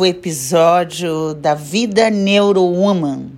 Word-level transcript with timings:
novo 0.00 0.06
episódio 0.06 1.34
da 1.34 1.52
Vida 1.52 2.08
Neurowoman. 2.08 3.32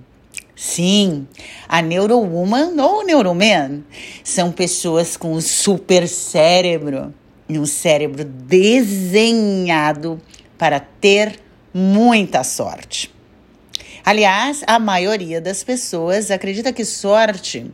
Sim, 0.55 1.27
a 1.67 1.81
Neurowoman 1.81 2.81
ou 2.81 3.05
Neuroman 3.05 3.83
são 4.23 4.49
pessoas 4.49 5.17
com 5.17 5.33
um 5.33 5.41
super 5.41 6.07
cérebro 6.07 7.13
e 7.49 7.59
um 7.59 7.65
cérebro 7.65 8.23
desenhado 8.23 9.01
para 10.57 10.79
ter 10.79 11.37
muita 11.73 12.45
sorte. 12.45 13.13
Aliás, 14.05 14.63
a 14.65 14.79
maioria 14.79 15.41
das 15.41 15.65
pessoas 15.65 16.31
acredita 16.31 16.71
que 16.71 16.85
sorte 16.85 17.69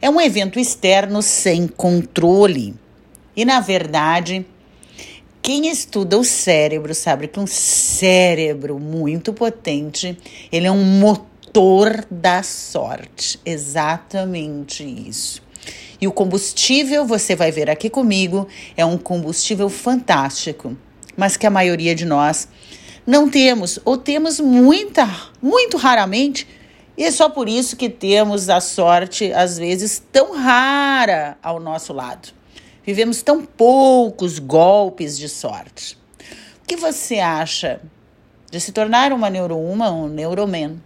é 0.00 0.08
um 0.08 0.20
evento 0.20 0.60
externo 0.60 1.20
sem 1.20 1.66
controle. 1.66 2.76
E 3.34 3.44
na 3.44 3.58
verdade, 3.58 4.46
quem 5.42 5.68
estuda 5.68 6.18
o 6.18 6.24
cérebro 6.24 6.94
sabe 6.94 7.26
que 7.26 7.40
um 7.40 7.46
cérebro 7.46 8.78
muito 8.78 9.32
potente, 9.32 10.16
ele 10.52 10.66
é 10.66 10.70
um 10.70 10.84
motor 11.00 12.04
da 12.10 12.42
sorte. 12.42 13.40
Exatamente 13.44 14.84
isso. 14.84 15.42
E 16.00 16.06
o 16.06 16.12
combustível, 16.12 17.04
você 17.04 17.34
vai 17.34 17.50
ver 17.50 17.70
aqui 17.70 17.88
comigo, 17.90 18.46
é 18.76 18.84
um 18.84 18.96
combustível 18.96 19.68
fantástico, 19.68 20.76
mas 21.16 21.36
que 21.36 21.46
a 21.46 21.50
maioria 21.50 21.94
de 21.94 22.04
nós 22.04 22.48
não 23.06 23.28
temos, 23.28 23.78
ou 23.84 23.96
temos 23.96 24.40
muita, 24.40 25.08
muito 25.42 25.76
raramente, 25.76 26.46
e 26.96 27.04
é 27.04 27.10
só 27.10 27.28
por 27.28 27.48
isso 27.48 27.76
que 27.76 27.88
temos 27.88 28.50
a 28.50 28.60
sorte, 28.60 29.32
às 29.32 29.56
vezes, 29.56 30.02
tão 30.12 30.36
rara 30.36 31.38
ao 31.42 31.58
nosso 31.58 31.92
lado. 31.92 32.39
Vivemos 32.84 33.22
tão 33.22 33.44
poucos 33.44 34.38
golpes 34.38 35.18
de 35.18 35.28
sorte. 35.28 35.98
O 36.62 36.66
que 36.66 36.76
você 36.76 37.18
acha 37.18 37.80
de 38.50 38.60
se 38.60 38.72
tornar 38.72 39.12
uma 39.12 39.28
neurouma, 39.28 39.90
um 39.90 40.08
neuroman? 40.08 40.80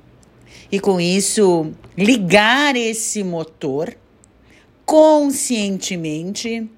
E 0.71 0.81
com 0.81 1.01
isso, 1.01 1.73
ligar 1.97 2.75
esse 2.77 3.23
motor 3.23 3.97
conscientemente 4.85 6.69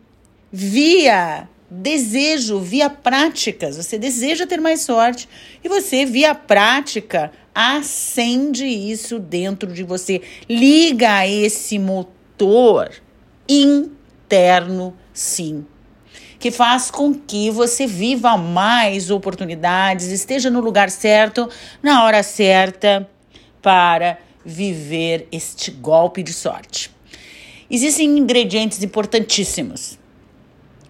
via 0.52 1.48
desejo, 1.70 2.60
via 2.60 2.88
práticas. 2.88 3.76
Você 3.76 3.98
deseja 3.98 4.46
ter 4.46 4.60
mais 4.60 4.82
sorte 4.82 5.28
e 5.62 5.68
você, 5.68 6.04
via 6.04 6.34
prática, 6.34 7.32
acende 7.54 8.66
isso 8.66 9.18
dentro 9.18 9.72
de 9.72 9.82
você. 9.82 10.20
Liga 10.48 11.26
esse 11.26 11.78
motor 11.78 12.90
interno 13.48 14.96
sim, 15.16 15.66
que 16.38 16.50
faz 16.50 16.90
com 16.90 17.14
que 17.14 17.50
você 17.50 17.86
viva 17.86 18.36
mais 18.36 19.10
oportunidades, 19.10 20.08
esteja 20.08 20.50
no 20.50 20.60
lugar 20.60 20.90
certo, 20.90 21.48
na 21.82 22.04
hora 22.04 22.22
certa, 22.22 23.08
para 23.62 24.18
viver 24.44 25.26
este 25.32 25.70
golpe 25.70 26.22
de 26.22 26.32
sorte. 26.32 26.94
Existem 27.68 28.18
ingredientes 28.18 28.82
importantíssimos. 28.82 29.98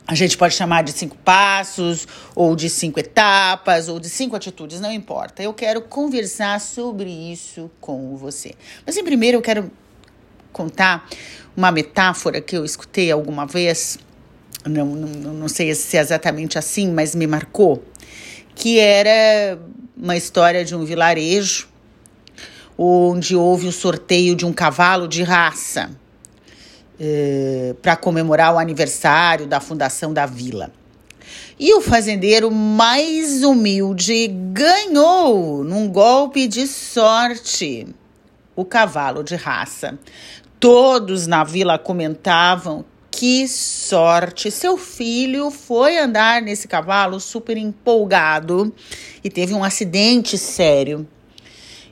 A 0.08 0.14
gente 0.14 0.36
pode 0.36 0.54
chamar 0.54 0.82
de 0.82 0.92
cinco 0.92 1.16
passos, 1.18 2.06
ou 2.34 2.54
de 2.54 2.68
cinco 2.68 3.00
etapas, 3.00 3.88
ou 3.88 3.98
de 3.98 4.08
cinco 4.08 4.36
atitudes, 4.36 4.80
não 4.80 4.92
importa. 4.92 5.42
Eu 5.42 5.54
quero 5.54 5.82
conversar 5.82 6.60
sobre 6.60 7.10
isso 7.10 7.70
com 7.80 8.16
você. 8.16 8.54
Mas, 8.84 8.96
em 8.96 9.02
primeiro, 9.02 9.38
eu 9.38 9.42
quero 9.42 9.70
contar 10.52 11.08
uma 11.56 11.72
metáfora 11.72 12.40
que 12.40 12.56
eu 12.56 12.64
escutei 12.64 13.10
alguma 13.10 13.46
vez 13.46 13.98
não, 14.68 14.86
não, 14.86 15.34
não 15.34 15.48
sei 15.48 15.74
se 15.74 15.96
é 15.96 16.00
exatamente 16.00 16.58
assim, 16.58 16.90
mas 16.90 17.14
me 17.14 17.26
marcou, 17.26 17.84
que 18.54 18.78
era 18.78 19.58
uma 19.96 20.16
história 20.16 20.64
de 20.64 20.74
um 20.74 20.84
vilarejo 20.84 21.68
onde 22.78 23.34
houve 23.34 23.66
o 23.66 23.72
sorteio 23.72 24.36
de 24.36 24.44
um 24.44 24.52
cavalo 24.52 25.08
de 25.08 25.22
raça 25.22 25.90
eh, 27.00 27.74
para 27.80 27.96
comemorar 27.96 28.54
o 28.54 28.58
aniversário 28.58 29.46
da 29.46 29.60
fundação 29.60 30.12
da 30.12 30.26
vila. 30.26 30.70
E 31.58 31.72
o 31.74 31.80
fazendeiro 31.80 32.50
mais 32.50 33.42
humilde 33.42 34.28
ganhou 34.28 35.64
num 35.64 35.88
golpe 35.88 36.46
de 36.46 36.66
sorte 36.66 37.86
o 38.54 38.64
cavalo 38.64 39.22
de 39.22 39.34
raça. 39.36 39.98
Todos 40.60 41.26
na 41.26 41.44
vila 41.44 41.78
comentavam 41.78 42.84
que 43.16 43.48
sorte! 43.48 44.50
Seu 44.50 44.76
filho 44.76 45.50
foi 45.50 45.96
andar 45.96 46.42
nesse 46.42 46.68
cavalo 46.68 47.18
super 47.18 47.56
empolgado 47.56 48.74
e 49.24 49.30
teve 49.30 49.54
um 49.54 49.64
acidente 49.64 50.36
sério. 50.36 51.08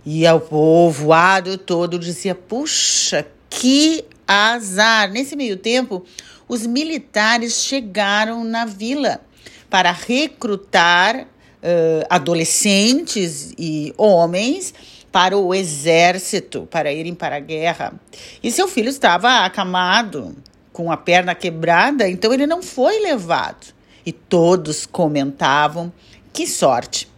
E 0.04 0.28
o 0.28 0.38
povoado 0.38 1.56
todo 1.56 1.98
dizia: 1.98 2.34
puxa, 2.34 3.26
que 3.48 4.04
azar! 4.28 5.10
Nesse 5.10 5.34
meio 5.34 5.56
tempo, 5.56 6.04
os 6.46 6.66
militares 6.66 7.54
chegaram 7.54 8.44
na 8.44 8.66
vila 8.66 9.22
para 9.70 9.92
recrutar 9.92 11.22
uh, 11.22 12.06
adolescentes 12.10 13.54
e 13.58 13.94
homens 13.96 14.74
para 15.10 15.38
o 15.38 15.54
exército, 15.54 16.68
para 16.70 16.92
irem 16.92 17.14
para 17.14 17.36
a 17.36 17.40
guerra. 17.40 17.94
E 18.42 18.50
seu 18.50 18.68
filho 18.68 18.90
estava 18.90 19.46
acamado, 19.46 20.36
com 20.74 20.90
a 20.90 20.96
perna 20.96 21.36
quebrada, 21.36 22.08
então 22.08 22.34
ele 22.34 22.48
não 22.48 22.60
foi 22.60 22.98
levado. 22.98 23.72
E 24.04 24.12
todos 24.12 24.84
comentavam: 24.84 25.90
que 26.32 26.46
sorte! 26.46 27.08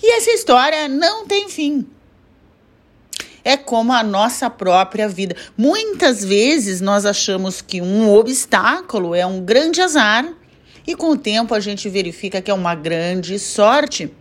E 0.00 0.12
essa 0.12 0.30
história 0.30 0.86
não 0.86 1.26
tem 1.26 1.48
fim. 1.48 1.84
É 3.42 3.56
como 3.56 3.92
a 3.92 4.02
nossa 4.02 4.50
própria 4.50 5.08
vida. 5.08 5.34
Muitas 5.56 6.22
vezes 6.22 6.82
nós 6.82 7.06
achamos 7.06 7.62
que 7.62 7.80
um 7.80 8.12
obstáculo 8.12 9.14
é 9.14 9.24
um 9.24 9.40
grande 9.40 9.80
azar 9.80 10.30
e 10.86 10.94
com 10.94 11.10
o 11.10 11.16
tempo 11.16 11.54
a 11.54 11.60
gente 11.60 11.88
verifica 11.88 12.42
que 12.42 12.50
é 12.50 12.54
uma 12.54 12.74
grande 12.74 13.38
sorte, 13.38 14.12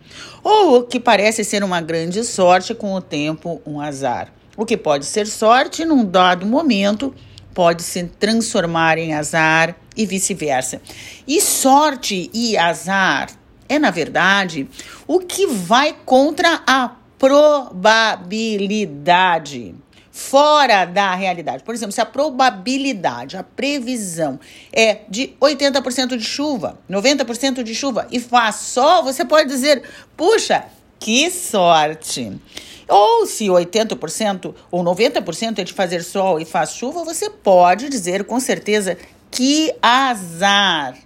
ou 0.44 0.84
que 0.84 1.00
parece 1.00 1.44
ser 1.44 1.64
uma 1.64 1.82
grande 1.82 2.24
sorte, 2.24 2.74
com 2.74 2.94
o 2.94 3.02
tempo 3.02 3.62
um 3.66 3.82
azar. 3.82 4.34
O 4.56 4.66
que 4.66 4.78
pode 4.78 5.06
ser 5.06 5.28
sorte 5.28 5.84
num 5.84 6.06
dado 6.06 6.46
momento 6.46 7.14
pode 7.58 7.82
se 7.82 8.04
transformar 8.04 9.00
em 9.00 9.16
azar 9.16 9.76
e 9.96 10.06
vice-versa. 10.06 10.80
E 11.28 11.42
sorte 11.42 12.30
e 12.32 12.56
azar 12.56 13.32
é, 13.68 13.80
na 13.80 13.90
verdade, 13.90 14.70
o 15.08 15.20
que 15.20 15.48
vai 15.48 15.98
contra 16.06 16.62
a 16.68 16.92
probabilidade 17.18 19.74
fora 20.12 20.86
da 20.86 21.16
realidade. 21.16 21.64
Por 21.64 21.74
exemplo, 21.74 21.92
se 21.92 22.00
a 22.00 22.06
probabilidade, 22.06 23.36
a 23.36 23.44
previsão 23.44 24.40
é 24.72 25.00
de 25.10 25.34
80% 25.42 26.16
de 26.16 26.24
chuva, 26.24 26.78
90% 26.88 27.64
de 27.64 27.74
chuva 27.74 28.08
e 28.12 28.20
faz 28.20 28.58
sol, 28.58 29.04
você 29.04 29.26
pode 29.26 29.50
dizer: 29.50 29.82
puxa, 30.16 30.66
que 31.00 31.30
sorte! 31.32 32.40
Ou 32.88 33.26
se 33.26 33.46
80% 33.46 34.56
ou 34.72 34.84
90% 34.84 35.60
é 35.60 35.64
de 35.64 35.74
fazer 35.74 36.04
sol 36.04 36.40
e 36.40 36.46
faz 36.46 36.72
chuva, 36.72 37.04
você 37.04 37.30
pode 37.30 37.90
dizer 37.90 38.24
com 38.24 38.40
certeza 38.40 38.98
que 39.30 39.74
azar, 39.82 40.98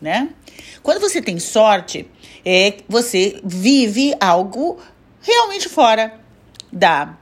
né? 0.00 0.30
Quando 0.82 1.00
você 1.00 1.20
tem 1.20 1.38
sorte, 1.38 2.08
é 2.44 2.78
você 2.88 3.40
vive 3.44 4.14
algo 4.18 4.78
realmente 5.20 5.68
fora 5.68 6.18
da 6.72 7.16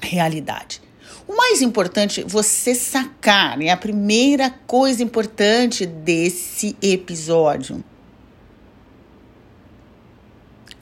realidade. 0.00 0.82
O 1.28 1.36
mais 1.36 1.62
importante, 1.62 2.24
você 2.24 2.74
sacar, 2.74 3.56
né? 3.56 3.68
A 3.70 3.76
primeira 3.76 4.50
coisa 4.66 5.02
importante 5.02 5.86
desse 5.86 6.76
episódio 6.82 7.84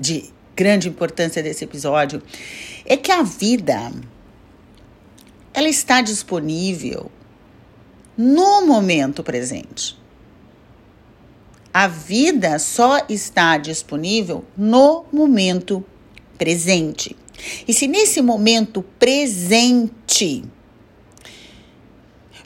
de 0.00 0.32
grande 0.58 0.88
importância 0.88 1.40
desse 1.40 1.62
episódio 1.62 2.20
é 2.84 2.96
que 2.96 3.12
a 3.12 3.22
vida 3.22 3.92
ela 5.54 5.68
está 5.68 6.00
disponível 6.00 7.12
no 8.16 8.66
momento 8.66 9.22
presente. 9.22 9.96
A 11.72 11.86
vida 11.86 12.58
só 12.58 13.06
está 13.08 13.56
disponível 13.56 14.44
no 14.56 15.04
momento 15.12 15.84
presente. 16.36 17.16
E 17.68 17.72
se 17.72 17.86
nesse 17.86 18.20
momento 18.20 18.82
presente 18.98 20.42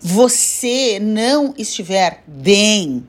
você 0.02 0.98
não 1.00 1.54
estiver 1.56 2.22
bem, 2.26 3.08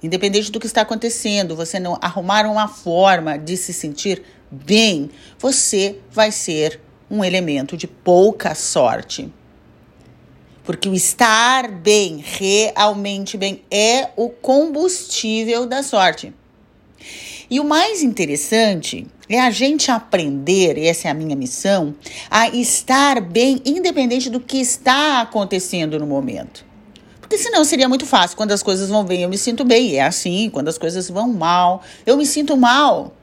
independente 0.00 0.52
do 0.52 0.60
que 0.60 0.66
está 0.66 0.82
acontecendo, 0.82 1.56
você 1.56 1.80
não 1.80 1.98
arrumar 2.00 2.46
uma 2.46 2.68
forma 2.68 3.36
de 3.36 3.56
se 3.56 3.72
sentir 3.72 4.22
bem, 4.50 5.10
você 5.38 5.98
vai 6.10 6.32
ser 6.32 6.80
um 7.10 7.24
elemento 7.24 7.76
de 7.76 7.86
pouca 7.86 8.54
sorte. 8.54 9.32
Porque 10.64 10.88
o 10.88 10.94
estar 10.94 11.70
bem, 11.70 12.22
realmente 12.24 13.36
bem, 13.36 13.62
é 13.70 14.10
o 14.16 14.28
combustível 14.28 15.66
da 15.66 15.82
sorte. 15.82 16.34
E 17.48 17.60
o 17.60 17.64
mais 17.64 18.02
interessante 18.02 19.06
é 19.28 19.40
a 19.40 19.50
gente 19.50 19.90
aprender, 19.90 20.76
essa 20.78 21.06
é 21.06 21.10
a 21.10 21.14
minha 21.14 21.36
missão, 21.36 21.94
a 22.28 22.48
estar 22.48 23.20
bem, 23.20 23.62
independente 23.64 24.28
do 24.28 24.40
que 24.40 24.58
está 24.58 25.20
acontecendo 25.20 25.98
no 26.00 26.06
momento. 26.06 26.66
Porque 27.20 27.38
senão 27.38 27.64
seria 27.64 27.88
muito 27.88 28.06
fácil. 28.06 28.36
Quando 28.36 28.52
as 28.52 28.62
coisas 28.62 28.88
vão 28.88 29.04
bem, 29.04 29.22
eu 29.22 29.28
me 29.28 29.36
sinto 29.36 29.64
bem. 29.64 29.90
E 29.90 29.96
é 29.96 30.04
assim. 30.04 30.48
Quando 30.48 30.68
as 30.68 30.78
coisas 30.78 31.10
vão 31.10 31.32
mal, 31.32 31.82
eu 32.06 32.16
me 32.16 32.24
sinto 32.24 32.56
mal. 32.56 33.15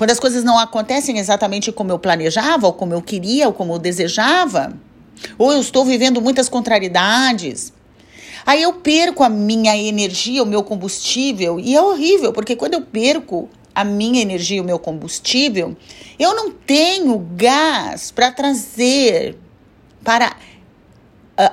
Quando 0.00 0.12
as 0.12 0.18
coisas 0.18 0.42
não 0.42 0.58
acontecem 0.58 1.18
exatamente 1.18 1.70
como 1.70 1.92
eu 1.92 1.98
planejava, 1.98 2.66
ou 2.66 2.72
como 2.72 2.94
eu 2.94 3.02
queria, 3.02 3.48
ou 3.48 3.52
como 3.52 3.74
eu 3.74 3.78
desejava, 3.78 4.72
ou 5.36 5.52
eu 5.52 5.60
estou 5.60 5.84
vivendo 5.84 6.22
muitas 6.22 6.48
contrariedades, 6.48 7.70
aí 8.46 8.62
eu 8.62 8.72
perco 8.72 9.22
a 9.22 9.28
minha 9.28 9.76
energia, 9.76 10.42
o 10.42 10.46
meu 10.46 10.62
combustível, 10.62 11.60
e 11.60 11.76
é 11.76 11.82
horrível, 11.82 12.32
porque 12.32 12.56
quando 12.56 12.72
eu 12.72 12.80
perco 12.80 13.46
a 13.74 13.84
minha 13.84 14.22
energia, 14.22 14.62
o 14.62 14.64
meu 14.64 14.78
combustível, 14.78 15.76
eu 16.18 16.34
não 16.34 16.50
tenho 16.50 17.18
gás 17.36 18.10
para 18.10 18.32
trazer, 18.32 19.36
para 20.02 20.34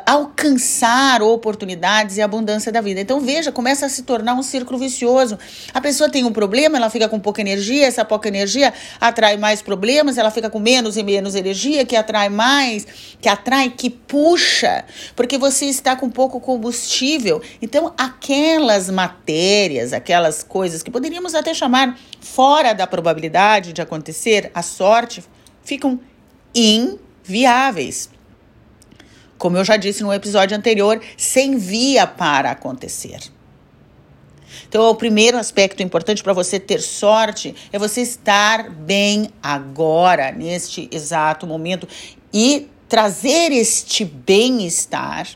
alcançar 0.05 1.21
oportunidades 1.21 2.17
e 2.17 2.21
abundância 2.21 2.71
da 2.71 2.81
vida. 2.81 2.99
Então, 2.99 3.21
veja, 3.21 3.51
começa 3.51 3.85
a 3.85 3.89
se 3.89 4.03
tornar 4.03 4.33
um 4.33 4.43
círculo 4.43 4.77
vicioso. 4.77 5.37
A 5.73 5.79
pessoa 5.79 6.09
tem 6.09 6.25
um 6.25 6.31
problema, 6.31 6.77
ela 6.77 6.89
fica 6.89 7.07
com 7.07 7.19
pouca 7.19 7.39
energia, 7.39 7.85
essa 7.85 8.03
pouca 8.03 8.27
energia 8.27 8.73
atrai 8.99 9.37
mais 9.37 9.61
problemas, 9.61 10.17
ela 10.17 10.29
fica 10.29 10.49
com 10.49 10.59
menos 10.59 10.97
e 10.97 11.03
menos 11.03 11.35
energia, 11.35 11.85
que 11.85 11.95
atrai 11.95 12.27
mais, 12.27 12.85
que 13.21 13.29
atrai, 13.29 13.69
que 13.69 13.89
puxa, 13.89 14.83
porque 15.15 15.37
você 15.37 15.65
está 15.65 15.95
com 15.95 16.09
pouco 16.09 16.39
combustível. 16.39 17.41
Então, 17.61 17.93
aquelas 17.97 18.89
matérias, 18.89 19.93
aquelas 19.93 20.43
coisas 20.43 20.83
que 20.83 20.91
poderíamos 20.91 21.33
até 21.33 21.53
chamar 21.53 21.97
fora 22.19 22.73
da 22.73 22.85
probabilidade 22.85 23.71
de 23.71 23.81
acontecer, 23.81 24.51
a 24.53 24.61
sorte, 24.61 25.23
ficam 25.63 25.99
inviáveis 26.53 28.09
como 29.37 29.57
eu 29.57 29.63
já 29.63 29.77
disse 29.77 30.03
no 30.03 30.13
episódio 30.13 30.57
anterior, 30.57 31.01
sem 31.15 31.57
via 31.57 32.07
para 32.07 32.51
acontecer. 32.51 33.19
Então, 34.67 34.89
o 34.89 34.95
primeiro 34.95 35.37
aspecto 35.37 35.81
importante 35.81 36.23
para 36.23 36.33
você 36.33 36.59
ter 36.59 36.81
sorte 36.81 37.55
é 37.71 37.79
você 37.79 38.01
estar 38.01 38.69
bem 38.69 39.29
agora, 39.41 40.31
neste 40.31 40.89
exato 40.91 41.47
momento, 41.47 41.87
e 42.33 42.67
trazer 42.87 43.51
este 43.51 44.03
bem-estar, 44.03 45.27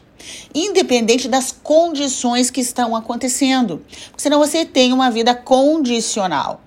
independente 0.54 1.28
das 1.28 1.52
condições 1.52 2.50
que 2.50 2.62
estão 2.62 2.96
acontecendo. 2.96 3.82
Porque 4.08 4.22
senão 4.22 4.40
você 4.40 4.66
tem 4.66 4.94
uma 4.94 5.10
vida 5.10 5.34
condicional. 5.34 6.62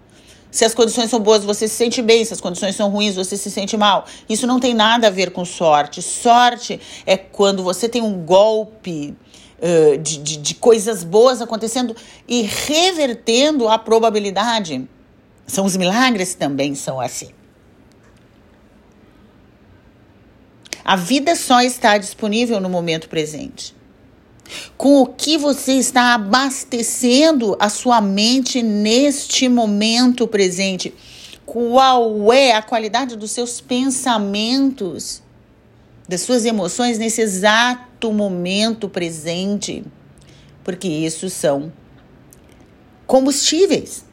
Se 0.54 0.64
as 0.64 0.72
condições 0.72 1.10
são 1.10 1.18
boas, 1.18 1.42
você 1.42 1.66
se 1.66 1.74
sente 1.74 2.00
bem. 2.00 2.24
Se 2.24 2.32
as 2.32 2.40
condições 2.40 2.76
são 2.76 2.88
ruins, 2.88 3.16
você 3.16 3.36
se 3.36 3.50
sente 3.50 3.76
mal. 3.76 4.06
Isso 4.28 4.46
não 4.46 4.60
tem 4.60 4.72
nada 4.72 5.08
a 5.08 5.10
ver 5.10 5.32
com 5.32 5.44
sorte. 5.44 6.00
Sorte 6.00 6.80
é 7.04 7.16
quando 7.16 7.60
você 7.60 7.88
tem 7.88 8.00
um 8.00 8.24
golpe 8.24 9.16
uh, 9.58 9.98
de, 9.98 10.18
de, 10.18 10.36
de 10.36 10.54
coisas 10.54 11.02
boas 11.02 11.42
acontecendo 11.42 11.96
e 12.28 12.42
revertendo 12.42 13.66
a 13.68 13.76
probabilidade. 13.76 14.88
São 15.44 15.64
os 15.64 15.76
milagres 15.76 16.36
também 16.36 16.76
são 16.76 17.00
assim. 17.00 17.30
A 20.84 20.94
vida 20.94 21.34
só 21.34 21.62
está 21.62 21.98
disponível 21.98 22.60
no 22.60 22.70
momento 22.70 23.08
presente 23.08 23.74
com 24.76 25.02
o 25.02 25.06
que 25.06 25.37
você 25.37 25.73
está 25.75 26.14
abastecendo 26.14 27.56
a 27.58 27.69
sua 27.69 28.00
mente 28.00 28.62
neste 28.62 29.49
momento 29.49 30.26
presente. 30.26 30.94
Qual 31.44 32.32
é 32.32 32.52
a 32.52 32.62
qualidade 32.62 33.17
dos 33.17 33.31
seus 33.31 33.61
pensamentos, 33.61 35.23
das 36.08 36.23
suas 36.23 36.44
emoções 36.44 36.99
nesse 36.99 37.20
exato 37.20 38.12
momento 38.12 38.88
presente? 38.88 39.85
Porque 40.62 40.88
isso 40.88 41.29
são 41.29 41.73
combustíveis. 43.06 44.05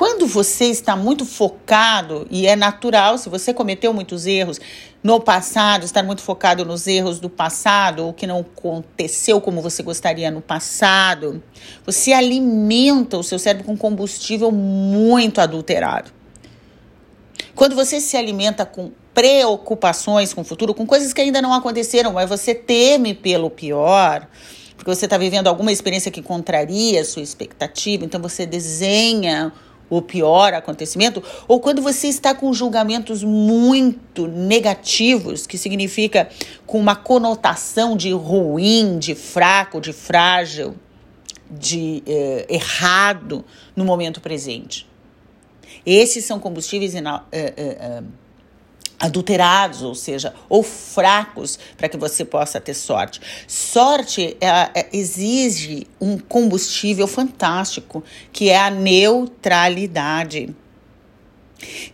Quando 0.00 0.26
você 0.26 0.64
está 0.64 0.96
muito 0.96 1.26
focado, 1.26 2.26
e 2.30 2.46
é 2.46 2.56
natural, 2.56 3.18
se 3.18 3.28
você 3.28 3.52
cometeu 3.52 3.92
muitos 3.92 4.24
erros 4.24 4.58
no 5.02 5.20
passado, 5.20 5.84
estar 5.84 6.02
muito 6.02 6.22
focado 6.22 6.64
nos 6.64 6.86
erros 6.86 7.20
do 7.20 7.28
passado, 7.28 8.06
ou 8.06 8.14
que 8.14 8.26
não 8.26 8.40
aconteceu 8.40 9.42
como 9.42 9.60
você 9.60 9.82
gostaria 9.82 10.30
no 10.30 10.40
passado, 10.40 11.42
você 11.84 12.14
alimenta 12.14 13.18
o 13.18 13.22
seu 13.22 13.38
cérebro 13.38 13.66
com 13.66 13.76
combustível 13.76 14.50
muito 14.50 15.38
adulterado. 15.38 16.10
Quando 17.54 17.76
você 17.76 18.00
se 18.00 18.16
alimenta 18.16 18.64
com 18.64 18.92
preocupações 19.12 20.32
com 20.32 20.40
o 20.40 20.44
futuro, 20.44 20.72
com 20.72 20.86
coisas 20.86 21.12
que 21.12 21.20
ainda 21.20 21.42
não 21.42 21.52
aconteceram, 21.52 22.14
mas 22.14 22.26
você 22.26 22.54
teme 22.54 23.12
pelo 23.12 23.50
pior, 23.50 24.26
porque 24.78 24.94
você 24.94 25.04
está 25.04 25.18
vivendo 25.18 25.48
alguma 25.48 25.70
experiência 25.70 26.10
que 26.10 26.22
contraria 26.22 27.02
a 27.02 27.04
sua 27.04 27.20
expectativa, 27.20 28.02
então 28.02 28.18
você 28.18 28.46
desenha 28.46 29.52
o 29.90 30.00
pior 30.00 30.54
acontecimento, 30.54 31.22
ou 31.48 31.60
quando 31.60 31.82
você 31.82 32.06
está 32.06 32.32
com 32.32 32.52
julgamentos 32.54 33.24
muito 33.24 34.28
negativos, 34.28 35.46
que 35.46 35.58
significa 35.58 36.30
com 36.64 36.78
uma 36.78 36.94
conotação 36.94 37.96
de 37.96 38.12
ruim, 38.12 38.98
de 38.98 39.16
fraco, 39.16 39.80
de 39.80 39.92
frágil, 39.92 40.76
de 41.50 42.02
eh, 42.06 42.46
errado 42.48 43.44
no 43.74 43.84
momento 43.84 44.20
presente. 44.20 44.88
Esses 45.84 46.24
são 46.24 46.38
combustíveis 46.38 46.94
eh, 46.94 47.02
eh, 47.32 48.02
adulterados, 49.00 49.80
ou 49.80 49.94
seja, 49.94 50.34
ou 50.46 50.62
fracos, 50.62 51.58
para 51.78 51.88
que 51.88 51.96
você 51.96 52.22
possa 52.22 52.60
ter 52.60 52.74
sorte. 52.74 53.20
Sorte 53.48 54.36
é, 54.38 54.48
é, 54.78 54.88
exige 54.92 55.86
um 55.98 56.18
combustível 56.18 57.06
fantástico, 57.06 58.04
que 58.30 58.50
é 58.50 58.58
a 58.58 58.70
neutralidade. 58.70 60.54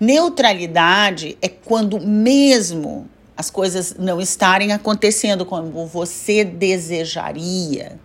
Neutralidade 0.00 1.38
é 1.40 1.48
quando 1.48 2.00
mesmo 2.00 3.08
as 3.36 3.50
coisas 3.50 3.94
não 3.96 4.20
estarem 4.20 4.72
acontecendo 4.72 5.46
como 5.46 5.86
você 5.86 6.42
desejaria, 6.42 8.00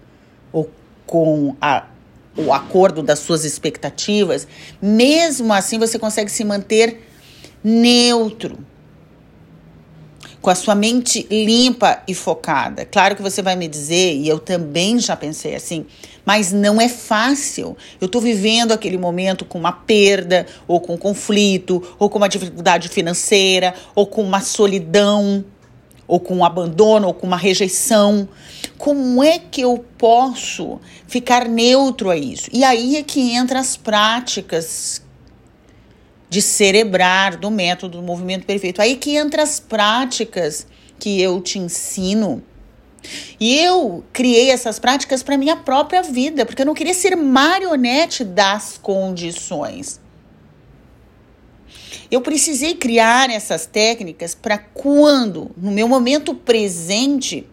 ou 0.52 0.70
com 1.08 1.56
a, 1.60 1.88
o 2.38 2.54
acordo 2.54 3.02
das 3.02 3.20
suas 3.20 3.46
expectativas, 3.46 4.48
mesmo 4.80 5.52
assim 5.54 5.80
você 5.80 5.98
consegue 5.98 6.30
se 6.30 6.44
manter 6.44 7.08
neutro 7.64 8.71
com 10.42 10.50
a 10.50 10.56
sua 10.56 10.74
mente 10.74 11.28
limpa 11.30 12.02
e 12.08 12.16
focada. 12.16 12.84
Claro 12.84 13.16
que 13.16 13.22
você 13.22 13.42
vai 13.42 13.56
me 13.56 13.68
dizer, 13.68 14.16
e 14.16 14.28
eu 14.28 14.40
também 14.40 15.00
já 15.00 15.16
pensei 15.16 15.56
assim, 15.56 15.86
mas 16.26 16.52
não 16.52 16.82
é 16.82 16.90
fácil. 16.90 17.78
Eu 18.00 18.08
estou 18.08 18.20
vivendo 18.20 18.72
aquele 18.72 18.98
momento 18.98 19.46
com 19.46 19.60
uma 19.60 19.72
perda, 19.72 20.48
ou 20.68 20.80
com 20.80 20.96
um 20.96 20.98
conflito, 20.98 21.96
ou 22.00 22.10
com 22.10 22.18
uma 22.18 22.28
dificuldade 22.28 22.90
financeira, 22.90 23.74
ou 23.94 24.08
com 24.08 24.24
uma 24.24 24.42
solidão, 24.42 25.46
ou 26.08 26.20
com 26.20 26.38
um 26.38 26.46
abandono, 26.46 27.08
ou 27.08 27.14
com 27.14 27.28
uma 27.28 27.38
rejeição. 27.38 28.28
Como 28.78 29.24
é 29.24 29.38
que 29.38 29.62
eu 29.62 29.86
posso 29.98 30.80
ficar 31.08 31.48
neutro 31.48 32.10
a 32.10 32.18
isso? 32.18 32.50
E 32.52 32.64
aí 32.64 32.96
é 32.96 33.04
que 33.04 33.32
entra 33.36 33.60
as 33.60 33.78
práticas 33.78 35.02
de 36.32 36.42
cerebrar 36.42 37.36
do 37.36 37.52
método 37.52 37.98
do 37.98 38.04
movimento 38.04 38.46
perfeito. 38.46 38.82
Aí 38.82 38.96
que 38.96 39.18
entra 39.18 39.44
as 39.44 39.60
práticas 39.60 40.66
que 40.98 41.22
eu 41.22 41.42
te 41.42 41.60
ensino. 41.60 42.42
E 43.38 43.60
eu 43.60 44.02
criei 44.14 44.50
essas 44.50 44.80
práticas 44.80 45.22
para 45.22 45.38
minha 45.38 45.58
própria 45.58 46.02
vida, 46.02 46.46
porque 46.46 46.62
eu 46.62 46.66
não 46.66 46.74
queria 46.74 46.94
ser 46.94 47.18
marionete 47.18 48.24
das 48.24 48.80
condições. 48.82 50.00
Eu 52.10 52.22
precisei 52.22 52.76
criar 52.76 53.30
essas 53.30 53.66
técnicas 53.66 54.34
para 54.34 54.58
quando, 54.58 55.52
no 55.58 55.70
meu 55.70 55.88
momento 55.90 56.34
presente, 56.34 57.46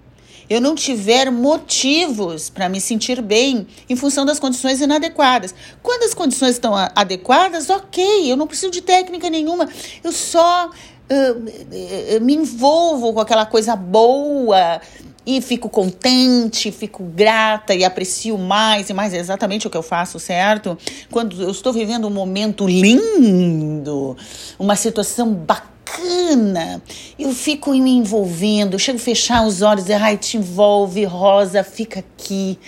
eu 0.49 0.61
não 0.61 0.75
tiver 0.75 1.31
motivos 1.31 2.49
para 2.49 2.69
me 2.69 2.81
sentir 2.81 3.21
bem 3.21 3.67
em 3.89 3.97
função 3.97 4.25
das 4.25 4.39
condições 4.39 4.81
inadequadas. 4.81 5.55
Quando 5.83 6.05
as 6.05 6.15
condições 6.15 6.53
estão 6.53 6.75
adequadas, 6.95 7.69
ok, 7.71 8.31
eu 8.31 8.37
não 8.37 8.47
preciso 8.47 8.71
de 8.71 8.81
técnica 8.81 9.29
nenhuma, 9.29 9.69
eu 10.03 10.13
só 10.13 10.69
uh, 10.69 12.21
me 12.25 12.35
envolvo 12.35 13.13
com 13.13 13.21
aquela 13.21 13.47
coisa 13.47 13.77
boa 13.77 14.81
e 15.27 15.43
fico 15.43 15.69
contente, 15.69 16.73
fico 16.73 17.03
grata 17.05 17.75
e 17.75 17.85
aprecio 17.85 18.39
mais 18.39 18.89
e 18.89 18.95
mais 18.95 19.13
é 19.13 19.19
exatamente 19.19 19.67
o 19.67 19.71
que 19.71 19.77
eu 19.77 19.83
faço, 19.83 20.19
certo? 20.19 20.79
Quando 21.11 21.43
eu 21.43 21.51
estou 21.51 21.71
vivendo 21.71 22.07
um 22.07 22.11
momento 22.11 22.67
lindo, 22.67 24.17
uma 24.59 24.75
situação 24.75 25.35
bacana 25.35 25.78
bacana. 25.89 26.83
Eu 27.19 27.33
fico 27.33 27.71
me 27.73 27.91
envolvendo, 27.91 28.75
eu 28.75 28.79
chego 28.79 28.99
a 28.99 29.01
fechar 29.01 29.47
os 29.47 29.63
olhos 29.63 29.89
e 29.89 29.93
ai, 29.93 30.17
te 30.17 30.37
envolve, 30.37 31.05
Rosa, 31.05 31.65
fica 31.65 32.01
aqui. 32.01 32.59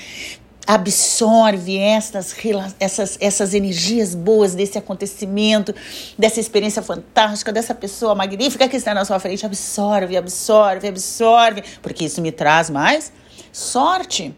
absorve 0.66 1.78
essas, 1.78 2.36
essas, 2.78 3.18
essas 3.20 3.54
energias 3.54 4.14
boas 4.14 4.54
desse 4.54 4.78
acontecimento, 4.78 5.74
dessa 6.16 6.38
experiência 6.38 6.80
fantástica, 6.80 7.52
dessa 7.52 7.74
pessoa 7.74 8.14
magnífica 8.14 8.68
que 8.68 8.76
está 8.76 8.94
na 8.94 9.04
sua 9.04 9.18
frente. 9.18 9.44
Absorve, 9.44 10.16
absorve, 10.16 10.86
absorve, 10.88 11.64
porque 11.82 12.04
isso 12.04 12.20
me 12.22 12.30
traz 12.30 12.70
mais 12.70 13.12
sorte. 13.52 14.32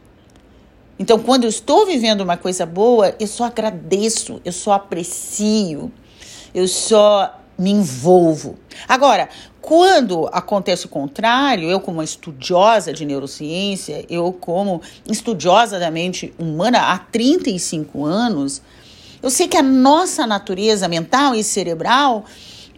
Então, 0.98 1.18
quando 1.18 1.44
eu 1.44 1.50
estou 1.50 1.84
vivendo 1.84 2.22
uma 2.22 2.36
coisa 2.36 2.64
boa, 2.64 3.14
eu 3.18 3.26
só 3.26 3.44
agradeço, 3.44 4.40
eu 4.44 4.52
só 4.52 4.72
aprecio, 4.72 5.92
eu 6.54 6.66
só 6.68 7.41
me 7.58 7.70
envolvo. 7.70 8.58
Agora, 8.88 9.28
quando 9.60 10.28
acontece 10.32 10.86
o 10.86 10.88
contrário, 10.88 11.70
eu 11.70 11.78
como 11.80 12.02
estudiosa 12.02 12.92
de 12.92 13.04
neurociência, 13.04 14.04
eu 14.10 14.32
como 14.32 14.82
estudiosa 15.08 15.78
da 15.78 15.90
mente 15.90 16.34
humana 16.38 16.92
há 16.92 16.98
35 16.98 18.04
anos, 18.04 18.60
eu 19.22 19.30
sei 19.30 19.46
que 19.46 19.56
a 19.56 19.62
nossa 19.62 20.26
natureza 20.26 20.88
mental 20.88 21.34
e 21.34 21.44
cerebral, 21.44 22.24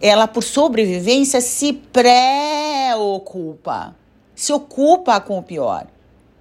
ela 0.01 0.29
por 0.29 0.43
sobrevivência 0.43 1.41
se 1.41 1.73
preocupa, 2.93 3.17
se 4.35 4.53
ocupa 4.53 5.19
com 5.21 5.39
o 5.39 5.43
pior. 5.43 5.87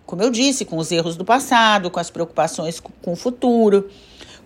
Como 0.05 0.21
eu 0.21 0.29
disse, 0.29 0.65
com 0.65 0.77
os 0.77 0.91
erros 0.91 1.15
do 1.15 1.23
passado, 1.23 1.89
com 1.89 2.01
as 2.01 2.09
preocupações 2.09 2.81
com 2.81 3.13
o 3.13 3.15
futuro, 3.15 3.89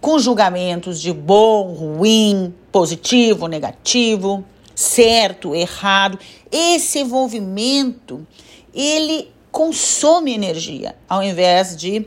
com 0.02 0.20
julgamentos 0.20 1.02
de 1.02 1.12
bom, 1.14 1.74
ruim, 1.74 2.54
positivo, 2.72 3.48
negativo 3.48 4.44
certo, 4.78 5.56
errado. 5.56 6.20
Esse 6.52 7.00
envolvimento, 7.00 8.26
ele 8.74 9.32
consome 9.52 10.34
energia 10.34 10.96
ao 11.10 11.24
invés 11.24 11.76
de 11.76 12.06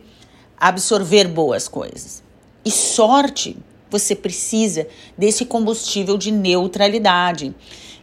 absorver 0.56 1.26
boas 1.26 1.66
coisas. 1.66 2.22
E 2.64 2.70
sorte, 2.70 3.56
você 3.90 4.14
precisa 4.14 4.86
desse 5.18 5.44
combustível 5.44 6.16
de 6.16 6.30
neutralidade. 6.30 7.52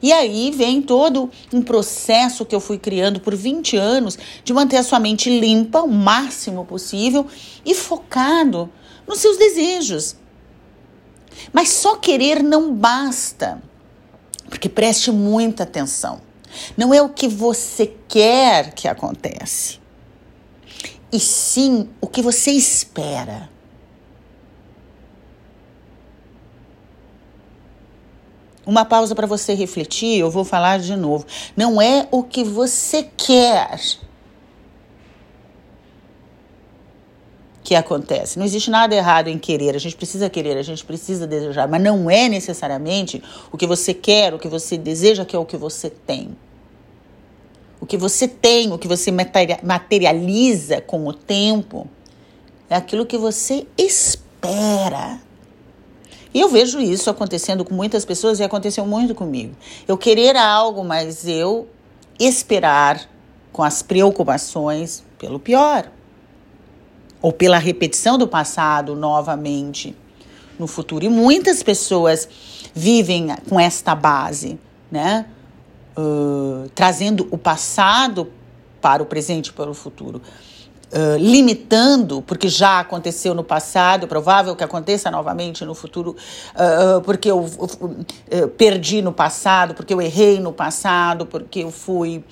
E 0.02 0.12
aí 0.12 0.52
vem 0.52 0.82
todo 0.82 1.32
um 1.54 1.62
processo 1.62 2.46
que 2.46 2.54
eu 2.54 2.60
fui 2.60 2.78
criando 2.78 3.22
por 3.22 3.34
20 3.34 3.78
anos 3.78 4.20
de 4.44 4.54
manter 4.54 4.78
a 4.78 4.84
sua 4.84 5.00
mente 5.00 5.30
limpa 5.40 5.82
o 5.82 5.88
máximo 5.88 6.66
possível 6.66 7.26
e 7.66 7.74
focado 7.74 8.70
nos 9.08 9.20
seus 9.20 9.38
desejos. 9.38 10.16
Mas 11.54 11.70
só 11.70 11.96
querer 11.96 12.44
não 12.44 12.74
basta. 12.74 13.62
Porque 14.50 14.70
preste 14.70 15.12
muita 15.12 15.64
atenção. 15.64 16.22
Não 16.76 16.94
é 16.94 17.02
o 17.02 17.10
que 17.10 17.28
você 17.28 17.94
quer 18.08 18.74
que 18.74 18.88
acontece, 18.88 19.80
e 21.12 21.20
sim 21.20 21.90
o 22.02 22.08
que 22.08 22.22
você 22.22 22.52
espera. 22.52 23.50
Uma 28.66 28.84
pausa 28.84 29.16
para 29.16 29.26
você 29.26 29.54
refletir, 29.54 30.20
eu 30.20 30.30
vou 30.30 30.44
falar 30.44 30.80
de 30.80 30.96
novo. 30.96 31.26
Não 31.56 31.82
é 31.82 32.08
o 32.12 32.22
que 32.22 32.44
você 32.44 33.04
quer 33.04 33.80
que 37.68 37.76
acontece. 37.76 38.40
Não 38.40 38.46
existe 38.46 38.72
nada 38.72 38.96
errado 38.96 39.28
em 39.28 39.38
querer, 39.38 39.76
a 39.76 39.78
gente 39.78 39.94
precisa 39.94 40.30
querer, 40.30 40.58
a 40.58 40.62
gente 40.62 40.86
precisa 40.86 41.28
desejar, 41.28 41.68
mas 41.68 41.84
não 41.84 42.10
é 42.10 42.30
necessariamente 42.30 43.22
o 43.52 43.58
que 43.58 43.68
você 43.68 43.94
quer, 43.94 44.34
o 44.34 44.40
que 44.40 44.48
você 44.48 44.78
deseja, 44.78 45.26
que 45.26 45.36
é 45.36 45.40
o 45.40 45.44
que 45.44 45.58
você 45.58 45.90
tem. 45.90 46.30
O 47.82 47.86
que 47.86 47.98
você 47.98 48.26
tem, 48.26 48.72
o 48.72 48.78
que 48.78 48.88
você 48.88 49.12
materializa 49.12 50.80
com 50.80 51.06
o 51.08 51.12
tempo, 51.12 51.90
é 52.70 52.76
aquilo 52.78 53.06
que 53.06 53.18
você 53.18 53.68
espera. 53.78 55.20
E 56.34 56.40
eu 56.40 56.48
vejo 56.48 56.80
isso 56.80 57.10
acontecendo 57.10 57.66
com 57.66 57.74
muitas 57.74 58.06
pessoas 58.06 58.40
e 58.40 58.46
aconteceu 58.46 58.86
muito 58.86 59.14
comigo. 59.14 59.54
Eu 59.86 59.98
querer 59.98 60.38
algo, 60.38 60.86
mas 60.86 61.28
eu 61.28 61.68
esperar 62.18 63.10
com 63.52 63.62
as 63.62 63.82
preocupações 63.82 65.04
pelo 65.20 65.38
pior 65.38 65.92
ou 67.22 67.32
pela 67.32 67.58
repetição 67.58 68.18
do 68.18 68.28
passado 68.28 68.96
novamente 68.96 69.96
no 70.58 70.68
futuro. 70.68 71.06
E 71.06 71.10
muitas 71.10 71.64
pessoas 71.64 72.28
vivem 72.74 73.28
com 73.50 73.60
esta 73.60 73.96
base, 73.96 74.60
né? 74.92 75.26
Uh, 75.98 76.70
trazendo 76.76 77.28
o 77.32 77.38
passado 77.38 78.32
para 78.82 79.02
o 79.02 79.06
presente 79.06 79.52
para 79.52 79.70
o 79.70 79.74
futuro. 79.74 80.22
Limitando, 81.20 82.22
porque 82.22 82.48
já 82.48 82.80
aconteceu 82.80 83.36
no 83.36 83.44
passado, 83.44 84.06
é 84.06 84.08
provável 84.08 84.56
que 84.56 84.64
aconteça 84.64 85.12
novamente 85.12 85.66
no 85.66 85.76
futuro, 85.76 86.16
uh, 86.56 87.02
porque 87.02 87.30
eu 87.30 87.40
uh, 87.40 88.48
perdi 88.58 89.02
no 89.02 89.12
passado, 89.12 89.74
porque 89.74 89.94
eu 89.94 90.02
errei 90.02 90.40
no 90.40 90.54
passado, 90.54 91.26
porque 91.26 91.60
eu 91.60 91.72
fui 91.72 92.24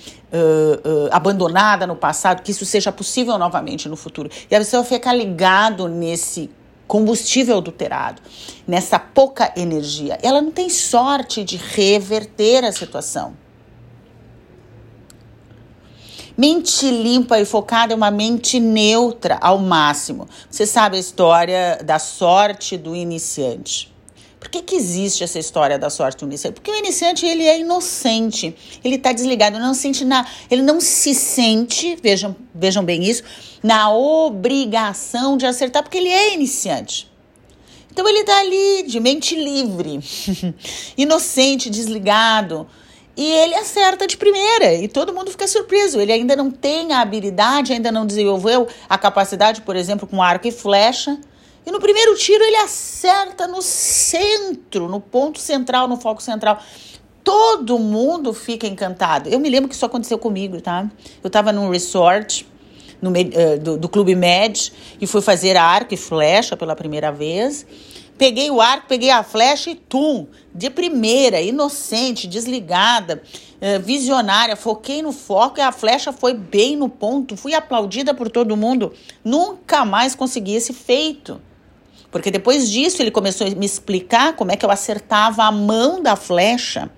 abandonada 1.12 1.88
no 1.88 1.96
passado, 1.96 2.42
que 2.42 2.52
isso 2.52 2.66
seja 2.66 2.92
possível 2.92 3.38
novamente 3.38 3.88
no 3.88 3.96
futuro. 3.96 4.30
E 4.52 4.56
a 4.56 4.60
pessoa 4.60 4.84
fica 4.84 5.14
ligado 5.14 5.88
nesse 5.88 6.50
combustível 6.88 7.58
adulterado, 7.58 8.22
nessa 8.68 9.00
pouca 9.00 9.52
energia. 9.56 10.20
Ela 10.22 10.42
não 10.42 10.52
tem 10.52 10.70
sorte 10.70 11.44
de 11.44 11.58
reverter 11.58 12.64
a 12.64 12.72
situação. 12.72 13.45
Mente 16.38 16.90
limpa 16.92 17.40
e 17.40 17.46
focada 17.46 17.94
é 17.94 17.96
uma 17.96 18.12
mente 18.12 18.60
neutra 18.60 19.38
ao 19.40 19.58
máximo. 19.58 20.28
Você 20.50 20.66
sabe 20.66 20.98
a 20.98 21.00
história 21.00 21.80
da 21.84 21.98
sorte 21.98 22.78
do 22.78 22.94
iniciante. 22.96 23.94
Por 24.46 24.50
que, 24.50 24.62
que 24.62 24.76
existe 24.76 25.24
essa 25.24 25.40
história 25.40 25.80
da 25.80 25.90
sorte 25.90 26.20
do 26.20 26.28
iniciante? 26.28 26.56
Porque 26.56 26.70
o 26.70 26.76
iniciante 26.76 27.26
ele 27.26 27.44
é 27.48 27.60
inocente, 27.60 28.56
ele 28.84 28.96
está 28.96 29.12
desligado, 29.12 29.58
não 29.58 29.74
sente 29.74 30.06
na, 30.06 30.24
ele 30.52 30.62
não 30.62 30.80
se 30.80 31.16
sente, 31.16 31.98
vejam, 32.04 32.36
vejam 32.54 32.84
bem 32.84 33.04
isso, 33.04 33.24
na 33.64 33.92
obrigação 33.92 35.36
de 35.36 35.48
acertar, 35.48 35.82
porque 35.82 35.98
ele 35.98 36.10
é 36.10 36.36
iniciante. 36.36 37.10
Então 37.92 38.08
ele 38.08 38.20
está 38.20 38.40
ali 38.40 38.84
de 38.84 39.00
mente 39.00 39.36
livre, 39.36 40.00
inocente, 40.96 41.70
desligado, 41.70 42.68
e 43.18 43.32
ele 43.32 43.56
acerta 43.56 44.06
de 44.06 44.18
primeira 44.18 44.74
e 44.74 44.88
todo 44.88 45.14
mundo 45.14 45.32
fica 45.32 45.48
surpreso. 45.48 46.00
Ele 46.00 46.12
ainda 46.12 46.36
não 46.36 46.52
tem 46.52 46.92
a 46.92 47.00
habilidade, 47.00 47.72
ainda 47.72 47.92
não 47.92 48.06
desenvolveu 48.06 48.68
a 48.90 48.98
capacidade, 48.98 49.62
por 49.62 49.76
exemplo, 49.76 50.08
com 50.08 50.22
arco 50.22 50.48
e 50.48 50.52
flecha. 50.52 51.18
E 51.66 51.72
no 51.72 51.80
primeiro 51.80 52.16
tiro 52.16 52.44
ele 52.44 52.58
acerta 52.58 53.48
no 53.48 53.62
centro, 53.62 54.88
no 54.90 55.00
ponto 55.00 55.40
central, 55.40 55.88
no 55.88 55.98
foco 55.98 56.22
central. 56.22 56.60
Todo 57.24 57.80
mundo 57.80 58.34
fica 58.34 58.68
encantado. 58.68 59.30
Eu 59.30 59.40
me 59.40 59.50
lembro 59.50 59.70
que 59.70 59.76
isso 59.76 59.86
aconteceu 59.86 60.20
comigo, 60.20 60.62
tá? 60.62 60.90
Eu 61.24 61.28
estava 61.28 61.52
num 61.52 61.70
resort 61.70 62.46
no, 63.02 63.10
uh, 63.10 63.60
do, 63.60 63.78
do 63.78 63.90
Clube 63.90 64.14
Med 64.14 64.72
e 65.00 65.08
fui 65.08 65.22
fazer 65.22 65.58
arco 65.58 65.94
e 65.94 65.98
flecha 65.98 66.56
pela 66.56 66.76
primeira 66.76 67.12
vez. 67.12 67.66
Peguei 68.18 68.50
o 68.50 68.62
arco, 68.62 68.88
peguei 68.88 69.10
a 69.10 69.24
flecha 69.24 69.70
e 69.70 69.76
tum, 69.76 70.26
de 70.54 70.70
primeira, 70.70 71.42
inocente, 71.42 72.28
desligada, 72.28 73.22
eh, 73.60 73.78
visionária, 73.78 74.56
foquei 74.56 75.02
no 75.02 75.12
foco 75.12 75.60
e 75.60 75.62
a 75.62 75.72
flecha 75.74 76.14
foi 76.14 76.34
bem 76.34 76.78
no 76.78 76.88
ponto. 76.88 77.36
Fui 77.36 77.54
aplaudida 77.54 78.14
por 78.14 78.30
todo 78.30 78.56
mundo. 78.56 78.94
Nunca 79.22 79.84
mais 79.84 80.16
consegui 80.16 80.56
esse 80.56 80.72
feito. 80.72 81.42
Porque 82.10 82.32
depois 82.32 82.72
disso 82.72 83.02
ele 83.02 83.12
começou 83.12 83.46
a 83.46 83.50
me 83.50 83.66
explicar 83.66 84.34
como 84.38 84.50
é 84.50 84.56
que 84.56 84.66
eu 84.66 84.72
acertava 84.72 85.44
a 85.44 85.52
mão 85.52 86.02
da 86.02 86.16
flecha, 86.16 86.90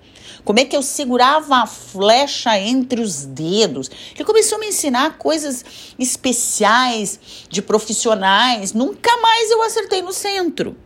como 0.44 0.60
é 0.60 0.64
que 0.64 0.76
eu 0.76 0.82
segurava 0.82 1.56
a 1.56 1.66
flecha 1.66 2.56
entre 2.60 3.00
os 3.00 3.24
dedos. 3.24 3.90
Ele 4.14 4.24
começou 4.24 4.56
a 4.56 4.60
me 4.60 4.68
ensinar 4.68 5.18
coisas 5.18 5.64
especiais 5.98 7.18
de 7.48 7.60
profissionais. 7.60 8.72
Nunca 8.72 9.16
mais 9.16 9.50
eu 9.50 9.60
acertei 9.62 10.00
no 10.00 10.12
centro. 10.12 10.76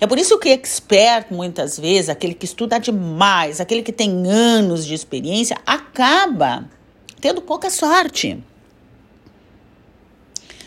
É 0.00 0.06
por 0.06 0.18
isso 0.18 0.38
que 0.38 0.50
expert, 0.50 1.26
muitas 1.30 1.78
vezes, 1.78 2.08
aquele 2.08 2.34
que 2.34 2.44
estuda 2.44 2.78
demais, 2.78 3.60
aquele 3.60 3.82
que 3.82 3.92
tem 3.92 4.30
anos 4.30 4.86
de 4.86 4.94
experiência, 4.94 5.56
acaba 5.66 6.68
tendo 7.20 7.42
pouca 7.42 7.68
sorte. 7.68 8.42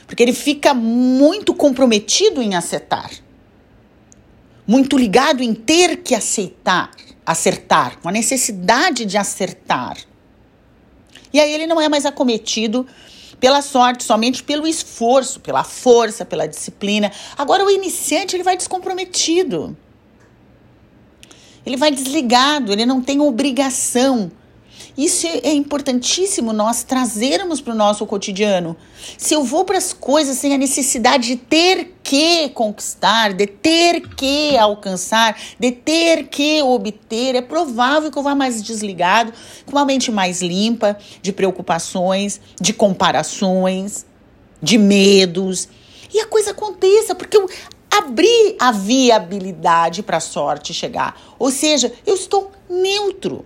Porque 0.05 0.21
ele 0.21 0.33
fica 0.33 0.73
muito 0.73 1.53
comprometido 1.53 2.41
em 2.41 2.55
acertar. 2.55 3.09
Muito 4.67 4.97
ligado 4.97 5.41
em 5.41 5.53
ter 5.53 5.97
que 5.97 6.13
aceitar, 6.13 6.91
acertar, 7.25 7.99
com 8.01 8.09
a 8.09 8.11
necessidade 8.11 9.05
de 9.05 9.17
acertar. 9.17 9.97
E 11.33 11.39
aí 11.39 11.53
ele 11.53 11.65
não 11.65 11.79
é 11.79 11.87
mais 11.87 12.05
acometido 12.05 12.85
pela 13.41 13.63
sorte, 13.63 14.03
somente 14.03 14.43
pelo 14.43 14.67
esforço, 14.67 15.39
pela 15.39 15.63
força, 15.63 16.23
pela 16.23 16.47
disciplina. 16.47 17.11
Agora, 17.35 17.65
o 17.65 17.71
iniciante 17.71 18.35
ele 18.35 18.43
vai 18.43 18.55
descomprometido. 18.55 19.75
Ele 21.65 21.75
vai 21.75 21.91
desligado, 21.91 22.71
ele 22.71 22.85
não 22.85 23.01
tem 23.01 23.19
obrigação. 23.19 24.31
Isso 24.97 25.25
é 25.25 25.53
importantíssimo 25.53 26.51
nós 26.51 26.83
trazermos 26.83 27.61
para 27.61 27.73
o 27.73 27.75
nosso 27.75 28.05
cotidiano. 28.05 28.75
Se 29.17 29.33
eu 29.33 29.43
vou 29.43 29.63
para 29.63 29.77
as 29.77 29.93
coisas 29.93 30.37
sem 30.37 30.53
a 30.53 30.57
necessidade 30.57 31.27
de 31.27 31.35
ter 31.37 31.95
que 32.03 32.49
conquistar, 32.49 33.33
de 33.33 33.47
ter 33.47 34.01
que 34.09 34.57
alcançar, 34.57 35.37
de 35.57 35.71
ter 35.71 36.27
que 36.27 36.61
obter, 36.61 37.35
é 37.35 37.41
provável 37.41 38.11
que 38.11 38.17
eu 38.17 38.23
vá 38.23 38.35
mais 38.35 38.61
desligado, 38.61 39.31
com 39.65 39.71
uma 39.71 39.85
mente 39.85 40.11
mais 40.11 40.41
limpa 40.41 40.97
de 41.21 41.31
preocupações, 41.31 42.41
de 42.59 42.73
comparações, 42.73 44.05
de 44.61 44.77
medos. 44.77 45.69
E 46.13 46.19
a 46.19 46.27
coisa 46.27 46.51
aconteça, 46.51 47.15
porque 47.15 47.37
eu 47.37 47.49
abri 47.89 48.55
a 48.59 48.71
viabilidade 48.71 50.03
para 50.03 50.17
a 50.17 50.21
sorte 50.21 50.73
chegar. 50.73 51.19
Ou 51.39 51.49
seja, 51.49 51.91
eu 52.05 52.15
estou 52.15 52.51
neutro. 52.69 53.45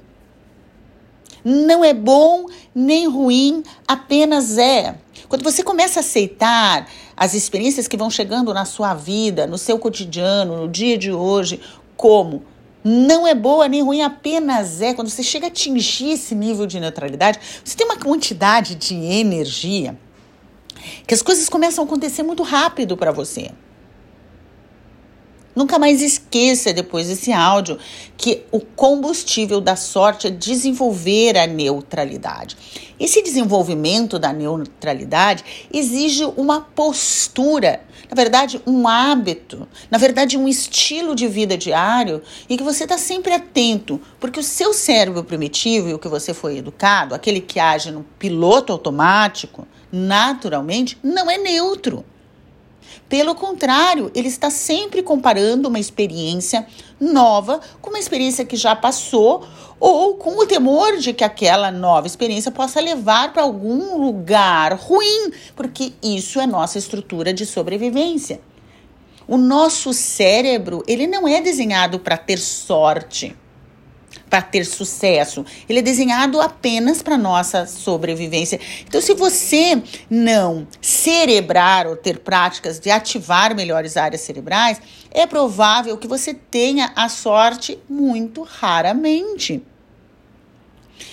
Não 1.46 1.86
é 1.86 1.94
bom 1.94 2.48
nem 2.74 3.08
ruim, 3.08 3.62
apenas 3.88 4.58
é. 4.58 4.96
Quando 5.30 5.44
você 5.44 5.62
começa 5.62 6.00
a 6.00 6.02
aceitar 6.02 6.90
as 7.16 7.36
experiências 7.36 7.88
que 7.88 7.96
vão 7.96 8.10
chegando 8.10 8.52
na 8.52 8.66
sua 8.66 8.96
vida, 8.96 9.46
no 9.46 9.56
seu 9.56 9.78
cotidiano, 9.78 10.58
no 10.58 10.68
dia 10.68 10.98
de 10.98 11.12
hoje, 11.12 11.62
como 11.96 12.44
não 12.84 13.28
é 13.28 13.36
boa 13.36 13.68
nem 13.68 13.84
ruim, 13.84 14.02
apenas 14.02 14.82
é. 14.82 14.96
Quando 14.96 15.10
você 15.10 15.22
chega 15.22 15.46
a 15.46 15.50
atingir 15.50 16.14
esse 16.14 16.34
nível 16.34 16.66
de 16.66 16.80
neutralidade, 16.80 17.40
você 17.64 17.78
tem 17.78 17.86
uma 17.86 17.98
quantidade 17.98 18.74
de 18.74 18.96
energia 18.96 19.96
que 21.06 21.14
as 21.14 21.22
coisas 21.22 21.48
começam 21.48 21.84
a 21.84 21.88
acontecer 21.88 22.24
muito 22.24 22.42
rápido 22.42 22.98
para 22.98 23.12
você. 23.12 23.52
Nunca 25.56 25.80
mais 25.80 26.02
esqueça 26.02 26.74
depois 26.74 27.08
desse 27.08 27.32
áudio 27.32 27.80
que 28.18 28.44
o 28.52 28.60
combustível 28.60 29.62
da 29.62 29.78
sorte 29.78 30.28
é 30.28 30.30
desenvolver 30.30 31.38
a 31.38 31.48
neutralidade. 31.48 32.58
Esse 33.00 33.22
desenvolvimento 33.22 34.20
da 34.20 34.34
neutralidade 34.34 35.46
exige 35.72 36.26
uma 36.36 36.60
postura, 36.60 37.82
na 38.10 38.16
verdade, 38.16 38.62
um 38.68 38.86
hábito, 38.86 39.66
na 39.90 39.98
verdade, 39.98 40.38
um 40.38 40.48
estilo 40.48 41.16
de 41.16 41.28
vida 41.28 41.58
diário 41.58 42.22
e 42.50 42.58
que 42.58 42.64
você 42.64 42.84
está 42.84 42.98
sempre 42.98 43.34
atento, 43.34 44.02
porque 44.20 44.40
o 44.40 44.44
seu 44.44 44.74
cérebro 44.74 45.24
primitivo 45.24 45.88
e 45.88 45.94
o 45.94 46.00
que 46.00 46.08
você 46.10 46.34
foi 46.34 46.58
educado, 46.58 47.16
aquele 47.16 47.40
que 47.40 47.60
age 47.60 47.92
no 47.92 48.06
piloto 48.20 48.74
automático, 48.74 49.66
naturalmente, 49.92 50.98
não 51.02 51.32
é 51.32 51.38
neutro. 51.38 52.04
Pelo 53.08 53.36
contrário, 53.36 54.12
ele 54.16 54.28
está 54.28 54.50
sempre 54.50 55.04
comparando 55.04 55.70
uma 55.70 55.80
experiência 55.80 56.66
nova 57.00 57.60
com 57.82 57.90
uma 57.90 58.00
experiência 58.00 58.46
que 58.46 58.56
já 58.56 58.76
passou 58.76 59.46
ou 59.80 60.16
com 60.16 60.40
o 60.40 60.46
temor 60.46 60.98
de 60.98 61.14
que 61.14 61.24
aquela 61.24 61.72
nova 61.72 62.08
experiência 62.08 62.52
possa 62.52 62.80
levar 62.80 63.34
para 63.34 63.44
algum 63.44 63.98
lugar 64.04 64.74
ruim, 64.74 65.32
porque 65.56 65.94
isso 66.02 66.40
é 66.40 66.48
nossa 66.48 66.78
estrutura 66.78 67.34
de 67.34 67.46
sobrevivência. 67.46 68.40
O 69.28 69.38
nosso 69.38 69.92
cérebro, 69.94 70.84
ele 70.88 71.08
não 71.08 71.28
é 71.28 71.42
desenhado 71.42 72.00
para 72.00 72.18
ter 72.18 72.38
sorte 72.38 73.36
para 74.36 74.42
ter 74.42 74.66
sucesso. 74.66 75.46
Ele 75.70 75.80
é 75.80 75.82
desenhado 75.82 76.42
apenas 76.42 77.02
para 77.02 77.18
nossa 77.18 77.66
sobrevivência. 77.66 78.60
Então, 78.86 79.00
se 79.00 79.14
você 79.14 79.82
não 80.10 80.68
cerebrar 80.82 81.88
ou 81.88 81.96
ter 81.96 82.20
práticas 82.20 82.78
de 82.78 82.92
ativar 82.92 83.56
melhores 83.56 83.96
áreas 83.96 84.20
cerebrais, 84.20 84.82
é 85.10 85.26
provável 85.26 85.98
que 85.98 86.06
você 86.06 86.34
tenha 86.34 86.92
a 86.98 87.08
sorte 87.08 87.80
muito 87.88 88.44
raramente. 88.44 89.64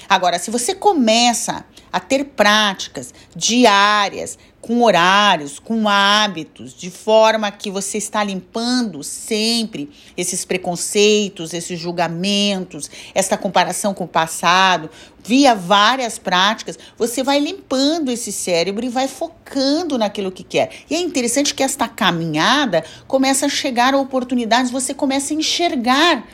Agora, 0.08 0.36
se 0.40 0.50
você 0.50 0.74
começa 0.74 1.64
a 1.92 2.00
ter 2.00 2.24
práticas 2.24 3.14
diárias, 3.36 4.36
com 4.62 4.80
horários, 4.82 5.58
com 5.58 5.88
hábitos, 5.88 6.72
de 6.72 6.88
forma 6.88 7.50
que 7.50 7.68
você 7.68 7.98
está 7.98 8.22
limpando 8.22 9.02
sempre 9.02 9.90
esses 10.16 10.44
preconceitos, 10.44 11.52
esses 11.52 11.80
julgamentos, 11.80 12.88
essa 13.12 13.36
comparação 13.36 13.92
com 13.92 14.04
o 14.04 14.08
passado, 14.08 14.88
via 15.18 15.52
várias 15.52 16.16
práticas, 16.16 16.78
você 16.96 17.24
vai 17.24 17.40
limpando 17.40 18.08
esse 18.08 18.30
cérebro 18.30 18.86
e 18.86 18.88
vai 18.88 19.08
focando 19.08 19.98
naquilo 19.98 20.30
que 20.30 20.44
quer. 20.44 20.70
E 20.88 20.94
é 20.94 21.00
interessante 21.00 21.52
que 21.52 21.62
esta 21.64 21.88
caminhada 21.88 22.84
começa 23.08 23.46
a 23.46 23.48
chegar 23.48 23.94
a 23.94 23.98
oportunidades, 23.98 24.70
você 24.70 24.94
começa 24.94 25.34
a 25.34 25.36
enxergar 25.36 26.24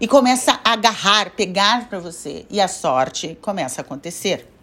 e 0.00 0.06
começa 0.06 0.60
a 0.64 0.74
agarrar, 0.74 1.30
pegar 1.30 1.88
para 1.88 1.98
você 1.98 2.46
e 2.48 2.60
a 2.60 2.68
sorte 2.68 3.36
começa 3.42 3.80
a 3.80 3.82
acontecer. 3.82 4.55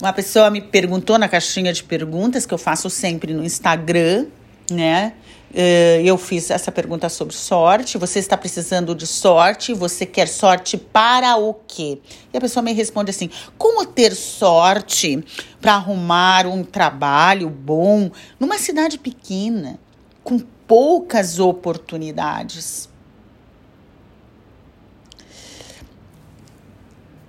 Uma 0.00 0.14
pessoa 0.14 0.50
me 0.50 0.62
perguntou 0.62 1.18
na 1.18 1.28
caixinha 1.28 1.72
de 1.72 1.84
perguntas 1.84 2.46
que 2.46 2.54
eu 2.54 2.58
faço 2.58 2.88
sempre 2.88 3.34
no 3.34 3.44
Instagram, 3.44 4.26
né? 4.70 5.12
Eh, 5.52 6.00
eu 6.04 6.16
fiz 6.16 6.50
essa 6.50 6.72
pergunta 6.72 7.08
sobre 7.08 7.34
sorte. 7.34 7.98
Você 7.98 8.18
está 8.18 8.36
precisando 8.36 8.94
de 8.94 9.06
sorte? 9.06 9.74
Você 9.74 10.06
quer 10.06 10.26
sorte 10.26 10.78
para 10.78 11.36
o 11.36 11.52
quê? 11.52 11.98
E 12.32 12.38
a 12.38 12.40
pessoa 12.40 12.62
me 12.62 12.72
responde 12.72 13.10
assim: 13.10 13.28
como 13.58 13.84
ter 13.84 14.14
sorte 14.14 15.22
para 15.60 15.74
arrumar 15.74 16.46
um 16.46 16.64
trabalho 16.64 17.50
bom 17.50 18.10
numa 18.38 18.58
cidade 18.58 18.98
pequena, 18.98 19.78
com 20.24 20.38
poucas 20.66 21.38
oportunidades. 21.38 22.89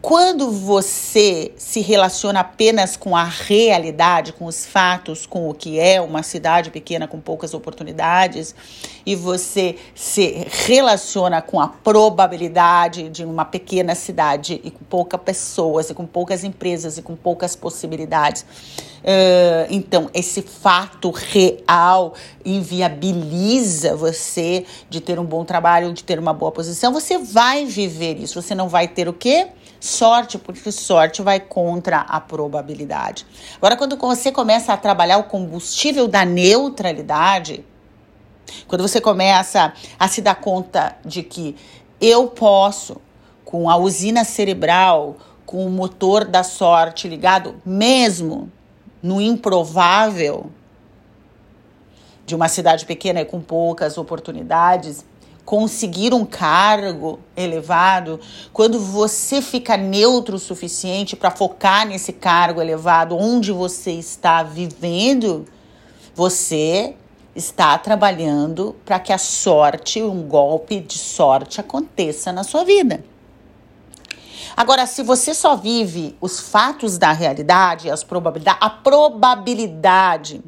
Quando 0.01 0.49
você 0.49 1.51
se 1.55 1.79
relaciona 1.79 2.39
apenas 2.39 2.97
com 2.97 3.15
a 3.15 3.23
realidade, 3.23 4.33
com 4.33 4.45
os 4.45 4.65
fatos, 4.65 5.27
com 5.27 5.47
o 5.47 5.53
que 5.53 5.79
é 5.79 6.01
uma 6.01 6.23
cidade 6.23 6.71
pequena 6.71 7.07
com 7.07 7.19
poucas 7.19 7.53
oportunidades, 7.53 8.55
e 9.05 9.15
você 9.15 9.75
se 9.93 10.47
relaciona 10.65 11.39
com 11.39 11.59
a 11.59 11.67
probabilidade 11.67 13.09
de 13.09 13.23
uma 13.23 13.45
pequena 13.45 13.93
cidade 13.93 14.59
e 14.63 14.71
com 14.71 14.83
poucas 14.85 15.21
pessoas, 15.21 15.91
e 15.91 15.93
com 15.93 16.07
poucas 16.07 16.43
empresas 16.43 16.97
e 16.97 17.03
com 17.03 17.15
poucas 17.15 17.55
possibilidades, 17.55 18.41
uh, 18.41 19.67
então 19.69 20.09
esse 20.15 20.41
fato 20.41 21.11
real 21.11 22.15
inviabiliza 22.43 23.95
você 23.95 24.65
de 24.89 24.99
ter 24.99 25.19
um 25.19 25.25
bom 25.25 25.45
trabalho, 25.45 25.93
de 25.93 26.03
ter 26.03 26.17
uma 26.17 26.33
boa 26.33 26.51
posição, 26.51 26.91
você 26.91 27.19
vai 27.19 27.65
viver 27.65 28.17
isso. 28.17 28.41
Você 28.41 28.55
não 28.55 28.67
vai 28.67 28.87
ter 28.87 29.07
o 29.07 29.13
quê? 29.13 29.47
Sorte, 29.81 30.37
porque 30.37 30.71
sorte 30.71 31.21
vai 31.21 31.39
contra 31.39 32.01
a 32.01 32.21
probabilidade. 32.21 33.25
Agora, 33.57 33.75
quando 33.75 33.97
você 33.97 34.31
começa 34.31 34.71
a 34.71 34.77
trabalhar 34.77 35.17
o 35.17 35.23
combustível 35.23 36.07
da 36.07 36.23
neutralidade, 36.23 37.65
quando 38.67 38.83
você 38.83 39.01
começa 39.01 39.73
a 39.99 40.07
se 40.07 40.21
dar 40.21 40.35
conta 40.35 40.95
de 41.03 41.23
que 41.23 41.55
eu 41.99 42.27
posso, 42.27 43.01
com 43.43 43.69
a 43.69 43.75
usina 43.75 44.23
cerebral, 44.23 45.17
com 45.45 45.65
o 45.65 45.69
motor 45.69 46.25
da 46.25 46.43
sorte 46.43 47.07
ligado, 47.07 47.55
mesmo 47.65 48.51
no 49.01 49.19
improvável 49.19 50.51
de 52.25 52.35
uma 52.35 52.47
cidade 52.47 52.85
pequena 52.85 53.21
e 53.21 53.25
com 53.25 53.41
poucas 53.41 53.97
oportunidades, 53.97 55.03
conseguir 55.51 56.13
um 56.13 56.23
cargo 56.23 57.19
elevado, 57.35 58.21
quando 58.53 58.79
você 58.79 59.41
fica 59.41 59.75
neutro 59.75 60.37
o 60.37 60.39
suficiente 60.39 61.13
para 61.13 61.29
focar 61.29 61.85
nesse 61.85 62.13
cargo 62.13 62.61
elevado 62.61 63.17
onde 63.17 63.51
você 63.51 63.91
está 63.91 64.43
vivendo, 64.43 65.45
você 66.15 66.95
está 67.35 67.77
trabalhando 67.77 68.77
para 68.85 68.97
que 68.97 69.11
a 69.11 69.17
sorte, 69.17 70.01
um 70.01 70.23
golpe 70.23 70.79
de 70.79 70.97
sorte 70.97 71.59
aconteça 71.59 72.31
na 72.31 72.45
sua 72.45 72.63
vida. 72.63 73.03
Agora, 74.55 74.85
se 74.85 75.03
você 75.03 75.33
só 75.33 75.57
vive 75.57 76.15
os 76.21 76.39
fatos 76.39 76.97
da 76.97 77.11
realidade, 77.11 77.91
as 77.91 78.05
probabilidades, 78.05 78.61
a 78.61 78.69
probabilidade 78.69 80.41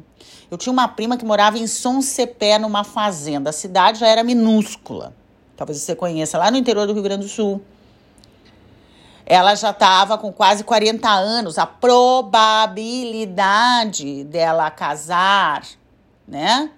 eu 0.54 0.58
tinha 0.58 0.72
uma 0.72 0.86
prima 0.86 1.16
que 1.16 1.24
morava 1.24 1.58
em 1.58 1.66
Soncepé, 1.66 2.60
numa 2.60 2.84
fazenda. 2.84 3.50
A 3.50 3.52
cidade 3.52 3.98
já 3.98 4.06
era 4.06 4.22
minúscula. 4.22 5.12
Talvez 5.56 5.80
você 5.80 5.96
conheça, 5.96 6.38
lá 6.38 6.48
no 6.50 6.56
interior 6.56 6.86
do 6.86 6.92
Rio 6.92 7.02
Grande 7.02 7.24
do 7.24 7.28
Sul. 7.28 7.60
Ela 9.26 9.56
já 9.56 9.70
estava 9.70 10.16
com 10.16 10.32
quase 10.32 10.62
40 10.62 11.08
anos. 11.08 11.58
A 11.58 11.66
probabilidade 11.66 14.22
dela 14.24 14.70
casar, 14.70 15.64
né? 16.26 16.70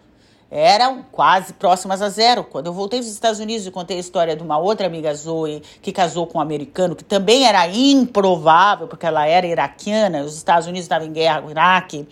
eram 0.51 1.05
quase 1.11 1.53
próximas 1.53 2.01
a 2.01 2.09
zero. 2.09 2.45
Quando 2.45 2.67
eu 2.67 2.73
voltei 2.73 3.01
dos 3.01 3.09
Estados 3.09 3.41
Unidos 3.41 3.67
e 3.67 3.71
contei 3.71 3.97
a 3.97 4.01
história 4.01 4.37
de 4.37 4.43
uma 4.43 4.59
outra 4.59 4.87
amiga 4.87 5.13
Zoe 5.15 5.63
que 5.83 5.93
casou 5.93 6.27
com 6.27 6.39
um 6.39 6.41
americano, 6.41 6.95
que 6.95 7.05
também 7.05 7.47
era 7.47 7.67
improvável, 7.69 8.87
porque 8.87 9.07
ela 9.07 9.27
era 9.27 9.47
iraquiana, 9.47 10.23
os 10.23 10.37
Estados 10.37 10.67
Unidos 10.67 10.85
estavam 10.85 11.09
em 11.09 11.13
guerra 11.13 11.43
com 11.43 11.49
o 11.49 11.51
Iraque, 11.51 12.07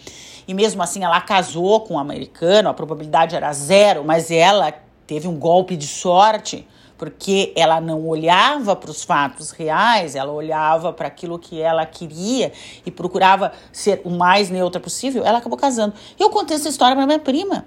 e 0.46 0.54
mesmo 0.54 0.82
assim 0.82 1.04
ela 1.04 1.20
casou 1.20 1.80
com 1.80 1.94
um 1.94 1.98
americano, 1.98 2.68
a 2.68 2.74
probabilidade 2.74 3.34
era 3.34 3.52
zero, 3.52 4.04
mas 4.04 4.30
ela 4.30 4.72
teve 5.06 5.28
um 5.28 5.36
golpe 5.36 5.76
de 5.76 5.86
sorte 5.86 6.66
porque 6.96 7.52
ela 7.56 7.80
não 7.80 8.06
olhava 8.06 8.76
para 8.76 8.90
os 8.90 9.02
fatos 9.02 9.50
reais, 9.50 10.14
ela 10.14 10.32
olhava 10.32 10.92
para 10.92 11.08
aquilo 11.08 11.38
que 11.38 11.60
ela 11.60 11.84
queria 11.84 12.52
e 12.86 12.90
procurava 12.90 13.52
ser 13.72 14.00
o 14.04 14.10
mais 14.10 14.48
neutra 14.48 14.80
possível, 14.80 15.24
ela 15.24 15.38
acabou 15.38 15.58
casando. 15.58 15.94
Eu 16.18 16.30
contei 16.30 16.56
essa 16.56 16.68
história 16.68 16.96
para 16.96 17.06
minha 17.06 17.18
prima. 17.18 17.66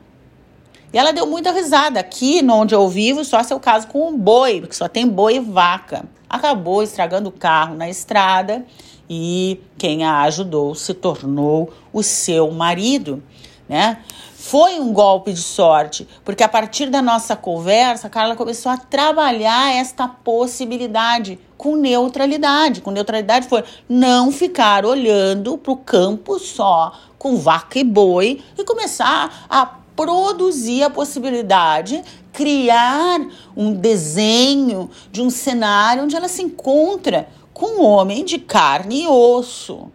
E 0.94 0.98
ela 0.98 1.12
deu 1.12 1.28
muita 1.28 1.52
risada. 1.52 2.00
Aqui, 2.00 2.42
onde 2.50 2.74
eu 2.74 2.88
vivo, 2.88 3.24
só 3.26 3.44
seu 3.44 3.60
caso 3.60 3.88
com 3.88 4.08
um 4.08 4.18
boi, 4.18 4.62
porque 4.62 4.76
só 4.76 4.88
tem 4.88 5.06
boi 5.06 5.36
e 5.36 5.40
vaca. 5.40 6.06
Acabou 6.30 6.82
estragando 6.82 7.28
o 7.30 7.32
carro 7.32 7.76
na 7.76 7.90
estrada 7.90 8.66
e 9.10 9.62
quem 9.78 10.04
a 10.04 10.22
ajudou 10.22 10.76
se 10.76 10.94
tornou 10.94 11.74
o 11.94 12.04
seu 12.04 12.52
marido, 12.52 13.24
né? 13.68 14.00
Foi 14.36 14.80
um 14.80 14.94
golpe 14.94 15.34
de 15.34 15.42
sorte, 15.42 16.08
porque 16.24 16.42
a 16.42 16.48
partir 16.48 16.90
da 16.90 17.02
nossa 17.02 17.36
conversa, 17.36 18.08
a 18.08 18.10
Carla 18.10 18.34
começou 18.34 18.72
a 18.72 18.78
trabalhar 18.78 19.76
esta 19.76 20.08
possibilidade 20.08 21.38
com 21.58 21.76
neutralidade. 21.76 22.80
Com 22.80 22.92
neutralidade 22.92 23.50
foi 23.50 23.64
não 23.90 24.32
ficar 24.32 24.86
olhando 24.86 25.58
para 25.58 25.74
o 25.74 25.78
campo 25.78 26.40
só 26.40 26.94
com 27.18 27.36
vaca 27.36 27.78
e 27.78 27.84
boi 27.84 28.42
e 28.58 28.64
começar 28.64 29.48
a 29.50 29.66
produzir 29.98 30.84
a 30.84 30.90
possibilidade, 30.90 32.02
criar 32.32 33.20
um 33.56 33.74
desenho 33.74 34.90
de 35.12 35.22
um 35.22 35.30
cenário 35.30 36.04
onde 36.04 36.16
ela 36.16 36.28
se 36.28 36.44
encontra 36.44 37.28
com 37.58 37.82
um 37.82 37.84
homem 37.84 38.24
de 38.24 38.38
carne 38.38 39.02
e 39.02 39.08
osso. 39.08 39.92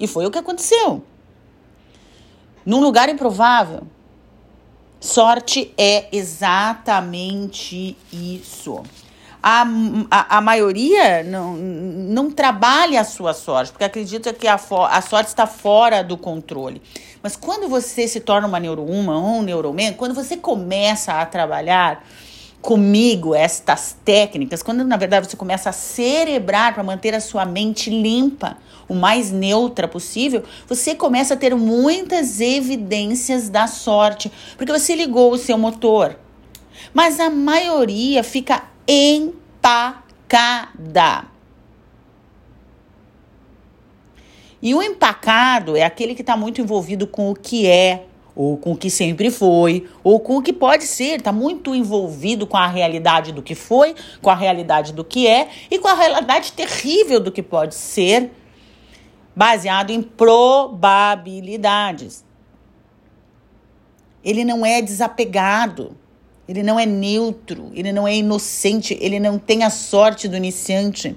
E 0.00 0.06
foi 0.06 0.24
o 0.24 0.30
que 0.30 0.38
aconteceu. 0.38 1.02
Num 2.64 2.80
lugar 2.80 3.10
improvável. 3.10 3.82
Sorte 4.98 5.74
é 5.76 6.08
exatamente 6.10 7.94
isso. 8.10 8.82
A, 9.42 9.66
a, 10.10 10.38
a, 10.38 10.40
maioria 10.40 11.22
não, 11.22 11.56
não 11.56 12.30
trabalha 12.30 13.02
a 13.02 13.04
sua 13.04 13.34
sorte, 13.34 13.72
porque 13.72 13.84
acredita 13.84 14.32
que 14.32 14.48
a, 14.48 14.54
a 14.54 15.02
sorte 15.02 15.28
está 15.28 15.46
fora 15.46 16.02
do 16.02 16.16
controle. 16.16 16.80
Mas 17.22 17.36
quando 17.36 17.68
você 17.68 18.08
se 18.08 18.20
torna 18.20 18.48
uma 18.48 18.58
neurouma 18.58 19.18
ou 19.18 19.40
um 19.40 19.42
neuroman, 19.42 19.92
quando 19.92 20.14
você 20.14 20.38
começa 20.38 21.20
a 21.20 21.26
trabalhar 21.26 22.02
comigo 22.62 23.34
estas 23.34 23.94
técnicas, 24.04 24.62
quando 24.62 24.84
na 24.84 24.96
verdade 24.96 25.28
você 25.28 25.36
começa 25.36 25.68
a 25.68 25.72
cerebrar 25.72 26.72
para 26.72 26.84
manter 26.84 27.12
a 27.12 27.20
sua 27.20 27.44
mente 27.44 27.90
limpa, 27.90 28.56
o 28.88 28.94
mais 28.94 29.32
neutra 29.32 29.88
possível, 29.88 30.44
você 30.68 30.94
começa 30.94 31.34
a 31.34 31.36
ter 31.36 31.56
muitas 31.56 32.40
evidências 32.40 33.48
da 33.48 33.66
sorte, 33.66 34.30
porque 34.56 34.72
você 34.72 34.94
ligou 34.94 35.32
o 35.32 35.38
seu 35.38 35.58
motor. 35.58 36.16
Mas 36.94 37.18
a 37.18 37.28
maioria 37.28 38.22
fica 38.22 38.62
empacada. 38.86 40.12
E 44.62 44.72
o 44.74 44.82
empacado 44.82 45.76
é 45.76 45.82
aquele 45.82 46.14
que 46.14 46.22
está 46.22 46.36
muito 46.36 46.60
envolvido 46.60 47.08
com 47.08 47.28
o 47.28 47.34
que 47.34 47.66
é, 47.66 48.06
ou 48.34 48.56
com 48.56 48.72
o 48.72 48.76
que 48.76 48.88
sempre 48.88 49.30
foi, 49.30 49.86
ou 50.02 50.18
com 50.18 50.38
o 50.38 50.42
que 50.42 50.52
pode 50.52 50.84
ser, 50.84 51.18
está 51.18 51.32
muito 51.32 51.74
envolvido 51.74 52.46
com 52.46 52.56
a 52.56 52.66
realidade 52.66 53.32
do 53.32 53.42
que 53.42 53.54
foi, 53.54 53.94
com 54.20 54.30
a 54.30 54.34
realidade 54.34 54.92
do 54.92 55.04
que 55.04 55.26
é 55.26 55.48
e 55.70 55.78
com 55.78 55.88
a 55.88 55.94
realidade 55.94 56.52
terrível 56.52 57.20
do 57.20 57.30
que 57.30 57.42
pode 57.42 57.74
ser, 57.74 58.30
baseado 59.34 59.90
em 59.90 60.02
probabilidades. 60.02 62.24
Ele 64.24 64.44
não 64.44 64.64
é 64.64 64.80
desapegado, 64.80 65.96
ele 66.48 66.62
não 66.62 66.78
é 66.78 66.86
neutro, 66.86 67.70
ele 67.74 67.92
não 67.92 68.06
é 68.06 68.16
inocente, 68.16 68.96
ele 69.00 69.18
não 69.18 69.38
tem 69.38 69.64
a 69.64 69.70
sorte 69.70 70.28
do 70.28 70.36
iniciante. 70.36 71.16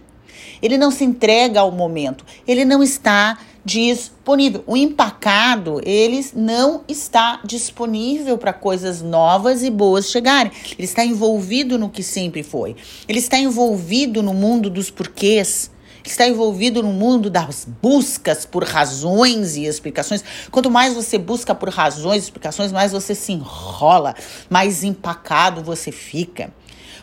Ele 0.61 0.77
não 0.77 0.91
se 0.91 1.03
entrega 1.03 1.59
ao 1.59 1.71
momento, 1.71 2.25
ele 2.47 2.65
não 2.65 2.81
está 2.81 3.37
disponível. 3.65 4.63
O 4.67 4.77
empacado, 4.77 5.81
ele 5.83 6.23
não 6.35 6.83
está 6.87 7.41
disponível 7.43 8.37
para 8.37 8.53
coisas 8.53 9.01
novas 9.01 9.63
e 9.63 9.71
boas 9.71 10.11
chegarem. 10.11 10.51
Ele 10.77 10.85
está 10.85 11.03
envolvido 11.03 11.77
no 11.77 11.89
que 11.89 12.03
sempre 12.03 12.43
foi. 12.43 12.75
Ele 13.07 13.17
está 13.17 13.39
envolvido 13.39 14.21
no 14.21 14.33
mundo 14.33 14.69
dos 14.69 14.91
porquês 14.91 15.71
está 16.07 16.27
envolvido 16.27 16.83
no 16.83 16.93
mundo 16.93 17.31
das 17.31 17.67
buscas 17.81 18.45
por 18.45 18.63
razões 18.63 19.55
e 19.55 19.65
explicações. 19.65 20.23
Quanto 20.51 20.69
mais 20.69 20.93
você 20.93 21.17
busca 21.17 21.55
por 21.55 21.69
razões 21.69 22.21
e 22.21 22.25
explicações, 22.25 22.71
mais 22.71 22.91
você 22.91 23.15
se 23.15 23.31
enrola, 23.31 24.13
mais 24.47 24.83
empacado 24.83 25.63
você 25.63 25.91
fica 25.91 26.53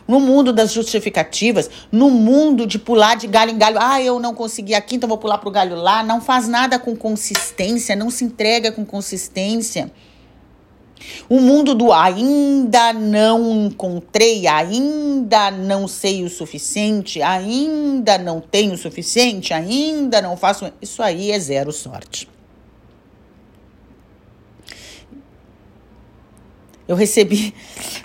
no 0.07 0.19
mundo 0.19 0.51
das 0.51 0.71
justificativas, 0.71 1.69
no 1.91 2.09
mundo 2.09 2.65
de 2.65 2.77
pular 2.77 3.15
de 3.15 3.27
galho 3.27 3.51
em 3.51 3.57
galho. 3.57 3.77
Ah, 3.79 4.01
eu 4.01 4.19
não 4.19 4.33
consegui 4.33 4.73
aqui, 4.73 4.95
então 4.95 5.07
vou 5.07 5.17
pular 5.17 5.37
para 5.37 5.49
o 5.49 5.51
galho 5.51 5.75
lá. 5.75 6.03
Não 6.03 6.21
faz 6.21 6.47
nada 6.47 6.77
com 6.79 6.95
consistência, 6.95 7.95
não 7.95 8.09
se 8.09 8.23
entrega 8.23 8.71
com 8.71 8.85
consistência. 8.85 9.91
O 11.27 11.39
mundo 11.39 11.75
do 11.75 11.91
ainda 11.91 12.93
não 12.93 13.65
encontrei, 13.65 14.47
ainda 14.47 15.51
não 15.51 15.87
sei 15.87 16.23
o 16.23 16.29
suficiente, 16.29 17.21
ainda 17.21 18.17
não 18.17 18.39
tenho 18.39 18.73
o 18.73 18.77
suficiente, 18.77 19.53
ainda 19.53 20.21
não 20.21 20.37
faço. 20.37 20.71
Isso 20.81 21.01
aí 21.03 21.31
é 21.31 21.39
zero 21.39 21.71
sorte. 21.71 22.32
Eu 26.87 26.95
recebi 26.95 27.53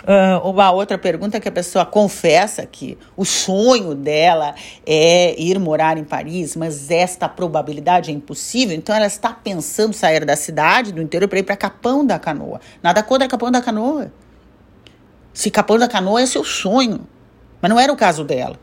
uh, 0.03 0.47
uma 0.47 0.71
outra 0.71 0.97
pergunta 0.97 1.39
que 1.39 1.47
a 1.47 1.51
pessoa 1.51 1.85
confessa 1.85 2.65
que 2.65 2.97
o 3.15 3.25
sonho 3.25 3.93
dela 3.93 4.55
é 4.85 5.39
ir 5.39 5.59
morar 5.59 5.97
em 5.97 6.03
Paris, 6.03 6.55
mas 6.55 6.89
esta 6.89 7.27
probabilidade 7.27 8.11
é 8.11 8.13
impossível. 8.13 8.75
Então 8.75 8.95
ela 8.95 9.07
está 9.07 9.33
pensando 9.33 9.93
sair 9.93 10.25
da 10.25 10.35
cidade, 10.35 10.91
do 10.91 11.01
interior, 11.01 11.27
para 11.27 11.39
ir 11.39 11.43
para 11.43 11.57
Capão 11.57 12.05
da 12.05 12.17
Canoa. 12.17 12.61
Nada 12.81 13.03
contra 13.03 13.27
Capão 13.27 13.51
da 13.51 13.61
Canoa. 13.61 14.11
Se 15.33 15.51
Capão 15.51 15.77
da 15.77 15.87
Canoa 15.87 16.21
é 16.21 16.25
seu 16.25 16.43
sonho, 16.43 17.07
mas 17.61 17.69
não 17.69 17.79
era 17.79 17.91
o 17.91 17.95
caso 17.95 18.23
dela. 18.23 18.57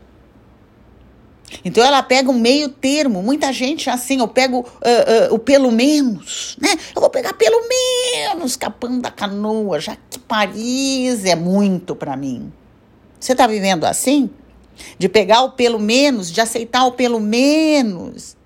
Então 1.63 1.83
ela 1.83 2.03
pega 2.03 2.29
um 2.29 2.39
meio 2.39 2.69
termo. 2.69 3.23
Muita 3.23 3.51
gente 3.53 3.89
assim, 3.89 4.19
eu 4.19 4.27
pego 4.27 4.59
uh, 4.59 5.31
uh, 5.31 5.35
o 5.35 5.39
pelo 5.39 5.71
menos, 5.71 6.57
né? 6.59 6.69
Eu 6.95 7.01
vou 7.01 7.09
pegar 7.09 7.33
pelo 7.33 7.67
menos 7.67 8.55
Capão 8.55 8.99
da 8.99 9.09
Canoa, 9.09 9.79
já 9.79 9.97
que 10.09 10.19
Paris 10.19 11.25
é 11.25 11.35
muito 11.35 11.95
para 11.95 12.15
mim. 12.17 12.51
Você 13.19 13.33
tá 13.33 13.47
vivendo 13.47 13.85
assim? 13.85 14.29
De 14.99 15.09
pegar 15.09 15.41
o 15.41 15.51
pelo 15.51 15.79
menos, 15.79 16.31
de 16.31 16.39
aceitar 16.39 16.85
o 16.85 16.91
pelo 16.91 17.19
menos, 17.19 18.37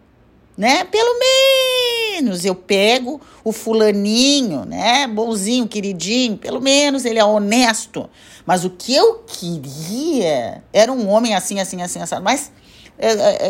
né? 0.56 0.84
Pelo 0.86 1.20
menos 1.20 2.46
eu 2.46 2.56
pego 2.56 3.20
o 3.44 3.52
fulaninho, 3.52 4.64
né? 4.64 5.08
Bonzinho, 5.08 5.68
queridinho, 5.68 6.38
pelo 6.38 6.62
menos 6.62 7.04
ele 7.04 7.20
é 7.20 7.26
honesto. 7.26 8.10
Mas 8.46 8.64
o 8.64 8.70
que 8.70 8.96
eu 8.96 9.24
queria 9.26 10.64
era 10.72 10.92
um 10.92 11.10
homem 11.10 11.34
assim, 11.34 11.60
assim, 11.60 11.82
assim, 11.82 12.00
assim. 12.00 12.16
Mas 12.22 12.52
é, 12.52 12.52
é, 12.52 12.60
é, 12.60 12.61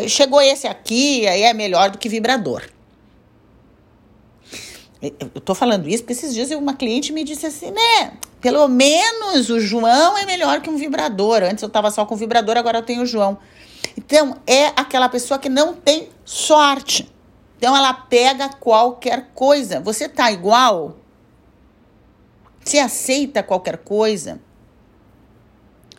chegou 0.08 0.40
esse 0.40 0.66
aqui, 0.66 1.26
aí 1.26 1.42
é 1.42 1.52
melhor 1.52 1.90
do 1.90 1.98
que 1.98 2.08
vibrador. 2.08 2.62
Eu 5.02 5.40
tô 5.40 5.54
falando 5.54 5.88
isso 5.88 6.04
porque 6.04 6.12
esses 6.12 6.32
dias 6.32 6.50
uma 6.52 6.74
cliente 6.74 7.12
me 7.12 7.24
disse 7.24 7.46
assim, 7.46 7.72
né? 7.72 8.12
Pelo 8.40 8.68
menos 8.68 9.50
o 9.50 9.60
João 9.60 10.16
é 10.16 10.24
melhor 10.24 10.60
que 10.60 10.70
um 10.70 10.76
vibrador. 10.76 11.42
Antes 11.42 11.62
eu 11.62 11.68
tava 11.68 11.90
só 11.90 12.06
com 12.06 12.14
vibrador, 12.16 12.56
agora 12.56 12.78
eu 12.78 12.82
tenho 12.82 13.02
o 13.02 13.06
João. 13.06 13.38
Então, 13.96 14.36
é 14.46 14.66
aquela 14.68 15.08
pessoa 15.08 15.38
que 15.38 15.48
não 15.48 15.74
tem 15.74 16.08
sorte. 16.24 17.10
Então, 17.58 17.76
ela 17.76 17.92
pega 17.92 18.48
qualquer 18.48 19.30
coisa. 19.34 19.80
Você 19.80 20.08
tá 20.08 20.30
igual? 20.30 20.96
Você 22.64 22.78
aceita 22.78 23.42
qualquer 23.42 23.78
coisa? 23.78 24.40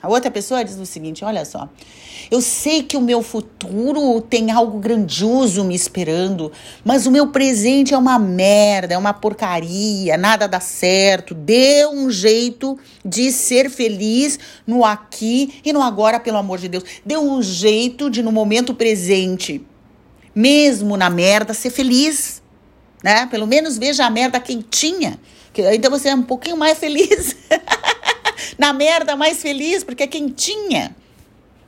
A 0.03 0.09
outra 0.09 0.29
pessoa 0.29 0.65
diz 0.65 0.77
o 0.77 0.85
seguinte: 0.85 1.23
olha 1.23 1.45
só, 1.45 1.69
eu 2.29 2.41
sei 2.41 2.83
que 2.83 2.97
o 2.97 3.01
meu 3.01 3.21
futuro 3.23 4.19
tem 4.19 4.51
algo 4.51 4.77
grandioso 4.77 5.63
me 5.63 5.73
esperando, 5.73 6.51
mas 6.83 7.05
o 7.05 7.11
meu 7.11 7.27
presente 7.27 7.93
é 7.93 7.97
uma 7.97 8.19
merda, 8.19 8.95
é 8.95 8.97
uma 8.97 9.13
porcaria, 9.13 10.17
nada 10.17 10.45
dá 10.45 10.59
certo. 10.59 11.33
Dê 11.33 11.87
um 11.87 12.11
jeito 12.11 12.77
de 13.05 13.31
ser 13.31 13.69
feliz 13.69 14.37
no 14.67 14.83
aqui 14.83 15.61
e 15.63 15.71
no 15.71 15.81
agora, 15.81 16.19
pelo 16.19 16.37
amor 16.37 16.59
de 16.59 16.67
Deus. 16.67 16.83
Dê 17.05 17.17
um 17.17 17.41
jeito 17.41 18.09
de, 18.09 18.21
no 18.21 18.31
momento 18.31 18.73
presente, 18.73 19.65
mesmo 20.35 20.97
na 20.97 21.09
merda, 21.09 21.53
ser 21.53 21.69
feliz. 21.69 22.43
Né? 23.01 23.25
Pelo 23.27 23.47
menos 23.47 23.77
veja 23.77 24.05
a 24.05 24.09
merda 24.09 24.37
quentinha. 24.37 25.17
Que, 25.53 25.61
então 25.75 25.91
você 25.91 26.09
é 26.09 26.15
um 26.15 26.23
pouquinho 26.23 26.57
mais 26.57 26.77
feliz. 26.77 27.37
na 28.57 28.73
merda 28.73 29.15
mais 29.15 29.41
feliz, 29.41 29.83
porque 29.83 30.03
é 30.03 30.07
quentinha, 30.07 30.95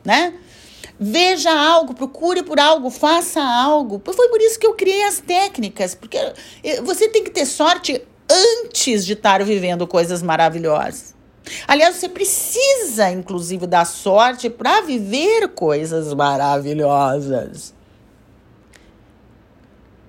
né? 0.04 0.34
Veja 0.98 1.52
algo, 1.52 1.94
procure 1.94 2.42
por 2.42 2.60
algo, 2.60 2.90
faça 2.90 3.44
algo. 3.44 4.02
Foi 4.14 4.30
por 4.30 4.40
isso 4.40 4.58
que 4.58 4.66
eu 4.66 4.74
criei 4.74 5.04
as 5.04 5.20
técnicas, 5.20 5.94
porque 5.94 6.18
você 6.84 7.10
tem 7.10 7.24
que 7.24 7.30
ter 7.30 7.46
sorte 7.46 8.02
antes 8.30 9.06
de 9.06 9.14
estar 9.14 9.44
vivendo 9.44 9.86
coisas 9.86 10.24
maravilhosas. 10.24 11.14
Aliás, 11.68 11.98
você 11.98 12.10
precisa, 12.10 13.12
inclusive, 13.12 13.68
da 13.68 13.86
sorte 13.86 14.50
para 14.50 14.82
viver 14.82 15.50
coisas 15.50 16.12
maravilhosas. 16.14 17.75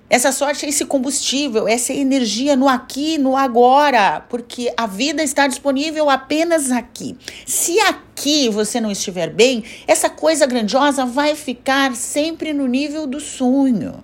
Essa 0.09 0.31
sorte 0.31 0.65
é 0.65 0.69
esse 0.69 0.85
combustível, 0.85 1.67
essa 1.67 1.91
energia 1.91 2.55
no 2.55 2.69
aqui, 2.69 3.17
no 3.17 3.35
agora, 3.35 4.21
porque 4.29 4.73
a 4.77 4.87
vida 4.87 5.21
está 5.21 5.47
disponível 5.47 6.09
apenas 6.09 6.71
aqui. 6.71 7.17
Se 7.45 7.77
aqui 7.81 8.47
você 8.47 8.79
não 8.79 8.89
estiver 8.89 9.29
bem, 9.29 9.65
essa 9.85 10.09
coisa 10.09 10.45
grandiosa 10.45 11.05
vai 11.05 11.35
ficar 11.35 11.93
sempre 11.93 12.53
no 12.53 12.67
nível 12.67 13.05
do 13.05 13.19
sonho. 13.19 14.01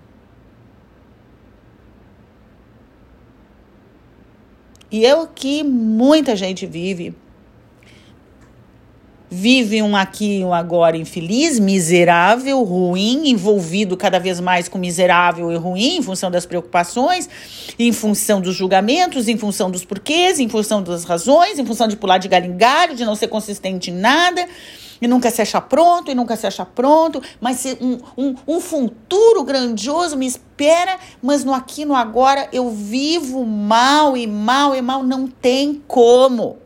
E 4.91 5.05
é 5.05 5.15
o 5.15 5.25
que 5.25 5.63
muita 5.63 6.35
gente 6.35 6.65
vive 6.65 7.15
vive 9.33 9.81
um 9.81 9.95
aqui 9.95 10.39
e 10.39 10.43
um 10.43 10.53
agora 10.53 10.95
infeliz, 10.95 11.59
miserável, 11.59 12.61
ruim, 12.63 13.29
envolvido 13.29 13.97
cada 13.97 14.19
vez 14.19 14.39
mais 14.39 14.67
com 14.67 14.77
miserável 14.77 15.51
e 15.51 15.55
ruim, 15.55 15.97
em 15.97 16.01
função 16.03 16.29
das 16.29 16.45
preocupações, 16.45 17.27
em 17.79 17.91
função 17.91 18.39
dos 18.39 18.55
julgamentos, 18.55 19.27
em 19.27 19.35
função 19.35 19.71
dos 19.71 19.83
porquês, 19.83 20.39
em 20.39 20.47
função 20.47 20.83
das 20.83 21.03
razões, 21.03 21.57
em 21.57 21.65
função 21.65 21.87
de 21.87 21.97
pular 21.97 22.19
de 22.19 22.27
galho 22.27 22.45
em 22.45 22.55
galho, 22.55 22.95
de 22.95 23.03
não 23.03 23.15
ser 23.15 23.27
consistente 23.27 23.89
em 23.89 23.95
nada. 23.95 24.47
E 25.01 25.07
nunca 25.07 25.29
se 25.31 25.41
achar 25.41 25.61
pronto, 25.61 26.11
e 26.11 26.15
nunca 26.15 26.35
se 26.37 26.47
achar 26.47 26.65
pronto, 26.65 27.21
mas 27.41 27.65
um, 27.81 27.97
um, 28.17 28.35
um 28.47 28.61
futuro 28.61 29.43
grandioso 29.43 30.15
me 30.15 30.25
espera, 30.25 30.97
mas 31.21 31.43
no 31.43 31.53
aqui 31.53 31.83
no 31.83 31.93
agora 31.95 32.47
eu 32.53 32.69
vivo 32.69 33.43
mal 33.43 34.15
e 34.15 34.25
mal 34.25 34.73
e 34.73 34.81
mal, 34.81 35.03
não 35.03 35.27
tem 35.27 35.81
como. 35.87 36.62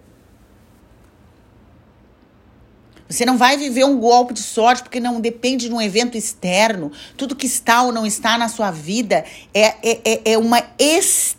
Você 3.10 3.26
não 3.26 3.38
vai 3.38 3.58
viver 3.58 3.86
um 3.86 3.98
golpe 3.98 4.34
de 4.34 4.42
sorte 4.42 4.84
porque 4.84 5.00
não 5.00 5.22
depende 5.22 5.70
de 5.70 5.74
um 5.74 5.82
evento 5.82 6.18
externo. 6.18 6.92
Tudo 7.16 7.36
que 7.36 7.46
está 7.46 7.84
ou 7.84 7.92
não 7.92 8.06
está 8.06 8.38
na 8.38 8.50
sua 8.50 8.70
vida 8.70 9.24
é, 9.54 9.66
é, 9.82 10.02
é, 10.04 10.32
é 10.34 10.38
uma 10.38 10.62
extensão. 10.78 11.38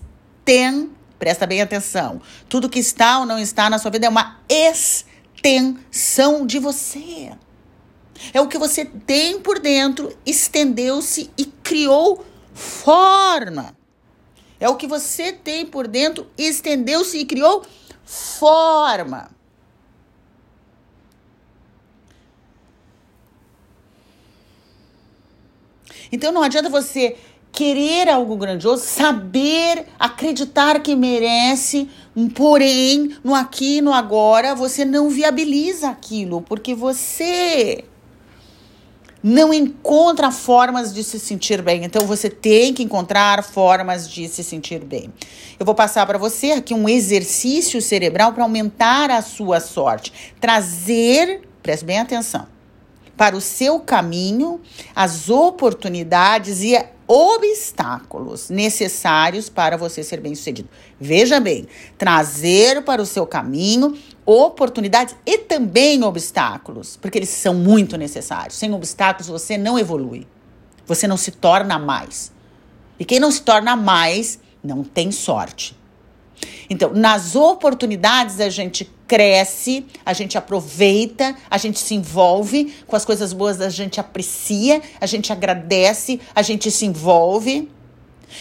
Presta 1.19 1.47
bem 1.47 1.61
atenção. 1.61 2.23
Tudo 2.49 2.71
que 2.71 2.79
está 2.79 3.19
ou 3.19 3.27
não 3.27 3.39
está 3.39 3.69
na 3.69 3.79
sua 3.79 3.91
vida 3.91 4.07
é 4.07 4.09
uma 4.09 4.39
extensão 4.49 6.47
de 6.47 6.59
você. 6.59 7.33
É 8.33 8.41
o 8.41 8.49
que 8.49 8.57
você 8.57 8.85
tem 8.85 9.41
por 9.41 9.59
dentro, 9.59 10.17
estendeu-se 10.25 11.31
e 11.37 11.45
criou 11.45 12.25
forma. 12.55 13.77
É 14.61 14.69
o 14.69 14.77
que 14.77 14.87
você 14.87 15.33
tem 15.33 15.67
por 15.67 15.87
dentro, 15.87 16.27
estendeu-se 16.37 17.19
e 17.19 17.25
criou 17.25 17.65
forma. 18.05 19.31
Então 26.11 26.33
não 26.33 26.43
adianta 26.43 26.69
você 26.69 27.17
querer 27.53 28.09
algo 28.09 28.37
grandioso, 28.37 28.85
saber, 28.85 29.87
acreditar 29.99 30.81
que 30.81 30.95
merece, 30.95 31.89
porém, 32.35 33.17
no 33.25 33.35
aqui 33.35 33.79
e 33.79 33.81
no 33.81 33.93
agora, 33.93 34.55
você 34.55 34.85
não 34.85 35.09
viabiliza 35.11 35.89
aquilo, 35.89 36.43
porque 36.43 36.75
você 36.75 37.85
não 39.23 39.53
encontra 39.53 40.31
formas 40.31 40.95
de 40.95 41.03
se 41.03 41.19
sentir 41.19 41.61
bem. 41.61 41.85
Então 41.85 42.07
você 42.07 42.31
tem 42.31 42.73
que 42.73 42.83
encontrar 42.83 43.43
formas 43.43 44.09
de 44.09 44.29
se 44.29 44.45
sentir 44.45 44.85
bem. 44.85 45.13
Eu 45.59 45.67
vou 45.67 45.75
passar 45.75 46.07
para 46.07 46.19
você 46.19 46.53
aqui 46.53 46.73
um 46.73 46.89
exercício 46.89 47.83
cerebral 47.83 48.33
para 48.33 48.45
aumentar 48.45 49.11
a 49.11 49.21
sua 49.21 49.59
sorte, 49.59 50.13
trazer, 50.41 51.43
preste 51.63 51.85
bem 51.85 51.99
atenção 51.99 52.58
para 53.19 53.37
o 53.37 53.41
seu 53.41 53.81
caminho 53.81 54.61
as 54.95 55.29
oportunidades 55.29 56.63
e 56.63 56.81
obstáculos 57.07 58.49
necessários 58.49 59.49
para 59.49 59.77
você 59.77 60.05
ser 60.05 60.21
bem-sucedido. 60.21 60.69
Veja 61.01 61.41
bem, 61.41 61.67
trazer 61.97 62.85
para 62.85 63.03
o 63.03 63.07
seu 63.07 63.27
caminho 63.27 63.99
oportunidades 64.25 65.17
e 65.27 65.39
também 65.39 66.03
obstáculos, 66.05 66.97
porque 66.97 67.19
eles 67.19 67.31
são 67.31 67.55
muito 67.55 67.97
necessários. 67.97 68.57
Sem 68.57 68.73
obstáculos 68.73 69.27
você 69.27 69.59
não 69.59 69.79
evolui. 69.79 70.27
Você 70.87 71.09
não 71.09 71.17
se 71.17 71.31
torna 71.31 71.79
mais. 71.79 72.31
E 72.99 73.05
quem 73.05 73.19
não 73.19 73.31
se 73.31 73.43
torna 73.43 73.75
mais 73.75 74.39
não 74.63 74.85
tem 74.85 75.11
sorte. 75.11 75.78
Então, 76.71 76.93
nas 76.93 77.35
oportunidades 77.35 78.41
a 78.41 78.49
gente 78.49 78.91
cresce, 79.07 79.87
a 80.05 80.13
gente 80.13 80.37
aproveita, 80.37 81.35
a 81.51 81.57
gente 81.57 81.79
se 81.79 81.95
envolve 81.95 82.75
com 82.87 82.95
as 82.95 83.05
coisas 83.05 83.33
boas, 83.33 83.61
a 83.61 83.71
gente 83.71 83.99
aprecia, 83.99 84.83
a 85.01 85.07
gente 85.07 85.33
agradece, 85.33 86.21
a 86.35 86.43
gente 86.43 86.71
se 86.71 86.85
envolve. 86.85 87.71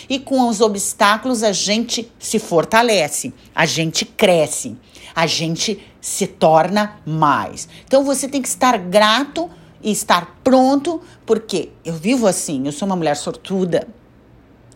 E 0.10 0.20
com 0.20 0.50
os 0.50 0.60
obstáculos 0.60 1.44
a 1.44 1.54
gente 1.54 2.12
se 2.20 2.40
fortalece, 2.40 3.34
a 3.56 3.66
gente 3.66 4.04
cresce, 4.04 4.76
a 5.16 5.26
gente 5.26 5.82
se 6.02 6.28
torna 6.28 7.00
mais. 7.06 7.70
Então 7.86 8.04
você 8.04 8.28
tem 8.28 8.42
que 8.42 8.50
estar 8.50 8.78
grato 8.78 9.50
e 9.82 9.92
estar 9.92 10.40
pronto, 10.44 11.02
porque 11.26 11.70
eu 11.86 11.94
vivo 11.94 12.28
assim, 12.28 12.66
eu 12.66 12.74
sou 12.74 12.86
uma 12.86 12.96
mulher 12.98 13.16
sortuda. 13.16 13.88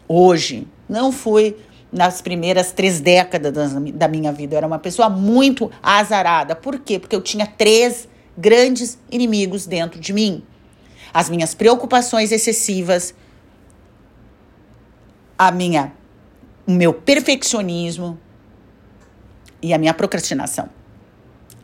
Hoje, 0.07 0.65
não 0.88 1.12
fui 1.12 1.57
nas 1.91 2.21
primeiras 2.21 2.71
três 2.71 3.01
décadas 3.01 3.73
da 3.93 4.08
minha 4.08 4.32
vida. 4.32 4.56
Eu 4.56 4.58
era 4.58 4.67
uma 4.67 4.80
pessoa 4.80 5.10
muito 5.10 5.69
azarada. 5.84 6.56
Por 6.56 6.80
quê? 6.80 6.97
Porque 6.97 7.15
eu 7.15 7.21
tinha 7.21 7.45
três 7.45 8.08
grandes 8.38 8.97
inimigos 9.12 9.65
dentro 9.65 9.99
de 9.99 10.13
mim: 10.13 10.43
as 11.13 11.30
minhas 11.30 11.54
preocupações 11.54 12.32
excessivas, 12.32 13.13
a 15.38 15.51
minha, 15.51 15.93
o 16.65 16.71
meu 16.71 16.93
perfeccionismo 16.93 18.17
e 19.62 19.73
a 19.73 19.77
minha 19.77 19.93
procrastinação. 19.93 20.69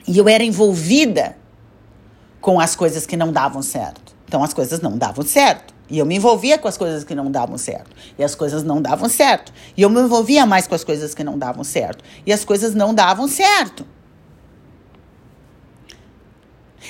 E 0.07 0.17
eu 0.17 0.27
era 0.27 0.43
envolvida 0.43 1.37
com 2.39 2.59
as 2.59 2.75
coisas 2.75 3.05
que 3.05 3.17
não 3.17 3.31
davam 3.31 3.61
certo. 3.61 4.15
Então 4.27 4.43
as 4.43 4.53
coisas 4.53 4.81
não 4.81 4.97
davam 4.97 5.25
certo. 5.25 5.73
E 5.89 5.97
eu 5.99 6.05
me 6.05 6.15
envolvia 6.15 6.57
com 6.57 6.67
as 6.67 6.77
coisas 6.77 7.03
que 7.03 7.15
não 7.15 7.31
davam 7.31 7.57
certo. 7.57 7.95
E 8.17 8.23
as 8.23 8.35
coisas 8.35 8.63
não 8.63 8.81
davam 8.81 9.07
certo. 9.07 9.53
E 9.75 9.81
eu 9.81 9.89
me 9.89 10.01
envolvia 10.01 10.45
mais 10.45 10.67
com 10.67 10.75
as 10.75 10.83
coisas 10.83 11.13
que 11.13 11.23
não 11.23 11.37
davam 11.37 11.63
certo. 11.63 12.03
E 12.25 12.33
as 12.33 12.43
coisas 12.43 12.75
não 12.75 12.93
davam 12.93 13.27
certo. 13.27 13.85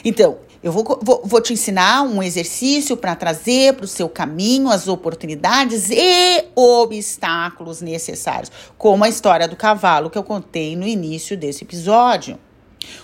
Então, 0.04 0.40
eu 0.64 0.72
vou, 0.72 1.00
vou, 1.02 1.22
vou 1.24 1.42
te 1.42 1.54
ensinar 1.54 2.02
um 2.04 2.22
exercício 2.22 2.98
para 2.98 3.16
trazer 3.16 3.74
para 3.74 3.86
o 3.86 3.88
seu 3.88 4.10
caminho 4.10 4.70
as 4.70 4.88
oportunidades 4.88 5.90
e 5.92 6.46
obstáculos 6.56 7.82
necessários, 7.82 8.52
como 8.78 9.04
a 9.04 9.10
história 9.10 9.48
do 9.48 9.56
cavalo 9.56 10.10
que 10.10 10.18
eu 10.18 10.24
contei 10.24 10.76
no 10.76 10.88
início 10.88 11.38
desse 11.38 11.64
episódio. 11.64 12.40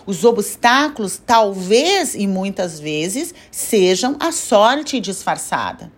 Os 0.05 0.23
obstáculos, 0.23 1.21
talvez 1.23 2.15
e 2.15 2.27
muitas 2.27 2.79
vezes, 2.79 3.33
sejam 3.51 4.15
a 4.19 4.31
sorte 4.31 4.99
disfarçada. 4.99 5.91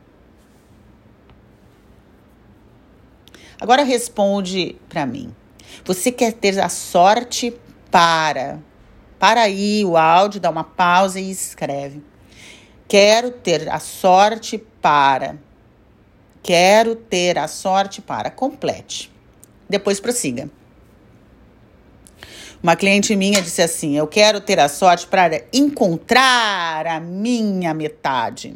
Agora 3.60 3.84
responde 3.84 4.76
para 4.90 5.06
mim. 5.06 5.34
Você 5.84 6.12
quer 6.12 6.34
ter 6.34 6.60
a 6.60 6.70
sorte 6.70 7.54
para. 7.90 8.60
Para 9.18 9.42
aí 9.42 9.84
o 9.86 9.98
áudio, 9.98 10.40
dá 10.40 10.50
uma 10.50 10.64
pausa 10.64 11.20
e 11.20 11.32
escreve. 11.32 12.04
Quero 12.88 13.32
ter 13.32 13.70
a 13.70 13.80
sorte 13.80 14.58
para. 14.82 15.38
Quero 16.44 16.96
ter 16.96 17.38
a 17.38 17.48
sorte 17.48 18.02
para. 18.02 18.30
Complete. 18.30 19.12
Depois 19.68 20.00
prossiga. 20.00 20.50
Uma 22.66 22.76
cliente 22.76 23.16
minha 23.16 23.44
disse 23.44 23.62
assim: 23.62 23.96
Eu 23.96 24.08
quero 24.08 24.42
ter 24.42 24.60
a 24.60 24.68
sorte 24.68 25.06
para 25.06 25.40
encontrar 25.54 26.88
a 26.88 27.00
minha 27.00 27.76
metade. 27.76 28.56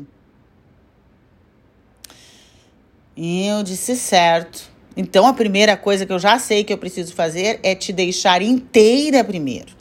E 3.16 3.46
eu 3.46 3.62
disse: 3.62 3.96
Certo. 3.96 4.64
Então 4.98 5.28
a 5.28 5.34
primeira 5.36 5.78
coisa 5.78 6.08
que 6.08 6.12
eu 6.12 6.18
já 6.18 6.40
sei 6.40 6.64
que 6.64 6.74
eu 6.74 6.78
preciso 6.80 7.14
fazer 7.14 7.60
é 7.62 7.76
te 7.76 7.94
deixar 7.94 8.42
inteira 8.42 9.24
primeiro. 9.24 9.76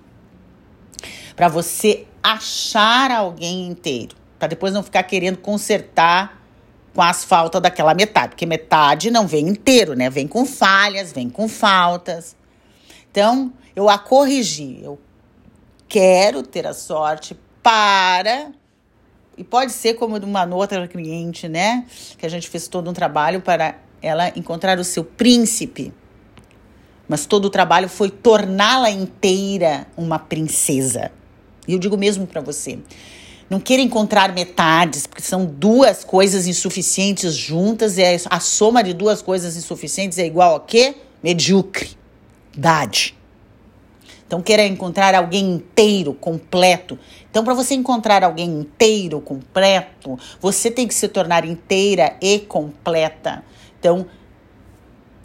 Para 1.34 1.48
você 1.48 2.04
achar 2.22 3.10
alguém 3.10 3.66
inteiro. 3.66 4.14
Para 4.38 4.48
depois 4.48 4.74
não 4.74 4.82
ficar 4.82 5.04
querendo 5.04 5.38
consertar 5.38 6.38
com 6.94 7.00
as 7.00 7.24
faltas 7.24 7.62
daquela 7.62 7.94
metade. 7.94 8.32
Porque 8.32 8.44
metade 8.44 9.10
não 9.10 9.26
vem 9.26 9.48
inteiro, 9.48 9.94
né? 9.94 10.10
Vem 10.10 10.28
com 10.28 10.44
falhas, 10.44 11.12
vem 11.12 11.30
com 11.30 11.48
faltas. 11.48 12.36
Então, 13.10 13.50
eu 13.78 13.88
a 13.88 13.96
corrigi. 13.96 14.80
Eu 14.82 14.98
quero 15.88 16.42
ter 16.42 16.66
a 16.66 16.74
sorte 16.74 17.38
para. 17.62 18.50
E 19.36 19.44
pode 19.44 19.70
ser 19.70 19.94
como 19.94 20.16
uma 20.16 20.44
outra 20.52 20.88
cliente, 20.88 21.48
né? 21.48 21.86
Que 22.18 22.26
a 22.26 22.28
gente 22.28 22.48
fez 22.48 22.66
todo 22.66 22.90
um 22.90 22.92
trabalho 22.92 23.40
para 23.40 23.76
ela 24.02 24.30
encontrar 24.36 24.80
o 24.80 24.84
seu 24.84 25.04
príncipe. 25.04 25.92
mas 27.08 27.24
todo 27.24 27.46
o 27.46 27.50
trabalho 27.50 27.88
foi 27.88 28.10
torná-la 28.10 28.90
inteira 28.90 29.86
uma 29.96 30.18
princesa. 30.18 31.10
E 31.66 31.72
eu 31.72 31.78
digo 31.78 31.96
mesmo 31.96 32.26
para 32.26 32.42
você, 32.42 32.78
não 33.48 33.58
queira 33.58 33.82
encontrar 33.82 34.34
metades, 34.34 35.06
porque 35.06 35.22
são 35.22 35.46
duas 35.46 36.04
coisas 36.04 36.46
insuficientes 36.46 37.34
juntas 37.34 37.96
e 37.96 38.02
a 38.28 38.40
soma 38.40 38.82
de 38.82 38.92
duas 38.92 39.22
coisas 39.22 39.56
insuficientes 39.56 40.18
é 40.18 40.26
igual 40.26 40.56
a 40.56 40.60
quê? 40.60 40.96
Medíocre. 41.22 41.96
Então, 44.28 44.42
queira 44.42 44.66
encontrar 44.66 45.14
alguém 45.14 45.54
inteiro, 45.54 46.12
completo. 46.12 46.98
Então, 47.30 47.42
para 47.42 47.54
você 47.54 47.74
encontrar 47.74 48.22
alguém 48.22 48.60
inteiro, 48.60 49.22
completo, 49.22 50.18
você 50.38 50.70
tem 50.70 50.86
que 50.86 50.92
se 50.92 51.08
tornar 51.08 51.46
inteira 51.46 52.14
e 52.20 52.40
completa. 52.40 53.42
Então, 53.80 54.04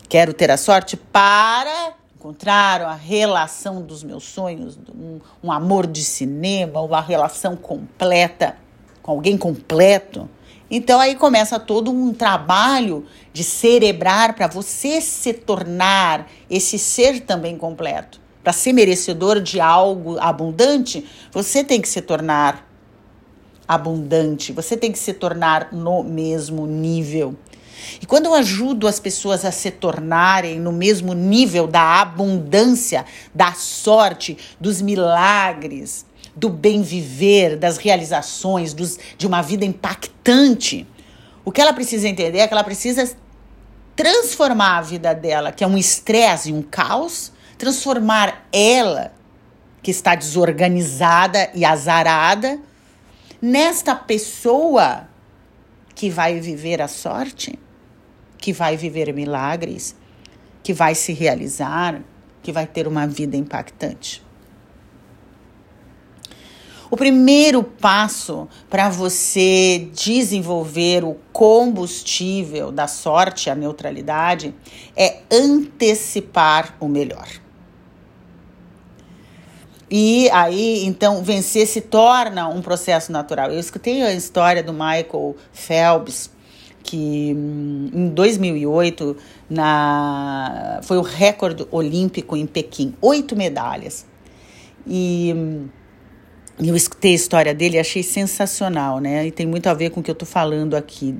quero 0.07 0.33
ter 0.33 0.49
a 0.49 0.55
sorte 0.55 0.95
para 0.95 1.95
encontrar 2.15 2.81
a 2.81 2.93
relação 2.93 3.81
dos 3.81 4.05
meus 4.05 4.23
sonhos, 4.23 4.79
um, 4.95 5.19
um 5.43 5.51
amor 5.51 5.85
de 5.85 6.01
cinema, 6.01 6.79
uma 6.79 7.01
relação 7.01 7.57
completa 7.57 8.55
com 9.01 9.11
alguém 9.11 9.37
completo. 9.37 10.29
Então 10.71 11.01
aí 11.01 11.15
começa 11.15 11.59
todo 11.59 11.91
um 11.91 12.13
trabalho 12.13 13.05
de 13.33 13.43
cerebrar 13.43 14.33
para 14.33 14.47
você 14.47 15.01
se 15.01 15.33
tornar 15.33 16.25
esse 16.49 16.79
ser 16.79 17.19
também 17.19 17.57
completo. 17.57 18.22
Para 18.43 18.51
ser 18.51 18.73
merecedor 18.73 19.39
de 19.39 19.61
algo 19.61 20.19
abundante, 20.19 21.05
você 21.31 21.63
tem 21.63 21.79
que 21.79 21.87
se 21.87 22.01
tornar 22.01 22.69
abundante, 23.67 24.51
você 24.51 24.75
tem 24.75 24.91
que 24.91 24.99
se 24.99 25.13
tornar 25.13 25.71
no 25.71 26.03
mesmo 26.03 26.67
nível. 26.67 27.35
E 28.01 28.05
quando 28.05 28.25
eu 28.25 28.33
ajudo 28.33 28.87
as 28.87 28.99
pessoas 28.99 29.45
a 29.45 29.51
se 29.51 29.71
tornarem 29.71 30.59
no 30.59 30.71
mesmo 30.71 31.13
nível 31.13 31.67
da 31.67 32.01
abundância, 32.01 33.05
da 33.33 33.53
sorte, 33.53 34.37
dos 34.59 34.81
milagres, 34.81 36.05
do 36.35 36.49
bem 36.49 36.81
viver, 36.81 37.57
das 37.57 37.77
realizações, 37.77 38.73
dos, 38.73 38.97
de 39.17 39.27
uma 39.27 39.41
vida 39.41 39.65
impactante, 39.65 40.87
o 41.45 41.51
que 41.51 41.61
ela 41.61 41.73
precisa 41.73 42.07
entender 42.07 42.39
é 42.39 42.47
que 42.47 42.53
ela 42.53 42.63
precisa 42.63 43.15
transformar 43.95 44.77
a 44.77 44.81
vida 44.81 45.13
dela, 45.13 45.51
que 45.51 45.63
é 45.63 45.67
um 45.67 45.77
estresse 45.77 46.49
e 46.49 46.53
um 46.53 46.61
caos, 46.61 47.32
transformar 47.63 48.45
ela, 48.51 49.13
que 49.81 49.89
está 49.89 50.15
desorganizada 50.15 51.49
e 51.53 51.63
azarada, 51.63 52.59
nesta 53.41 53.95
pessoa 53.95 55.07
que 55.95 56.09
vai 56.09 56.39
viver 56.39 56.81
a 56.81 56.87
sorte 56.87 57.57
que 58.43 58.51
vai 58.51 58.75
viver 58.75 59.13
milagres, 59.13 59.95
que 60.61 60.73
vai 60.73 60.93
se 60.95 61.13
realizar, 61.13 62.01
que 62.41 62.51
vai 62.51 62.67
ter 62.67 62.89
uma 62.89 63.07
vida 63.07 63.37
impactante. 63.37 64.21
O 66.91 66.97
primeiro 66.97 67.63
passo 67.63 68.49
para 68.69 68.89
você 68.89 69.87
desenvolver 69.93 71.05
o 71.05 71.15
combustível 71.31 72.69
da 72.69 72.85
sorte, 72.85 73.49
a 73.49 73.55
neutralidade, 73.55 74.53
é 74.93 75.21
antecipar 75.31 76.75
o 76.81 76.89
melhor. 76.89 77.42
E 79.95 80.27
aí, 80.31 80.83
então, 80.85 81.23
vencer 81.23 81.67
se 81.67 81.79
torna 81.79 82.47
um 82.47 82.63
processo 82.63 83.11
natural. 83.11 83.51
Eu 83.51 83.59
escutei 83.59 84.01
a 84.01 84.11
história 84.11 84.63
do 84.63 84.73
Michael 84.73 85.35
Phelps, 85.51 86.31
que 86.81 87.31
hum, 87.37 87.91
em 87.93 88.09
2008 88.09 89.15
na, 89.47 90.79
foi 90.81 90.97
o 90.97 91.03
recorde 91.03 91.67
olímpico 91.69 92.35
em 92.35 92.47
Pequim, 92.47 92.95
oito 92.99 93.35
medalhas. 93.35 94.03
E 94.87 95.31
hum, 95.35 95.67
eu 96.59 96.75
escutei 96.75 97.11
a 97.11 97.15
história 97.15 97.53
dele 97.53 97.77
e 97.77 97.79
achei 97.79 98.03
sensacional, 98.03 98.99
né? 98.99 99.27
E 99.27 99.31
tem 99.31 99.45
muito 99.45 99.67
a 99.67 99.73
ver 99.73 99.89
com 99.89 99.99
o 99.99 100.03
que 100.03 100.11
eu 100.11 100.15
tô 100.15 100.25
falando 100.25 100.75
aqui. 100.75 101.15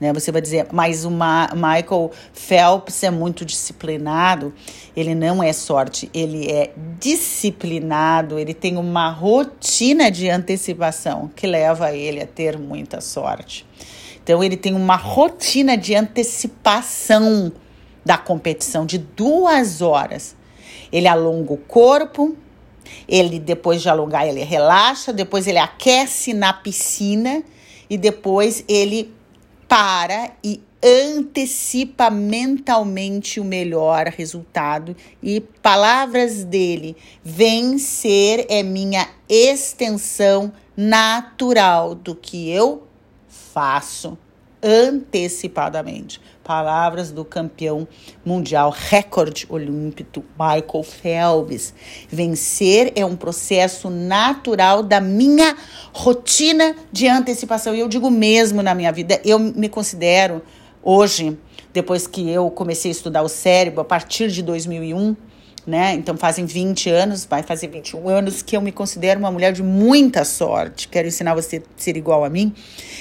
Né? 0.00 0.12
Você 0.12 0.30
vai 0.30 0.42
dizer, 0.42 0.66
mas 0.72 1.04
o 1.04 1.10
Ma 1.10 1.48
Michael 1.54 2.10
Phelps 2.32 3.02
é 3.02 3.10
muito 3.10 3.44
disciplinado. 3.44 4.52
Ele 4.94 5.14
não 5.14 5.42
é 5.42 5.52
sorte, 5.52 6.10
ele 6.12 6.50
é 6.50 6.72
disciplinado, 6.98 8.38
ele 8.38 8.52
tem 8.52 8.76
uma 8.76 9.10
rotina 9.10 10.10
de 10.10 10.28
antecipação 10.28 11.30
que 11.34 11.46
leva 11.46 11.92
ele 11.92 12.20
a 12.20 12.26
ter 12.26 12.58
muita 12.58 13.00
sorte. 13.00 13.66
Então 14.22 14.42
ele 14.42 14.56
tem 14.56 14.74
uma 14.74 14.96
rotina 14.96 15.76
de 15.76 15.94
antecipação 15.94 17.52
da 18.04 18.18
competição 18.18 18.84
de 18.84 18.98
duas 18.98 19.80
horas. 19.80 20.36
Ele 20.92 21.08
alonga 21.08 21.52
o 21.52 21.56
corpo, 21.56 22.36
ele 23.08 23.38
depois 23.38 23.82
de 23.82 23.88
alongar 23.88 24.26
ele 24.26 24.42
relaxa, 24.42 25.12
depois 25.12 25.46
ele 25.46 25.58
aquece 25.58 26.32
na 26.32 26.52
piscina 26.52 27.42
e 27.88 27.96
depois 27.96 28.64
ele 28.68 29.12
para 29.68 30.30
e 30.42 30.62
antecipa 30.84 32.10
mentalmente 32.10 33.40
o 33.40 33.44
melhor 33.44 34.06
resultado. 34.08 34.94
E 35.22 35.40
palavras 35.62 36.44
dele 36.44 36.96
vencer 37.22 38.46
é 38.50 38.62
minha 38.62 39.08
extensão 39.28 40.52
natural 40.76 41.94
do 41.94 42.14
que 42.14 42.50
eu 42.50 42.86
faço 43.28 44.18
antecipadamente. 44.64 46.20
Palavras 46.42 47.10
do 47.10 47.24
campeão 47.24 47.86
mundial 48.24 48.74
recorde 48.74 49.46
olímpico 49.48 50.24
Michael 50.38 50.82
Phelps. 50.82 51.74
Vencer 52.08 52.92
é 52.96 53.04
um 53.04 53.14
processo 53.14 53.90
natural 53.90 54.82
da 54.82 55.00
minha 55.00 55.54
rotina 55.92 56.74
de 56.90 57.06
antecipação. 57.06 57.74
E 57.74 57.80
eu 57.80 57.88
digo 57.88 58.10
mesmo 58.10 58.62
na 58.62 58.74
minha 58.74 58.90
vida, 58.90 59.20
eu 59.24 59.38
me 59.38 59.68
considero 59.68 60.42
hoje, 60.82 61.38
depois 61.72 62.06
que 62.06 62.30
eu 62.30 62.50
comecei 62.50 62.90
a 62.90 62.92
estudar 62.92 63.22
o 63.22 63.28
cérebro, 63.28 63.80
a 63.80 63.84
partir 63.84 64.30
de 64.30 64.42
2001, 64.42 65.14
né? 65.66 65.94
Então 65.94 66.16
fazem 66.16 66.44
20 66.44 66.90
anos, 66.90 67.24
vai 67.24 67.42
fazer 67.42 67.68
21 67.68 68.08
anos 68.08 68.42
que 68.42 68.56
eu 68.56 68.60
me 68.60 68.70
considero 68.70 69.18
uma 69.18 69.30
mulher 69.30 69.52
de 69.52 69.62
muita 69.62 70.24
sorte. 70.24 70.88
Quero 70.88 71.08
ensinar 71.08 71.34
você 71.34 71.56
a 71.56 71.60
ser 71.76 71.96
igual 71.96 72.24
a 72.24 72.30
mim. 72.30 72.52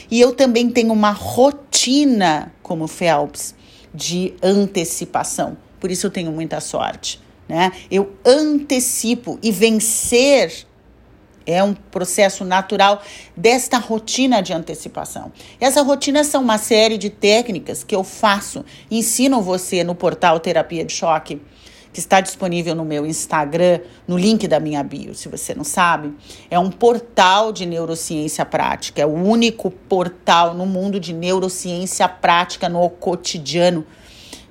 E 0.10 0.20
eu 0.20 0.34
também 0.34 0.70
tenho 0.70 0.94
uma 0.94 1.12
rotina 1.12 2.54
como 2.62 2.88
Phelps 2.88 3.54
de 3.94 4.34
antecipação. 4.42 5.58
Por 5.80 5.92
isso 5.92 6.08
eu 6.08 6.12
tenho 6.12 6.32
muita 6.32 6.62
sorte, 6.62 7.20
né? 7.48 7.72
Eu 7.92 8.14
antecipo 8.26 9.38
e 9.44 9.52
vencer 9.52 10.66
é 11.46 11.62
um 11.62 11.74
processo 11.74 12.46
natural 12.46 13.02
desta 13.36 13.78
rotina 13.78 14.42
de 14.42 14.54
antecipação. 14.54 15.30
Essa 15.60 15.82
rotina 15.82 16.24
são 16.24 16.42
uma 16.42 16.58
série 16.58 16.98
de 16.98 17.10
técnicas 17.10 17.84
que 17.84 17.94
eu 17.94 18.02
faço, 18.02 18.64
ensino 18.90 19.42
você 19.42 19.84
no 19.84 19.94
portal 19.94 20.40
Terapia 20.40 20.86
de 20.86 20.94
Choque 20.94 21.42
que 21.94 22.00
está 22.00 22.20
disponível 22.20 22.74
no 22.74 22.84
meu 22.84 23.06
Instagram, 23.06 23.80
no 24.08 24.18
link 24.18 24.48
da 24.48 24.60
minha 24.60 24.84
bio, 24.84 25.14
se 25.14 25.30
você 25.30 25.54
não 25.54 25.64
sabe. 25.64 26.12
É 26.50 26.58
um 26.58 26.72
portal 26.72 27.54
de 27.54 27.68
neurociência 27.68 28.44
prática, 28.44 29.02
é 29.02 29.06
o 29.06 29.14
único 29.14 29.70
portal 29.70 30.56
no 30.56 30.66
mundo 30.66 31.00
de 31.00 31.14
neurociência 31.14 32.10
prática 32.10 32.68
no 32.68 32.90
cotidiano. 32.90 33.86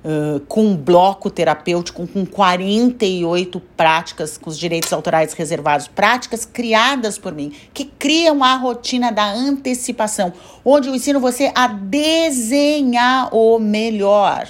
Uh, 0.05 0.41
com 0.49 0.65
um 0.65 0.75
bloco 0.75 1.29
terapêutico 1.29 2.05
com 2.05 2.25
48 2.25 3.57
práticas 3.77 4.37
com 4.37 4.49
os 4.49 4.59
direitos 4.59 4.91
autorais 4.91 5.31
reservados, 5.31 5.87
práticas 5.87 6.43
criadas 6.43 7.17
por 7.17 7.33
mim, 7.33 7.53
que 7.73 7.85
criam 7.85 8.43
a 8.43 8.57
rotina 8.57 9.13
da 9.13 9.31
antecipação, 9.31 10.33
onde 10.65 10.89
eu 10.89 10.93
ensino 10.93 11.21
você 11.21 11.53
a 11.55 11.67
desenhar 11.67 13.33
o 13.33 13.57
melhor. 13.57 14.49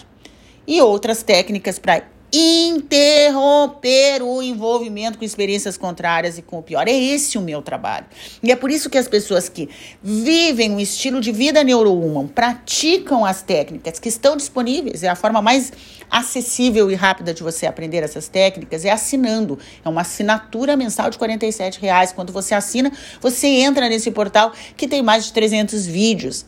E 0.66 0.82
outras 0.82 1.22
técnicas 1.22 1.78
para 1.78 2.02
interromper 2.36 4.24
o 4.24 4.42
envolvimento 4.42 5.20
com 5.20 5.24
experiências 5.24 5.78
contrárias 5.78 6.40
e 6.40 6.42
com 6.42 6.58
o 6.58 6.64
pior. 6.64 6.88
É 6.88 6.92
esse 6.92 7.38
o 7.38 7.42
meu 7.42 7.62
trabalho. 7.62 8.08
E 8.42 8.52
é 8.52 8.56
por 8.56 8.72
isso 8.72 8.90
que 8.90 8.98
as 8.98 9.08
pessoas 9.08 9.48
que 9.48 9.70
vivem 10.02 10.72
um 10.72 10.80
estilo 10.80 11.22
de 11.22 11.32
vida 11.32 11.64
neurohuman 11.64 12.28
praticam 12.28 13.24
as 13.24 13.44
técnicas 13.44 14.00
que 14.00 14.10
estão 14.10 14.36
disponíveis. 14.36 15.04
É 15.04 15.10
a 15.10 15.16
forma 15.16 15.44
mais 15.44 15.72
acessível 16.10 16.90
e 16.90 16.96
rápida 16.96 17.36
de 17.36 17.44
você 17.44 17.68
aprender 17.68 18.02
essas 18.04 18.28
técnicas 18.28 18.84
é 18.84 18.90
assinando. 18.90 19.60
É 19.86 19.90
uma 19.90 20.02
assinatura 20.02 20.76
mensal 20.76 21.12
de 21.12 21.20
R$ 21.20 21.38
reais. 21.80 22.12
Quando 22.12 22.34
você 22.34 22.56
assina, 22.56 22.92
você 23.22 23.46
entra 23.48 23.88
nesse 23.88 24.10
portal 24.10 24.52
que 24.76 24.88
tem 24.88 25.04
mais 25.04 25.26
de 25.26 25.34
300 25.34 25.86
vídeos 25.86 26.46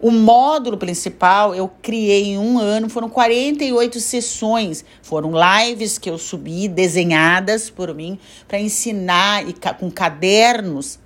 o 0.00 0.10
módulo 0.10 0.78
principal 0.78 1.54
eu 1.54 1.70
criei 1.82 2.28
em 2.28 2.38
um 2.38 2.58
ano, 2.58 2.88
foram 2.88 3.08
48 3.08 4.00
sessões, 4.00 4.84
foram 5.02 5.32
lives 5.32 5.98
que 5.98 6.08
eu 6.08 6.16
subi, 6.16 6.68
desenhadas 6.68 7.68
por 7.68 7.94
mim, 7.94 8.18
para 8.48 8.58
ensinar 8.58 9.46
e 9.46 9.54
com 9.78 9.90
cadernos 9.90 10.98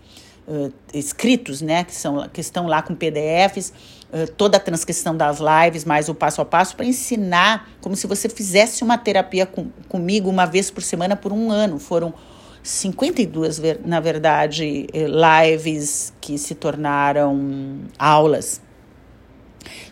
uh, 0.46 0.72
escritos, 0.92 1.60
né, 1.60 1.82
que, 1.82 1.94
são, 1.94 2.28
que 2.28 2.40
estão 2.40 2.68
lá 2.68 2.82
com 2.82 2.94
PDFs, 2.94 3.72
uh, 4.12 4.30
toda 4.36 4.58
a 4.58 4.60
transcrição 4.60 5.16
das 5.16 5.38
lives, 5.40 5.84
mais 5.84 6.08
o 6.08 6.14
passo 6.14 6.40
a 6.40 6.44
passo, 6.44 6.76
para 6.76 6.86
ensinar 6.86 7.68
como 7.80 7.96
se 7.96 8.06
você 8.06 8.28
fizesse 8.28 8.84
uma 8.84 8.96
terapia 8.96 9.44
com, 9.44 9.70
comigo 9.88 10.30
uma 10.30 10.46
vez 10.46 10.70
por 10.70 10.82
semana 10.82 11.16
por 11.16 11.32
um 11.32 11.50
ano. 11.50 11.80
Foram 11.80 12.14
52, 12.62 13.60
na 13.84 14.00
verdade, 14.00 14.86
eh, 14.92 15.06
lives 15.06 16.14
que 16.18 16.38
se 16.38 16.54
tornaram 16.54 17.80
aulas. 17.98 18.63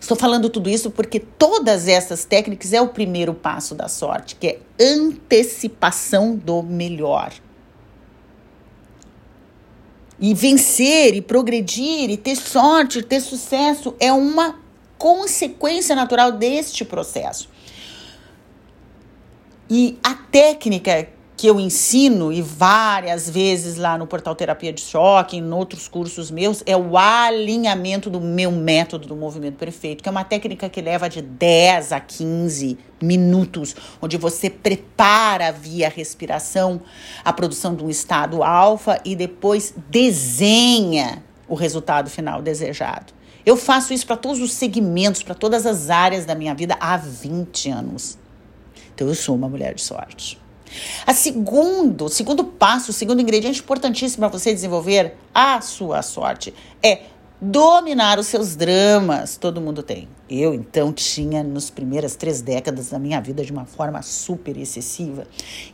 Estou 0.01 0.17
falando 0.17 0.51
tudo 0.51 0.69
isso 0.69 0.91
porque 0.91 1.21
todas 1.21 1.89
essas 1.89 2.25
técnicas 2.25 2.73
é 2.73 2.81
o 2.81 2.89
primeiro 2.89 3.35
passo 3.35 3.75
da 3.75 3.89
sorte, 3.89 4.37
que 4.37 4.47
é 4.47 4.59
antecipação 4.81 6.35
do 6.35 6.63
melhor. 6.63 7.33
E 10.19 10.35
vencer, 10.35 11.15
e 11.15 11.21
progredir, 11.21 12.11
e 12.11 12.17
ter 12.17 12.37
sorte, 12.37 13.03
ter 13.03 13.21
sucesso 13.21 13.95
é 13.99 14.13
uma 14.13 14.61
consequência 14.97 15.97
natural 15.97 16.33
deste 16.33 16.85
processo. 16.85 17.49
E 19.69 19.99
a 20.03 20.15
técnica 20.15 21.09
que 21.43 21.49
eu 21.49 21.59
ensino 21.59 22.33
e 22.33 22.41
várias 22.41 23.29
vezes 23.29 23.77
lá 23.77 23.99
no 23.99 24.07
portal 24.07 24.33
Terapia 24.33 24.73
de 24.73 24.81
Choque, 24.81 25.37
em 25.37 25.53
outros 25.53 25.89
cursos 25.89 26.31
meus, 26.31 26.63
é 26.65 26.77
o 26.77 26.97
alinhamento 26.97 28.09
do 28.09 28.21
meu 28.21 28.53
método 28.53 29.09
do 29.09 29.17
movimento 29.17 29.57
perfeito, 29.57 30.05
que 30.05 30.09
é 30.09 30.13
uma 30.13 30.23
técnica 30.23 30.69
que 30.69 30.81
leva 30.81 31.09
de 31.09 31.21
10 31.21 31.91
a 31.91 31.99
15 31.99 32.79
minutos, 33.03 33.75
onde 34.01 34.17
você 34.17 34.49
prepara 34.49 35.51
via 35.51 35.89
respiração 35.89 36.81
a 37.25 37.33
produção 37.33 37.75
de 37.75 37.83
um 37.83 37.91
estado 37.91 38.45
alfa 38.45 39.01
e 39.05 39.17
depois 39.17 39.75
desenha 39.91 41.25
o 41.49 41.57
resultado 41.57 42.09
final 42.09 42.41
desejado. 42.41 43.13
Eu 43.45 43.57
faço 43.57 43.93
isso 43.93 44.07
para 44.07 44.17
todos 44.17 44.41
os 44.41 44.53
segmentos, 44.53 45.25
para 45.25 45.35
todas 45.35 45.67
as 45.67 45.91
áreas 45.91 46.25
da 46.25 46.37
minha 46.37 46.55
vida 46.55 46.77
há 46.79 46.97
20 46.97 47.69
anos. 47.69 48.17
Então 48.95 49.09
eu 49.09 49.15
sou 49.17 49.35
uma 49.35 49.49
mulher 49.49 49.75
de 49.75 49.83
sorte. 49.83 50.41
A 51.07 51.15
segundo, 51.15 52.09
segundo 52.09 52.45
passo, 52.45 52.91
o 52.91 52.95
segundo 52.95 53.21
ingrediente 53.21 53.61
importantíssimo 53.61 54.29
para 54.29 54.39
você 54.39 54.53
desenvolver 54.53 55.17
a 55.35 55.61
sua 55.61 56.03
sorte 56.03 56.55
é 56.83 57.03
dominar 57.41 58.21
os 58.21 58.29
seus 58.29 58.55
dramas. 58.55 59.37
Todo 59.37 59.61
mundo 59.61 59.83
tem. 59.83 60.09
Eu, 60.31 60.55
então, 60.55 60.93
tinha 60.93 61.43
nos 61.43 61.71
primeiras 61.71 62.15
três 62.15 62.41
décadas 62.41 62.91
da 62.91 62.99
minha 62.99 63.21
vida 63.21 63.45
de 63.45 63.51
uma 63.51 63.65
forma 63.65 64.01
super 64.01 64.57
excessiva. 64.57 65.27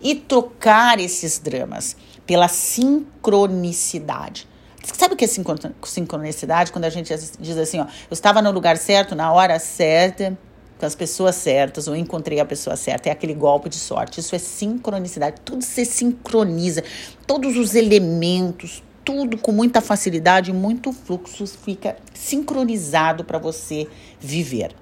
E 0.03 0.15
trocar 0.15 0.99
esses 0.99 1.39
dramas 1.39 1.95
pela 2.27 2.49
sincronicidade. 2.49 4.49
Sabe 4.95 5.15
o 5.15 5.17
que 5.17 5.27
é 5.27 5.29
sincronicidade? 5.29 6.73
Quando 6.73 6.87
a 6.87 6.91
gente 6.91 7.15
diz 7.39 7.59
assim, 7.59 7.81
ó, 7.81 7.85
eu 7.85 8.13
estava 8.13 8.41
no 8.41 8.51
lugar 8.51 8.79
certo, 8.79 9.15
na 9.15 9.31
hora 9.31 9.59
certa, 9.59 10.37
com 10.79 10.87
as 10.87 10.95
pessoas 10.95 11.35
certas 11.35 11.89
ou 11.89 11.97
encontrei 11.97 12.41
a 12.41 12.45
pessoa 12.45 12.77
certa. 12.77 13.09
É 13.09 13.13
aquele 13.13 13.35
golpe 13.35 13.69
de 13.69 13.77
sorte. 13.77 14.21
Isso 14.21 14.35
é 14.35 14.39
sincronicidade. 14.39 15.41
Tudo 15.45 15.63
se 15.63 15.85
sincroniza. 15.85 16.85
Todos 17.27 17.57
os 17.57 17.75
elementos, 17.75 18.83
tudo 19.05 19.37
com 19.39 19.53
muita 19.53 19.81
facilidade, 19.81 20.53
muito 20.53 20.93
fluxo 20.93 21.47
fica 21.47 21.97
sincronizado 22.15 23.25
para 23.25 23.39
você 23.39 23.89
viver. 24.21 24.75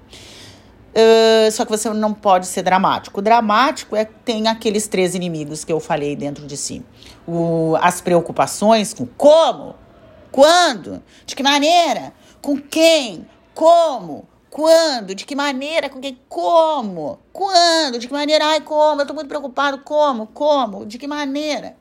Uh, 0.97 1.51
só 1.51 1.63
que 1.63 1.71
você 1.71 1.89
não 1.91 2.13
pode 2.13 2.47
ser 2.47 2.63
dramático. 2.63 3.19
O 3.19 3.23
dramático 3.23 3.95
é 3.95 4.03
tem 4.03 4.47
aqueles 4.47 4.87
três 4.87 5.13
inimigos 5.15 5.63
que 5.63 5.71
eu 5.71 5.79
falei 5.79 6.15
dentro 6.15 6.47
de 6.47 6.57
si. 6.57 6.83
O, 7.27 7.75
as 7.79 8.01
preocupações 8.01 8.93
com 8.93 9.05
como, 9.05 9.75
quando, 10.31 11.01
de 11.25 11.35
que 11.35 11.43
maneira, 11.43 12.13
com 12.41 12.57
quem, 12.57 13.27
como, 13.53 14.27
quando? 14.49 15.13
De 15.13 15.25
que 15.25 15.35
maneira? 15.35 15.89
Com 15.89 15.99
quem? 15.99 16.19
Como? 16.27 17.19
Quando? 17.31 17.99
De 17.99 18.07
que 18.07 18.13
maneira? 18.13 18.45
Ai, 18.45 18.61
como? 18.61 19.01
Eu 19.01 19.05
tô 19.05 19.13
muito 19.13 19.27
preocupado. 19.27 19.79
Como? 19.79 20.27
Como? 20.27 20.85
De 20.85 20.97
que 20.97 21.07
maneira? 21.07 21.75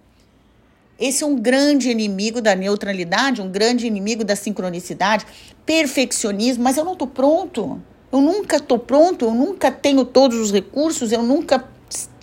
Esse 0.98 1.24
é 1.24 1.26
um 1.26 1.36
grande 1.36 1.90
inimigo 1.90 2.40
da 2.40 2.54
neutralidade, 2.54 3.42
um 3.42 3.50
grande 3.50 3.86
inimigo 3.86 4.24
da 4.24 4.34
sincronicidade, 4.34 5.26
perfeccionismo, 5.66 6.64
mas 6.64 6.78
eu 6.78 6.84
não 6.84 6.96
tô 6.96 7.06
pronto. 7.06 7.80
Eu 8.10 8.20
nunca 8.20 8.58
tô 8.58 8.78
pronto, 8.78 9.26
eu 9.26 9.34
nunca 9.34 9.70
tenho 9.70 10.04
todos 10.04 10.38
os 10.38 10.50
recursos, 10.50 11.12
eu 11.12 11.22
nunca 11.22 11.62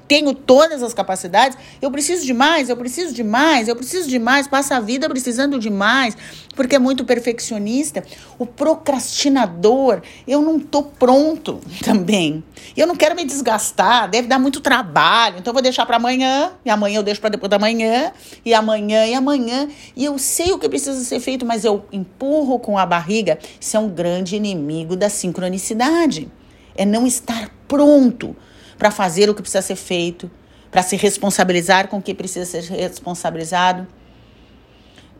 tenho 0.07 0.33
todas 0.33 0.83
as 0.83 0.93
capacidades, 0.93 1.57
eu 1.81 1.89
preciso 1.89 2.25
de 2.25 2.33
mais, 2.33 2.69
eu 2.69 2.77
preciso 2.77 3.13
de 3.13 3.23
mais, 3.23 3.67
eu 3.67 3.75
preciso 3.75 4.09
de 4.09 4.19
mais, 4.19 4.47
passa 4.47 4.77
a 4.77 4.79
vida 4.79 5.09
precisando 5.09 5.59
de 5.59 5.69
mais, 5.69 6.15
porque 6.55 6.75
é 6.75 6.79
muito 6.79 7.05
perfeccionista. 7.05 8.03
O 8.37 8.45
procrastinador, 8.45 10.01
eu 10.27 10.41
não 10.41 10.59
tô 10.59 10.83
pronto 10.83 11.59
também. 11.83 12.43
Eu 12.75 12.87
não 12.87 12.95
quero 12.95 13.15
me 13.15 13.25
desgastar, 13.25 14.09
deve 14.09 14.27
dar 14.27 14.39
muito 14.39 14.59
trabalho, 14.59 15.37
então 15.39 15.51
eu 15.51 15.53
vou 15.53 15.61
deixar 15.61 15.85
para 15.85 15.97
amanhã, 15.97 16.51
e 16.65 16.69
amanhã 16.69 16.99
eu 16.99 17.03
deixo 17.03 17.21
para 17.21 17.31
depois 17.31 17.49
da 17.49 17.59
manhã, 17.59 18.11
e 18.45 18.53
amanhã 18.53 19.05
e 19.05 19.13
amanhã, 19.13 19.67
e 19.95 20.05
eu 20.05 20.17
sei 20.17 20.51
o 20.51 20.59
que 20.59 20.67
precisa 20.69 21.03
ser 21.03 21.19
feito, 21.19 21.45
mas 21.45 21.65
eu 21.65 21.85
empurro 21.91 22.59
com 22.59 22.77
a 22.77 22.85
barriga. 22.85 23.39
Isso 23.59 23.75
é 23.77 23.79
um 23.79 23.89
grande 23.89 24.35
inimigo 24.35 24.95
da 24.95 25.09
sincronicidade. 25.09 26.29
É 26.75 26.85
não 26.85 27.05
estar 27.05 27.51
pronto 27.67 28.35
para 28.77 28.91
fazer 28.91 29.29
o 29.29 29.35
que 29.35 29.41
precisa 29.41 29.61
ser 29.61 29.75
feito, 29.75 30.29
para 30.71 30.81
se 30.81 30.95
responsabilizar 30.95 31.87
com 31.87 31.97
o 31.97 32.01
que 32.01 32.13
precisa 32.13 32.45
ser 32.45 32.63
responsabilizado. 32.63 33.87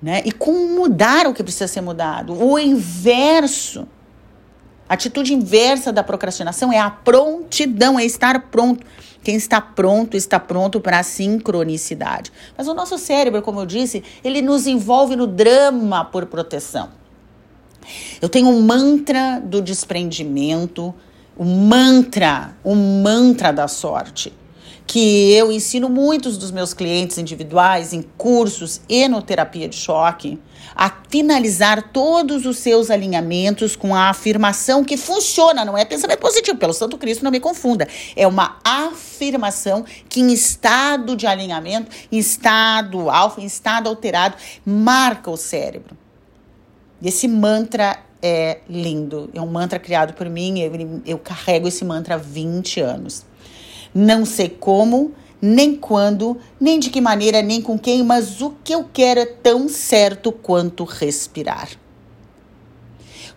Né? 0.02 0.22
E 0.26 0.32
com 0.32 0.52
mudar 0.76 1.28
o 1.28 1.34
que 1.34 1.44
precisa 1.44 1.68
ser 1.68 1.82
mudado. 1.82 2.34
O 2.34 2.60
inverso. 2.60 3.88
A 4.90 4.96
atitude 4.96 5.34
inversa 5.34 5.94
da 5.94 6.04
procrastinação 6.04 6.74
é 6.74 6.78
a 6.78 6.90
prontidão, 6.90 7.98
é 7.98 8.04
estar 8.04 8.48
pronto. 8.52 8.86
Quem 9.24 9.36
está 9.36 9.62
pronto, 9.62 10.18
está 10.18 10.40
pronto 10.40 10.82
para 10.82 11.00
a 11.00 11.04
sincronicidade. 11.04 12.32
Mas 12.58 12.68
o 12.68 12.74
nosso 12.74 12.98
cérebro, 12.98 13.42
como 13.42 13.62
eu 13.62 13.66
disse, 13.66 14.04
ele 14.24 14.42
nos 14.42 14.68
envolve 14.68 15.16
no 15.16 15.26
drama 15.26 16.04
por 16.04 16.26
proteção. 16.26 16.90
Eu 18.22 18.28
tenho 18.28 18.50
um 18.50 18.62
mantra 18.62 19.40
do 19.40 19.62
desprendimento, 19.62 20.94
o 21.36 21.44
mantra, 21.44 22.56
o 22.64 22.76
mantra 22.76 23.52
da 23.52 23.68
sorte, 23.68 24.34
que 24.86 25.34
eu 25.34 25.52
ensino 25.52 25.90
muitos 25.90 26.38
dos 26.38 26.52
meus 26.52 26.74
clientes 26.74 27.18
individuais 27.18 27.94
em 27.94 28.02
cursos 28.18 28.82
e 28.88 29.08
no 29.08 29.22
terapia 29.22 29.68
de 29.68 29.76
choque 29.76 30.40
a 30.76 30.92
finalizar 31.10 31.92
todos 31.92 32.46
os 32.46 32.58
seus 32.58 32.90
alinhamentos 32.90 33.76
com 33.76 33.96
a 33.96 34.10
afirmação 34.10 34.84
que 34.84 34.98
funciona, 34.98 35.64
não 35.64 35.78
é 35.78 35.86
pensamento 35.86 36.20
positivo, 36.20 36.58
pelo 36.58 36.74
Santo 36.74 36.98
Cristo, 36.98 37.24
não 37.24 37.32
me 37.32 37.40
confunda. 37.40 37.88
É 38.16 38.26
uma 38.28 38.58
afirmação 38.64 39.86
que 40.10 40.20
em 40.20 40.34
estado 40.34 41.16
de 41.16 41.28
alinhamento, 41.28 41.92
em 42.12 42.18
estado 42.18 43.10
alfa, 43.10 43.42
em 43.42 43.46
estado 43.46 43.88
alterado, 43.88 44.36
marca 44.66 45.30
o 45.30 45.38
cérebro. 45.38 45.98
Esse 47.04 47.28
mantra 47.28 48.00
é 48.24 48.60
lindo. 48.70 49.30
É 49.34 49.42
um 49.42 49.48
mantra 49.48 49.78
criado 49.78 50.14
por 50.14 50.30
mim, 50.30 50.60
eu, 50.62 51.02
eu 51.06 51.20
carrego 51.20 51.68
esse 51.68 51.84
mantra 51.84 52.16
há 52.16 52.18
20 52.18 52.80
anos. 52.80 53.26
Não 53.94 54.26
sei 54.26 54.48
como, 54.48 55.12
nem 55.42 55.76
quando, 55.76 56.38
nem 56.60 56.80
de 56.80 56.90
que 56.90 57.02
maneira, 57.02 57.42
nem 57.42 57.62
com 57.62 57.78
quem, 57.78 58.02
mas 58.02 58.42
o 58.42 58.52
que 58.64 58.74
eu 58.74 58.90
quero 58.92 59.20
é 59.20 59.26
tão 59.26 59.68
certo 59.68 60.32
quanto 60.32 60.86
respirar. 60.86 61.70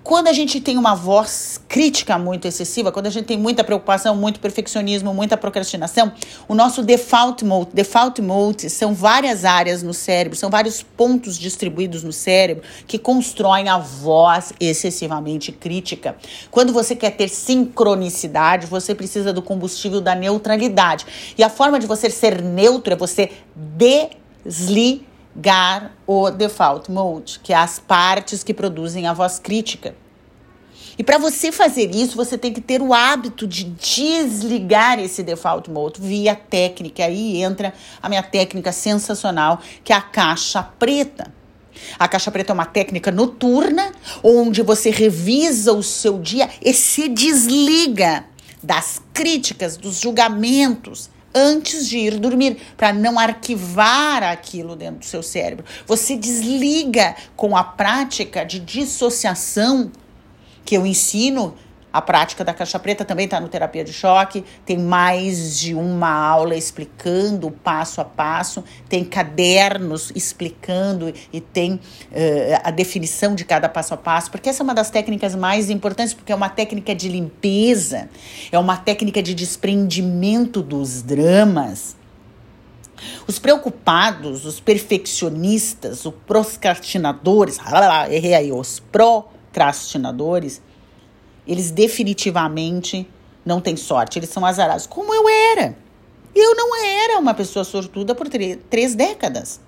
Quando 0.07 0.29
a 0.29 0.33
gente 0.33 0.61
tem 0.61 0.79
uma 0.79 0.95
voz 0.95 1.61
crítica 1.67 2.17
muito 2.17 2.47
excessiva, 2.47 2.93
quando 2.93 3.09
a 3.09 3.11
gente 3.11 3.25
tem 3.25 3.37
muita 3.37 3.65
preocupação, 3.65 4.15
muito 4.15 4.39
perfeccionismo, 4.39 5.13
muita 5.13 5.37
procrastinação, 5.37 6.13
o 6.47 6.55
nosso 6.55 6.81
default 6.85 7.45
mode, 7.45 7.71
default 7.75 8.23
mode 8.23 8.71
são 8.71 8.95
várias 8.95 9.45
áreas 9.45 9.83
no 9.83 9.93
cérebro, 9.93 10.39
são 10.39 10.49
vários 10.49 10.81
pontos 10.81 11.37
distribuídos 11.37 12.05
no 12.05 12.13
cérebro 12.13 12.63
que 12.87 13.01
constroem 13.01 13.69
a 13.69 13.79
voz 13.79 14.53
excessivamente 14.61 15.51
crítica. 15.51 16.15
Quando 16.53 16.73
você 16.73 16.95
quer 16.95 17.11
ter 17.11 17.29
sincronicidade, 17.29 18.69
você 18.69 18.95
precisa 18.95 19.33
do 19.33 19.43
combustível 19.43 20.01
da 20.01 20.15
neutralidade. 20.15 21.05
E 21.37 21.43
a 21.43 21.51
forma 21.51 21.81
de 21.81 21.87
você 21.89 22.09
ser 22.11 22.41
neutro 22.41 22.93
é 22.93 22.97
você 22.97 23.33
desligar 23.57 25.06
gar 25.37 25.93
o 26.07 26.31
default 26.31 26.91
mode, 26.91 27.41
que 27.43 27.53
é 27.53 27.57
as 27.57 27.79
partes 27.79 28.43
que 28.43 28.55
produzem 28.55 29.07
a 29.07 29.13
voz 29.13 29.39
crítica. 29.39 29.95
E 30.99 31.05
para 31.05 31.19
você 31.19 31.53
fazer 31.53 31.95
isso, 31.95 32.17
você 32.17 32.39
tem 32.39 32.53
que 32.53 32.61
ter 32.61 32.81
o 32.81 32.95
hábito 32.95 33.47
de 33.47 33.65
desligar 33.65 34.99
esse 34.99 35.23
default 35.23 35.71
mode 35.71 36.01
via 36.01 36.35
técnica. 36.35 37.05
Aí 37.05 37.43
entra 37.43 37.75
a 38.03 38.09
minha 38.09 38.23
técnica 38.23 38.73
sensacional, 38.73 39.61
que 39.85 39.93
é 39.93 39.97
a 39.97 40.01
caixa 40.01 40.63
preta. 40.63 41.31
A 41.99 42.09
caixa 42.09 42.31
preta 42.31 42.53
é 42.53 42.55
uma 42.55 42.65
técnica 42.65 43.11
noturna, 43.11 43.93
onde 44.23 44.63
você 44.63 44.89
revisa 44.89 45.75
o 45.75 45.83
seu 45.83 46.19
dia 46.19 46.49
e 46.63 46.73
se 46.73 47.09
desliga 47.09 48.25
das 48.63 49.03
críticas, 49.13 49.77
dos 49.77 50.01
julgamentos, 50.01 51.11
antes 51.37 51.87
de 51.87 51.99
ir 51.99 52.19
dormir, 52.19 52.57
para 52.79 52.95
não 52.95 53.19
arquivar 53.19 54.23
aquilo 54.23 54.75
dentro 54.75 55.01
do 55.01 55.05
seu 55.05 55.23
cérebro. 55.23 55.67
Você 55.87 56.17
desliga 56.17 57.15
com 57.37 57.55
a 57.55 57.63
prática 57.63 58.43
de 58.43 58.59
dissociação 58.59 59.93
que 60.65 60.75
eu 60.75 60.87
ensino 60.87 61.55
a 61.93 62.03
prática 62.03 62.45
da 62.45 62.53
caixa 62.53 62.79
preta 62.79 63.05
também 63.05 63.25
está 63.25 63.41
no 63.41 63.49
terapia 63.49 63.83
de 63.83 63.93
choque. 63.93 64.45
Tem 64.67 64.77
mais 64.77 65.59
de 65.59 65.75
uma 65.75 66.11
aula 66.11 66.55
explicando 66.55 67.51
passo 67.51 68.01
a 68.01 68.05
passo. 68.05 68.63
Tem 68.89 69.03
cadernos 69.03 70.13
explicando 70.15 71.13
e 71.33 71.41
tem 71.41 71.75
uh, 71.75 71.81
a 72.63 72.71
definição 72.71 73.35
de 73.35 73.45
cada 73.45 73.69
passo 73.69 73.95
a 73.95 73.97
passo, 73.97 74.31
porque 74.31 74.49
essa 74.49 74.63
é 74.63 74.65
uma 74.65 74.75
das 74.75 74.91
técnicas 74.91 75.35
mais 75.35 75.71
importantes, 75.71 76.13
porque 76.13 76.33
é 76.33 76.35
uma 76.35 76.51
técnica 76.51 76.95
de 76.95 77.09
limpeza, 77.09 78.11
é 78.53 78.59
uma 78.59 78.77
técnica 78.77 79.23
de 79.23 79.35
desprendimento 79.35 80.61
dos 80.61 81.03
dramas. 81.03 81.97
Os 83.27 83.39
preocupados, 83.39 84.45
os 84.45 84.61
perfeccionistas, 84.61 86.05
os 86.05 86.15
procrastinadores, 86.27 87.59
errei 88.11 88.35
aí, 88.35 88.53
os 88.53 88.81
procrastinadores, 88.81 90.63
eles 91.47 91.71
definitivamente 91.71 93.09
não 93.45 93.61
têm 93.61 93.77
sorte, 93.77 94.19
eles 94.19 94.31
são 94.31 94.45
azarados, 94.45 94.87
como 94.87 95.15
eu 95.15 95.29
era. 95.29 95.77
Eu 96.35 96.55
não 96.55 96.77
era 96.77 97.19
uma 97.19 97.33
pessoa 97.33 97.65
sortuda 97.65 98.15
por 98.15 98.29
três 98.29 98.95
décadas. 98.95 99.61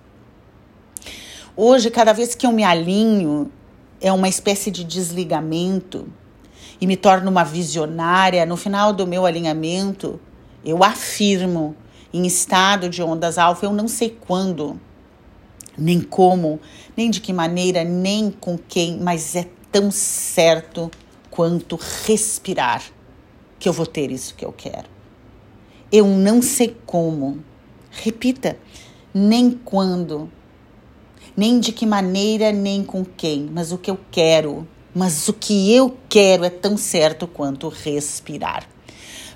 Hoje, 1.57 1.91
cada 1.91 2.13
vez 2.13 2.35
que 2.35 2.47
eu 2.47 2.53
me 2.53 2.63
alinho, 2.63 3.51
é 4.01 4.13
uma 4.13 4.29
espécie 4.29 4.71
de 4.71 4.85
desligamento 4.85 6.07
e 6.81 6.87
me 6.87 6.97
torno 6.97 7.31
uma 7.31 7.45
visionária. 7.45 8.45
No 8.45 8.57
final 8.57 8.93
do 8.93 9.07
meu 9.07 9.25
alinhamento, 9.25 10.21
eu 10.65 10.85
afirmo 10.85 11.75
em 12.13 12.27
estado 12.27 12.89
de 12.89 13.03
ondas 13.03 13.39
alfa, 13.39 13.67
eu 13.67 13.73
não 13.73 13.89
sei 13.89 14.11
quando, 14.11 14.79
nem 15.77 16.01
como, 16.01 16.61
nem 16.97 17.11
de 17.11 17.21
que 17.21 17.33
maneira, 17.33 17.85
nem 17.85 18.31
com 18.31 18.59
quem, 18.59 18.99
mas 18.99 19.35
é 19.35 19.47
tão 19.71 19.91
certo 19.91 20.91
quanto 21.39 21.79
respirar 22.05 22.83
que 23.61 23.69
eu 23.69 23.73
vou 23.73 23.87
ter 23.87 24.11
isso 24.11 24.35
que 24.35 24.45
eu 24.45 24.53
quero. 24.53 24.89
Eu 25.93 26.05
não 26.05 26.43
sei 26.43 26.77
como. 26.85 27.39
Repita, 27.93 28.59
nem 29.15 29.53
quando, 29.53 30.29
nem 31.37 31.61
de 31.61 31.71
que 31.71 31.87
maneira, 31.87 32.51
nem 32.51 32.83
com 32.83 33.05
quem, 33.05 33.49
mas 33.53 33.71
o 33.71 33.79
que 33.79 33.89
eu 33.89 33.97
quero. 34.11 34.67
Mas 34.93 35.29
o 35.29 35.33
que 35.33 35.73
eu 35.73 35.97
quero 36.09 36.45
é 36.45 36.51
tão 36.51 36.77
certo 36.77 37.29
quanto 37.29 37.69
respirar. 37.69 38.69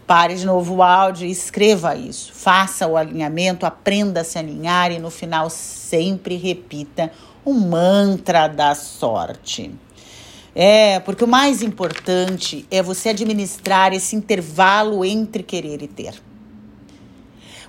Pare 0.04 0.34
de 0.34 0.44
novo 0.44 0.74
o 0.74 0.82
áudio 0.82 1.28
e 1.28 1.30
escreva 1.30 1.94
isso. 1.94 2.32
Faça 2.32 2.84
o 2.84 2.96
alinhamento, 2.96 3.64
aprenda 3.64 4.22
a 4.22 4.24
se 4.24 4.40
alinhar 4.40 4.90
e 4.90 4.98
no 4.98 5.08
final 5.08 5.48
sempre 5.48 6.34
repita 6.34 7.12
o 7.44 7.54
mantra 7.54 8.48
da 8.48 8.74
sorte. 8.74 9.70
É, 10.54 11.00
porque 11.00 11.24
o 11.24 11.28
mais 11.28 11.62
importante 11.62 12.66
é 12.70 12.82
você 12.82 13.08
administrar 13.08 13.94
esse 13.94 14.14
intervalo 14.14 15.04
entre 15.04 15.42
querer 15.42 15.82
e 15.82 15.88
ter. 15.88 16.14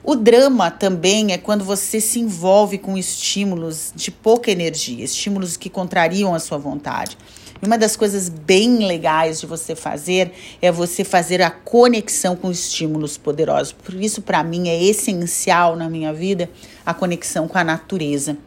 O 0.04 0.16
drama 0.16 0.70
também 0.70 1.32
é 1.32 1.38
quando 1.38 1.64
você 1.64 2.02
se 2.02 2.20
envolve 2.20 2.78
com 2.78 2.98
estímulos 2.98 3.94
de 3.96 4.12
pouca 4.12 4.52
energia, 4.52 5.06
estímulos 5.06 5.56
que 5.56 5.70
contrariam 5.70 6.36
a 6.36 6.40
sua 6.40 6.58
vontade. 6.58 7.18
E 7.62 7.66
uma 7.66 7.78
das 7.78 7.96
coisas 7.96 8.28
bem 8.28 8.86
legais 8.86 9.40
de 9.40 9.46
você 9.46 9.74
fazer 9.74 10.34
é 10.62 10.70
você 10.70 11.06
fazer 11.06 11.42
a 11.42 11.50
conexão 11.50 12.36
com 12.36 12.52
estímulos 12.52 13.16
poderosos. 13.16 13.72
Por 13.72 13.94
isso, 13.94 14.22
para 14.22 14.44
mim, 14.44 14.68
é 14.68 14.84
essencial 14.84 15.78
na 15.78 15.90
minha 15.90 16.12
vida 16.12 16.50
a 16.86 16.94
conexão 16.94 17.48
com 17.48 17.58
a 17.58 17.64
natureza. 17.64 18.38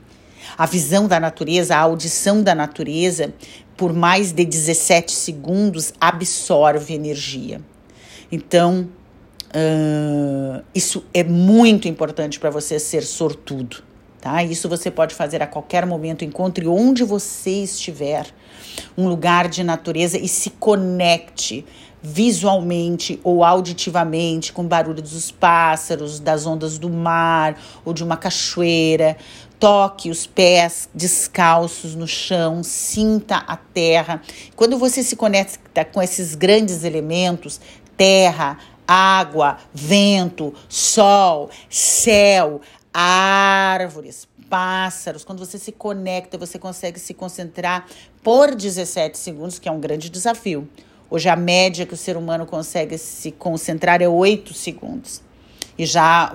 A 0.58 0.66
visão 0.66 1.08
da 1.08 1.18
natureza, 1.18 1.74
a 1.74 1.80
audição 1.80 2.42
da 2.42 2.54
natureza 2.54 3.32
por 3.76 3.92
mais 3.92 4.32
de 4.32 4.44
17 4.44 5.12
segundos 5.12 5.92
absorve 6.00 6.94
energia. 6.94 7.60
Então, 8.30 8.88
uh, 9.48 10.62
isso 10.74 11.04
é 11.12 11.22
muito 11.22 11.86
importante 11.86 12.40
para 12.40 12.50
você 12.50 12.78
ser 12.78 13.02
sortudo. 13.02 13.84
Tá? 14.20 14.42
Isso 14.42 14.68
você 14.68 14.90
pode 14.90 15.14
fazer 15.14 15.42
a 15.42 15.46
qualquer 15.46 15.86
momento, 15.86 16.24
encontre 16.24 16.66
onde 16.66 17.04
você 17.04 17.62
estiver, 17.62 18.26
um 18.96 19.08
lugar 19.08 19.48
de 19.48 19.62
natureza 19.62 20.18
e 20.18 20.26
se 20.26 20.50
conecte 20.50 21.64
visualmente 22.02 23.18
ou 23.24 23.42
auditivamente 23.42 24.52
com 24.52 24.62
o 24.62 24.66
barulho 24.66 25.02
dos 25.02 25.30
pássaros, 25.30 26.20
das 26.20 26.46
ondas 26.46 26.78
do 26.78 26.88
mar 26.88 27.58
ou 27.84 27.92
de 27.92 28.04
uma 28.04 28.16
cachoeira, 28.16 29.16
Toque 29.58 30.10
os 30.10 30.26
pés 30.26 30.88
descalços 30.94 31.94
no 31.94 32.06
chão, 32.06 32.62
sinta 32.62 33.36
a 33.36 33.56
terra. 33.56 34.20
Quando 34.54 34.76
você 34.76 35.02
se 35.02 35.16
conecta 35.16 35.82
com 35.82 36.02
esses 36.02 36.34
grandes 36.34 36.84
elementos, 36.84 37.58
terra, 37.96 38.58
água, 38.86 39.56
vento, 39.72 40.52
sol, 40.68 41.48
céu, 41.70 42.60
árvores, 42.92 44.28
pássaros, 44.50 45.24
quando 45.24 45.38
você 45.38 45.58
se 45.58 45.72
conecta, 45.72 46.36
você 46.36 46.58
consegue 46.58 47.00
se 47.00 47.14
concentrar 47.14 47.86
por 48.22 48.54
17 48.54 49.16
segundos, 49.16 49.58
que 49.58 49.68
é 49.68 49.72
um 49.72 49.80
grande 49.80 50.10
desafio. 50.10 50.68
Hoje 51.08 51.30
a 51.30 51.36
média 51.36 51.86
que 51.86 51.94
o 51.94 51.96
ser 51.96 52.18
humano 52.18 52.44
consegue 52.44 52.98
se 52.98 53.32
concentrar 53.32 54.02
é 54.02 54.08
8 54.08 54.52
segundos 54.52 55.25
e 55.78 55.84
já 55.84 56.32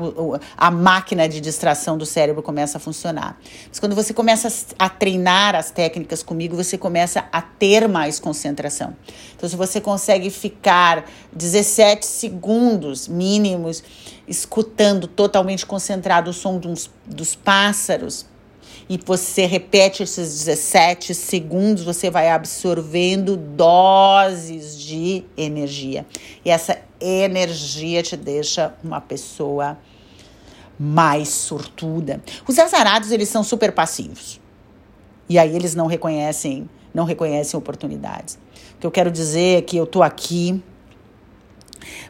a 0.57 0.71
máquina 0.71 1.27
de 1.27 1.41
distração 1.41 1.97
do 1.97 2.05
cérebro 2.05 2.41
começa 2.41 2.77
a 2.77 2.81
funcionar. 2.81 3.39
Mas 3.67 3.79
quando 3.79 3.95
você 3.95 4.13
começa 4.13 4.47
a 4.77 4.89
treinar 4.89 5.55
as 5.55 5.71
técnicas 5.71 6.21
comigo, 6.21 6.55
você 6.55 6.77
começa 6.77 7.25
a 7.31 7.41
ter 7.41 7.87
mais 7.87 8.19
concentração. 8.19 8.95
Então, 9.35 9.49
se 9.49 9.55
você 9.55 9.81
consegue 9.81 10.29
ficar 10.29 11.05
17 11.33 12.05
segundos 12.05 13.07
mínimos 13.07 13.83
escutando 14.27 15.07
totalmente 15.07 15.65
concentrado 15.65 16.29
o 16.29 16.33
som 16.33 16.57
dos, 16.57 16.89
dos 17.05 17.35
pássaros, 17.35 18.25
e 18.89 18.99
você 19.05 19.45
repete 19.45 20.03
esses 20.03 20.39
17 20.39 21.15
segundos, 21.15 21.83
você 21.83 22.09
vai 22.09 22.29
absorvendo 22.29 23.37
doses 23.37 24.77
de 24.77 25.23
energia. 25.37 26.05
E 26.43 26.49
essa 26.49 26.77
energia 27.01 28.03
te 28.03 28.15
deixa 28.15 28.73
uma 28.83 29.01
pessoa 29.01 29.77
mais 30.79 31.29
sortuda. 31.29 32.21
Os 32.47 32.57
azarados, 32.57 33.11
eles 33.11 33.29
são 33.29 33.43
super 33.43 33.71
passivos. 33.71 34.39
E 35.29 35.37
aí 35.37 35.55
eles 35.55 35.75
não 35.75 35.87
reconhecem, 35.87 36.69
não 36.93 37.05
reconhecem 37.05 37.57
oportunidades. 37.57 38.37
O 38.75 38.79
que 38.79 38.87
eu 38.87 38.91
quero 38.91 39.11
dizer 39.11 39.59
é 39.59 39.61
que 39.61 39.77
eu 39.77 39.85
tô 39.85 40.01
aqui 40.01 40.61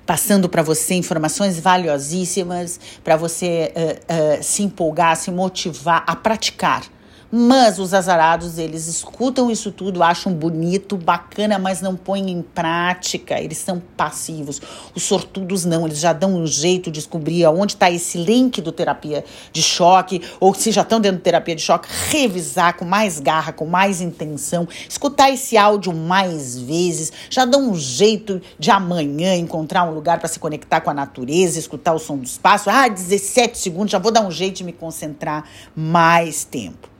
passando 0.05 0.49
para 0.49 0.61
você 0.61 0.95
informações 0.95 1.59
valiosíssimas 1.59 2.79
para 3.03 3.15
você 3.15 3.71
uh, 3.75 4.39
uh, 4.39 4.43
se 4.43 4.63
empolgar, 4.63 5.15
se 5.15 5.31
motivar 5.31 6.03
a 6.07 6.15
praticar 6.15 6.83
mas 7.31 7.79
os 7.79 7.93
azarados, 7.93 8.57
eles 8.57 8.87
escutam 8.87 9.49
isso 9.49 9.71
tudo, 9.71 10.03
acham 10.03 10.33
bonito, 10.33 10.97
bacana, 10.97 11.57
mas 11.57 11.81
não 11.81 11.95
põem 11.95 12.29
em 12.29 12.41
prática. 12.41 13.39
Eles 13.39 13.57
são 13.57 13.81
passivos. 13.95 14.61
Os 14.93 15.03
sortudos 15.03 15.63
não, 15.63 15.85
eles 15.85 15.99
já 15.99 16.11
dão 16.11 16.35
um 16.35 16.45
jeito 16.45 16.91
de 16.91 16.99
descobrir 16.99 17.45
aonde 17.45 17.73
está 17.73 17.89
esse 17.89 18.17
link 18.17 18.61
do 18.61 18.71
terapia 18.71 19.23
de 19.53 19.63
choque, 19.63 20.21
ou 20.39 20.53
se 20.53 20.71
já 20.71 20.81
estão 20.81 20.99
dentro 20.99 21.17
de 21.17 21.23
terapia 21.23 21.55
de 21.55 21.61
choque, 21.61 21.87
revisar 22.09 22.75
com 22.75 22.83
mais 22.83 23.19
garra, 23.19 23.53
com 23.53 23.65
mais 23.65 24.01
intenção, 24.01 24.67
escutar 24.89 25.31
esse 25.31 25.57
áudio 25.57 25.93
mais 25.93 26.57
vezes, 26.57 27.13
já 27.29 27.45
dão 27.45 27.71
um 27.71 27.75
jeito 27.75 28.41
de 28.59 28.69
amanhã 28.69 29.35
encontrar 29.35 29.83
um 29.85 29.93
lugar 29.93 30.19
para 30.19 30.27
se 30.27 30.39
conectar 30.39 30.81
com 30.81 30.89
a 30.89 30.93
natureza, 30.93 31.57
escutar 31.57 31.93
o 31.93 31.99
som 31.99 32.17
dos 32.17 32.37
passos. 32.37 32.67
Ah, 32.67 32.89
17 32.89 33.57
segundos, 33.57 33.91
já 33.91 33.99
vou 33.99 34.11
dar 34.11 34.21
um 34.21 34.31
jeito 34.31 34.57
de 34.57 34.63
me 34.65 34.73
concentrar 34.73 35.45
mais 35.75 36.43
tempo. 36.43 36.90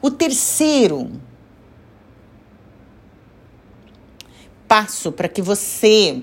O 0.00 0.10
terceiro 0.10 1.10
passo 4.66 5.10
para 5.10 5.28
que 5.28 5.40
você. 5.40 6.22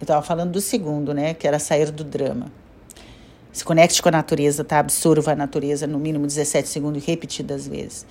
Eu 0.00 0.02
estava 0.04 0.20
falando 0.20 0.52
do 0.52 0.60
segundo, 0.60 1.14
né? 1.14 1.32
Que 1.32 1.46
era 1.46 1.58
sair 1.58 1.90
do 1.90 2.02
drama. 2.02 2.50
Se 3.52 3.64
conecte 3.64 4.02
com 4.02 4.08
a 4.08 4.12
natureza, 4.12 4.64
tá? 4.64 4.78
Absorva 4.78 5.32
a 5.32 5.36
natureza 5.36 5.86
no 5.86 5.98
mínimo 5.98 6.26
17 6.26 6.68
segundos 6.68 7.04
repetidas 7.04 7.68
vezes. 7.68 8.06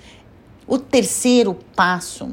O 0.66 0.78
terceiro 0.78 1.54
passo 1.76 2.32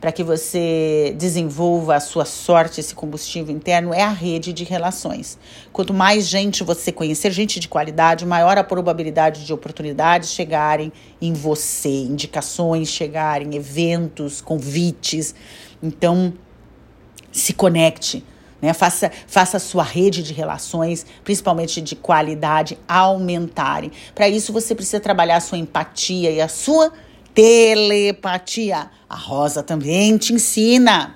para 0.00 0.12
que 0.12 0.22
você 0.22 1.14
desenvolva 1.16 1.96
a 1.96 2.00
sua 2.00 2.24
sorte, 2.24 2.80
esse 2.80 2.94
combustível 2.94 3.54
interno, 3.54 3.92
é 3.92 4.02
a 4.02 4.10
rede 4.10 4.52
de 4.52 4.64
relações. 4.64 5.38
Quanto 5.72 5.94
mais 5.94 6.26
gente 6.26 6.62
você 6.62 6.92
conhecer, 6.92 7.30
gente 7.30 7.58
de 7.58 7.68
qualidade, 7.68 8.26
maior 8.26 8.58
a 8.58 8.64
probabilidade 8.64 9.44
de 9.44 9.52
oportunidades 9.52 10.30
chegarem 10.30 10.92
em 11.20 11.32
você, 11.32 11.88
indicações 11.88 12.88
chegarem, 12.88 13.54
eventos, 13.56 14.40
convites. 14.40 15.34
Então, 15.82 16.32
se 17.32 17.52
conecte. 17.52 18.24
Né? 18.60 18.72
Faça, 18.72 19.10
faça 19.26 19.58
a 19.58 19.60
sua 19.60 19.82
rede 19.82 20.22
de 20.22 20.32
relações, 20.32 21.04
principalmente 21.22 21.80
de 21.80 21.94
qualidade, 21.94 22.78
aumentarem. 22.88 23.92
Para 24.14 24.28
isso, 24.28 24.52
você 24.52 24.74
precisa 24.74 25.00
trabalhar 25.00 25.36
a 25.36 25.40
sua 25.40 25.58
empatia 25.58 26.30
e 26.30 26.40
a 26.40 26.48
sua 26.48 26.92
telepatia. 27.36 28.90
A 29.06 29.14
Rosa 29.14 29.62
também 29.62 30.16
te 30.16 30.32
ensina. 30.32 31.14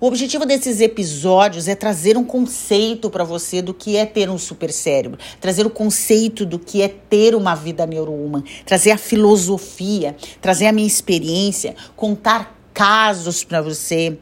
O 0.00 0.06
objetivo 0.06 0.44
desses 0.44 0.80
episódios 0.80 1.68
é 1.68 1.76
trazer 1.76 2.16
um 2.16 2.24
conceito 2.24 3.08
para 3.08 3.22
você 3.22 3.62
do 3.62 3.72
que 3.72 3.96
é 3.96 4.04
ter 4.04 4.28
um 4.28 4.38
super 4.38 4.72
cérebro, 4.72 5.16
trazer 5.40 5.64
o 5.64 5.70
conceito 5.70 6.44
do 6.44 6.58
que 6.58 6.82
é 6.82 6.88
ter 6.88 7.36
uma 7.36 7.54
vida 7.54 7.86
neuro-humana, 7.86 8.42
trazer 8.66 8.90
a 8.90 8.98
filosofia, 8.98 10.16
trazer 10.40 10.66
a 10.66 10.72
minha 10.72 10.88
experiência, 10.88 11.76
contar 11.94 12.58
casos 12.74 13.44
para 13.44 13.62
você, 13.62 14.18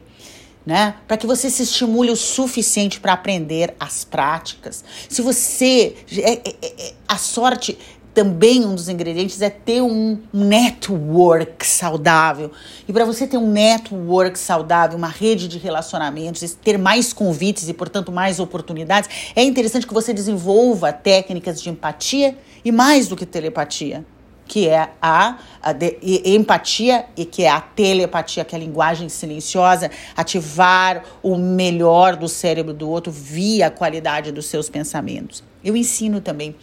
né? 0.63 0.97
Para 1.07 1.17
que 1.17 1.25
você 1.25 1.49
se 1.49 1.63
estimule 1.63 2.11
o 2.11 2.15
suficiente 2.15 2.99
para 2.99 3.13
aprender 3.13 3.73
as 3.79 4.03
práticas. 4.03 4.83
Se 5.09 5.21
você. 5.23 5.95
É, 6.17 6.33
é, 6.33 6.55
é, 6.61 6.93
a 7.07 7.17
sorte 7.17 7.77
também 8.13 8.65
um 8.65 8.75
dos 8.75 8.89
ingredientes 8.89 9.41
é 9.41 9.49
ter 9.49 9.81
um 9.81 10.19
network 10.33 11.65
saudável. 11.65 12.51
E 12.87 12.91
para 12.91 13.05
você 13.05 13.25
ter 13.25 13.37
um 13.37 13.49
network 13.49 14.37
saudável, 14.37 14.97
uma 14.97 15.07
rede 15.07 15.47
de 15.47 15.57
relacionamentos, 15.57 16.57
ter 16.61 16.77
mais 16.77 17.13
convites 17.13 17.69
e, 17.69 17.73
portanto, 17.73 18.11
mais 18.11 18.39
oportunidades, 18.39 19.09
é 19.35 19.43
interessante 19.43 19.87
que 19.87 19.93
você 19.93 20.13
desenvolva 20.13 20.91
técnicas 20.91 21.61
de 21.61 21.69
empatia 21.69 22.37
e 22.63 22.71
mais 22.71 23.07
do 23.07 23.15
que 23.15 23.25
telepatia, 23.25 24.05
que 24.45 24.67
é 24.67 24.89
a, 25.01 25.37
a 25.61 25.71
de, 25.71 25.97
empatia 26.25 27.05
e 27.15 27.23
que 27.23 27.43
é 27.43 27.49
a 27.49 27.61
telepatia, 27.61 28.43
que 28.43 28.53
é 28.53 28.57
a 28.57 28.61
linguagem 28.61 29.07
silenciosa, 29.07 29.89
ativar 30.15 31.03
o 31.23 31.37
melhor 31.37 32.17
do 32.17 32.27
cérebro 32.27 32.73
do 32.73 32.89
outro 32.89 33.11
via 33.11 33.67
a 33.67 33.71
qualidade 33.71 34.31
dos 34.31 34.47
seus 34.47 34.69
pensamentos. 34.69 35.41
Eu 35.63 35.77
ensino 35.77 36.19
também 36.19 36.55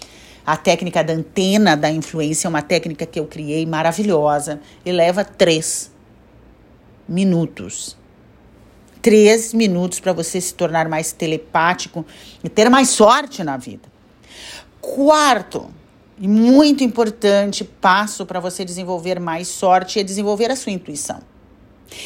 a 0.48 0.56
técnica 0.56 1.04
da 1.04 1.12
antena 1.12 1.76
da 1.76 1.90
influência 1.90 2.46
é 2.46 2.48
uma 2.48 2.62
técnica 2.62 3.04
que 3.04 3.20
eu 3.20 3.26
criei 3.26 3.66
maravilhosa 3.66 4.58
e 4.82 4.90
leva 4.90 5.22
três 5.22 5.92
minutos. 7.06 7.94
Três 9.02 9.52
minutos 9.52 10.00
para 10.00 10.14
você 10.14 10.40
se 10.40 10.54
tornar 10.54 10.88
mais 10.88 11.12
telepático 11.12 12.02
e 12.42 12.48
ter 12.48 12.70
mais 12.70 12.88
sorte 12.88 13.44
na 13.44 13.58
vida. 13.58 13.92
Quarto, 14.80 15.68
e 16.18 16.26
muito 16.26 16.82
importante, 16.82 17.62
passo 17.62 18.24
para 18.24 18.40
você 18.40 18.64
desenvolver 18.64 19.20
mais 19.20 19.48
sorte 19.48 20.00
é 20.00 20.02
desenvolver 20.02 20.50
a 20.50 20.56
sua 20.56 20.72
intuição. 20.72 21.20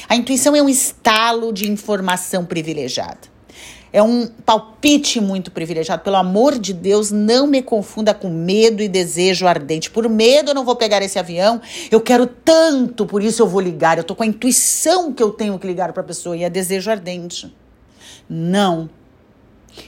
A 0.08 0.16
intuição 0.16 0.56
é 0.56 0.60
um 0.60 0.68
estalo 0.68 1.52
de 1.52 1.70
informação 1.70 2.44
privilegiada. 2.44 3.31
É 3.92 4.02
um 4.02 4.26
palpite 4.26 5.20
muito 5.20 5.50
privilegiado. 5.50 6.02
Pelo 6.02 6.16
amor 6.16 6.58
de 6.58 6.72
Deus, 6.72 7.10
não 7.10 7.46
me 7.46 7.62
confunda 7.62 8.14
com 8.14 8.30
medo 8.30 8.82
e 8.82 8.88
desejo 8.88 9.46
ardente. 9.46 9.90
Por 9.90 10.08
medo 10.08 10.52
eu 10.52 10.54
não 10.54 10.64
vou 10.64 10.74
pegar 10.74 11.02
esse 11.02 11.18
avião. 11.18 11.60
Eu 11.90 12.00
quero 12.00 12.26
tanto, 12.26 13.04
por 13.04 13.22
isso 13.22 13.42
eu 13.42 13.46
vou 13.46 13.60
ligar. 13.60 13.98
Eu 13.98 14.04
tô 14.04 14.14
com 14.14 14.22
a 14.22 14.26
intuição 14.26 15.12
que 15.12 15.22
eu 15.22 15.30
tenho 15.30 15.58
que 15.58 15.66
ligar 15.66 15.92
para 15.92 16.02
a 16.02 16.06
pessoa 16.06 16.36
e 16.36 16.42
é 16.42 16.48
desejo 16.48 16.90
ardente. 16.90 17.54
Não. 18.28 18.88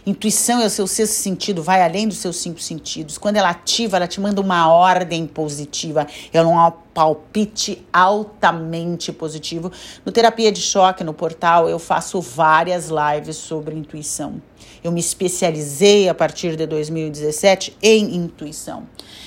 Intuição 0.06 0.60
é 0.60 0.66
o 0.66 0.70
seu 0.70 0.86
sexto 0.86 1.14
sentido, 1.14 1.62
vai 1.62 1.82
além 1.82 2.08
dos 2.08 2.18
seus 2.18 2.36
cinco 2.36 2.60
sentidos. 2.60 3.18
Quando 3.18 3.36
ela 3.36 3.50
ativa, 3.50 3.96
ela 3.96 4.06
te 4.06 4.20
manda 4.20 4.40
uma 4.40 4.68
ordem 4.68 5.26
positiva. 5.26 6.06
É 6.32 6.42
um 6.42 6.70
palpite 6.92 7.84
altamente 7.92 9.12
positivo. 9.12 9.70
No 10.04 10.12
Terapia 10.12 10.52
de 10.52 10.60
Choque, 10.60 11.02
no 11.02 11.12
portal, 11.12 11.68
eu 11.68 11.78
faço 11.78 12.20
várias 12.20 12.88
lives 12.88 13.36
sobre 13.36 13.74
intuição. 13.74 14.40
Eu 14.82 14.92
me 14.92 15.00
especializei 15.00 16.08
a 16.08 16.14
partir 16.14 16.56
de 16.56 16.66
2017 16.66 17.76
em 17.82 18.14
intuição. 18.14 18.84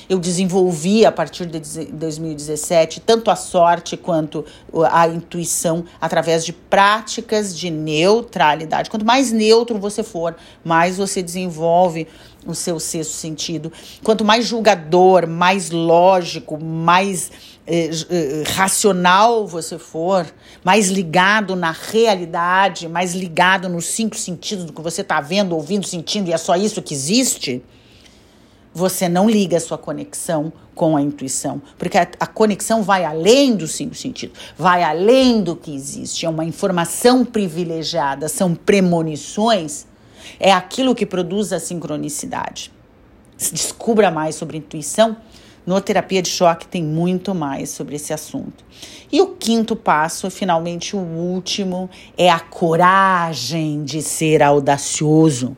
Eu 0.09 0.19
desenvolvi 0.19 1.05
a 1.05 1.11
partir 1.11 1.45
de 1.45 1.59
2017 1.59 3.01
tanto 3.01 3.29
a 3.29 3.35
sorte 3.35 3.97
quanto 3.97 4.45
a 4.91 5.07
intuição 5.07 5.83
através 5.99 6.45
de 6.45 6.53
práticas 6.53 7.57
de 7.57 7.69
neutralidade. 7.69 8.89
Quanto 8.89 9.05
mais 9.05 9.31
neutro 9.31 9.77
você 9.77 10.03
for, 10.03 10.35
mais 10.63 10.97
você 10.97 11.21
desenvolve 11.21 12.07
o 12.45 12.55
seu 12.55 12.79
sexto 12.79 13.11
sentido. 13.11 13.71
Quanto 14.03 14.23
mais 14.23 14.45
julgador, 14.45 15.27
mais 15.27 15.69
lógico, 15.69 16.57
mais 16.63 17.29
eh, 17.67 17.89
eh, 18.09 18.43
racional 18.47 19.45
você 19.45 19.77
for, 19.77 20.25
mais 20.63 20.87
ligado 20.87 21.55
na 21.55 21.71
realidade, 21.71 22.87
mais 22.87 23.13
ligado 23.13 23.67
nos 23.67 23.85
cinco 23.87 24.15
sentidos 24.15 24.63
do 24.63 24.71
que 24.71 24.81
você 24.81 25.01
está 25.01 25.19
vendo, 25.19 25.53
ouvindo, 25.53 25.85
sentindo, 25.85 26.29
e 26.29 26.33
é 26.33 26.37
só 26.37 26.55
isso 26.55 26.81
que 26.81 26.93
existe, 26.93 27.61
você 28.77 29.09
não 29.09 29.27
liga 29.27 29.57
a 29.57 29.59
sua 29.59 29.77
conexão 29.77 30.53
com 30.75 30.95
a 30.95 31.01
intuição. 31.01 31.59
Porque 31.77 31.97
a, 31.97 32.07
a 32.19 32.27
conexão 32.27 32.83
vai 32.83 33.03
além 33.03 33.55
dos 33.55 33.71
cinco 33.71 33.95
sentidos, 33.95 34.37
vai 34.55 34.83
além 34.83 35.41
do 35.41 35.55
que 35.55 35.73
existe. 35.73 36.25
É 36.25 36.29
uma 36.29 36.45
informação 36.45 37.25
privilegiada, 37.25 38.29
são 38.29 38.53
premonições, 38.53 39.87
é 40.39 40.51
aquilo 40.51 40.93
que 40.93 41.05
produz 41.05 41.51
a 41.51 41.59
sincronicidade. 41.59 42.71
Descubra 43.51 44.11
mais 44.11 44.35
sobre 44.35 44.57
intuição 44.57 45.17
no 45.67 45.81
Terapia 45.81 46.21
de 46.21 46.29
Choque 46.29 46.65
tem 46.65 46.81
muito 46.81 47.35
mais 47.35 47.71
sobre 47.71 47.97
esse 47.97 48.13
assunto. 48.13 48.63
E 49.11 49.19
o 49.19 49.35
quinto 49.35 49.75
passo, 49.75 50.29
finalmente 50.29 50.95
o 50.95 50.99
último, 50.99 51.89
é 52.17 52.29
a 52.29 52.39
coragem 52.39 53.83
de 53.83 54.01
ser 54.01 54.41
audacioso. 54.41 55.57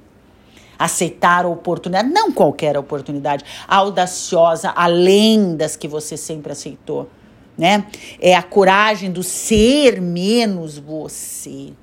Aceitar 0.80 1.46
a 1.46 1.50
oportunidade, 1.50 2.10
não 2.10 2.32
qualquer 2.32 2.78
oportunidade, 2.78 3.44
audaciosa, 3.68 4.72
além 4.76 5.56
das 5.56 5.76
que 5.76 5.88
você 5.88 6.16
sempre 6.16 6.54
aceitou. 6.54 7.10
Né? 7.58 7.86
É 8.20 8.34
a 8.34 8.42
coragem 8.42 9.12
do 9.12 9.22
ser 9.22 10.02
menos 10.02 10.78
você. 10.78 11.74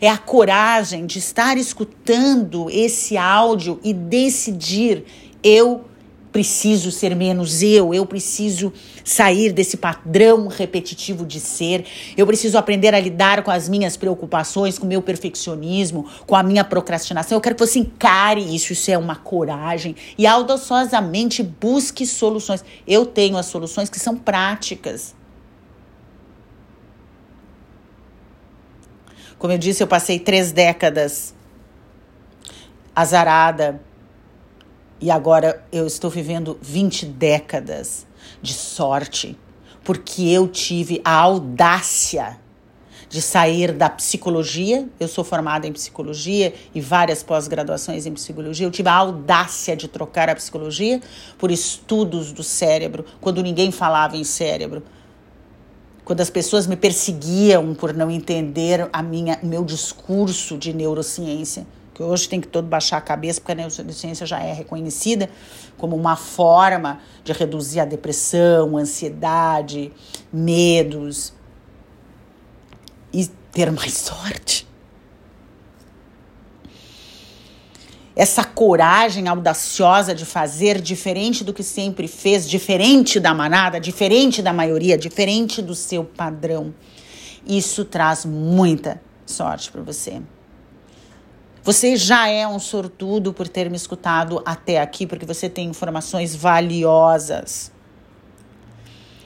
É 0.00 0.08
a 0.08 0.18
coragem 0.18 1.06
de 1.06 1.20
estar 1.20 1.56
escutando 1.56 2.68
esse 2.68 3.16
áudio 3.16 3.78
e 3.84 3.92
decidir 3.92 5.04
eu 5.42 5.84
preciso 6.34 6.90
ser 6.90 7.14
menos 7.14 7.62
eu, 7.62 7.94
eu 7.94 8.04
preciso 8.04 8.72
sair 9.04 9.52
desse 9.52 9.76
padrão 9.76 10.48
repetitivo 10.48 11.24
de 11.24 11.38
ser, 11.38 11.86
eu 12.16 12.26
preciso 12.26 12.58
aprender 12.58 12.92
a 12.92 12.98
lidar 12.98 13.44
com 13.44 13.52
as 13.52 13.68
minhas 13.68 13.96
preocupações, 13.96 14.76
com 14.76 14.84
o 14.84 14.88
meu 14.88 15.00
perfeccionismo, 15.00 16.08
com 16.26 16.34
a 16.34 16.42
minha 16.42 16.64
procrastinação. 16.64 17.38
Eu 17.38 17.40
quero 17.40 17.54
que 17.54 17.64
você 17.64 17.78
encare 17.78 18.40
isso, 18.52 18.72
isso 18.72 18.90
é 18.90 18.98
uma 18.98 19.14
coragem 19.14 19.94
e 20.18 20.26
audaciosamente 20.26 21.40
busque 21.40 22.04
soluções. 22.04 22.64
Eu 22.84 23.06
tenho 23.06 23.36
as 23.36 23.46
soluções 23.46 23.88
que 23.88 24.00
são 24.00 24.16
práticas. 24.16 25.14
Como 29.38 29.52
eu 29.52 29.58
disse, 29.58 29.84
eu 29.84 29.86
passei 29.86 30.18
três 30.18 30.50
décadas 30.50 31.32
azarada 32.92 33.80
e 35.00 35.10
agora 35.10 35.64
eu 35.72 35.86
estou 35.86 36.10
vivendo 36.10 36.58
20 36.62 37.06
décadas 37.06 38.06
de 38.40 38.52
sorte, 38.52 39.36
porque 39.82 40.22
eu 40.22 40.48
tive 40.48 41.00
a 41.04 41.12
audácia 41.12 42.38
de 43.08 43.20
sair 43.20 43.72
da 43.72 43.90
psicologia. 43.90 44.88
Eu 44.98 45.06
sou 45.06 45.22
formada 45.22 45.66
em 45.66 45.72
psicologia 45.72 46.54
e 46.74 46.80
várias 46.80 47.22
pós-graduações 47.22 48.06
em 48.06 48.12
psicologia. 48.12 48.66
Eu 48.66 48.70
tive 48.70 48.88
a 48.88 48.94
audácia 48.94 49.76
de 49.76 49.88
trocar 49.88 50.28
a 50.28 50.34
psicologia 50.34 51.00
por 51.38 51.50
estudos 51.50 52.32
do 52.32 52.42
cérebro, 52.42 53.04
quando 53.20 53.42
ninguém 53.42 53.70
falava 53.70 54.16
em 54.16 54.24
cérebro. 54.24 54.82
Quando 56.04 56.20
as 56.20 56.28
pessoas 56.28 56.66
me 56.66 56.76
perseguiam 56.76 57.74
por 57.74 57.94
não 57.94 58.10
entender 58.10 58.88
a 58.92 59.02
minha, 59.02 59.38
meu 59.42 59.64
discurso 59.64 60.58
de 60.58 60.72
neurociência 60.72 61.66
que 61.94 62.02
hoje 62.02 62.28
tem 62.28 62.40
que 62.40 62.48
todo 62.48 62.66
baixar 62.66 62.96
a 62.96 63.00
cabeça, 63.00 63.40
porque 63.40 63.52
a 63.52 63.54
neurociência 63.54 64.26
já 64.26 64.40
é 64.40 64.52
reconhecida 64.52 65.30
como 65.78 65.94
uma 65.94 66.16
forma 66.16 67.00
de 67.22 67.32
reduzir 67.32 67.80
a 67.80 67.84
depressão, 67.84 68.76
ansiedade, 68.76 69.92
medos 70.32 71.32
e 73.12 73.26
ter 73.52 73.70
mais 73.70 73.92
sorte. 73.92 74.66
Essa 78.16 78.44
coragem 78.44 79.26
audaciosa 79.26 80.14
de 80.14 80.24
fazer 80.24 80.80
diferente 80.80 81.42
do 81.42 81.52
que 81.52 81.64
sempre 81.64 82.06
fez, 82.06 82.48
diferente 82.48 83.18
da 83.18 83.34
manada, 83.34 83.80
diferente 83.80 84.40
da 84.40 84.52
maioria, 84.52 84.96
diferente 84.96 85.60
do 85.60 85.74
seu 85.74 86.04
padrão. 86.04 86.72
Isso 87.46 87.84
traz 87.84 88.24
muita 88.24 89.00
sorte 89.26 89.70
para 89.70 89.82
você. 89.82 90.22
Você 91.64 91.96
já 91.96 92.28
é 92.28 92.46
um 92.46 92.58
sortudo 92.58 93.32
por 93.32 93.48
ter 93.48 93.70
me 93.70 93.76
escutado 93.76 94.42
até 94.44 94.82
aqui, 94.82 95.06
porque 95.06 95.24
você 95.24 95.48
tem 95.48 95.66
informações 95.66 96.36
valiosas. 96.36 97.72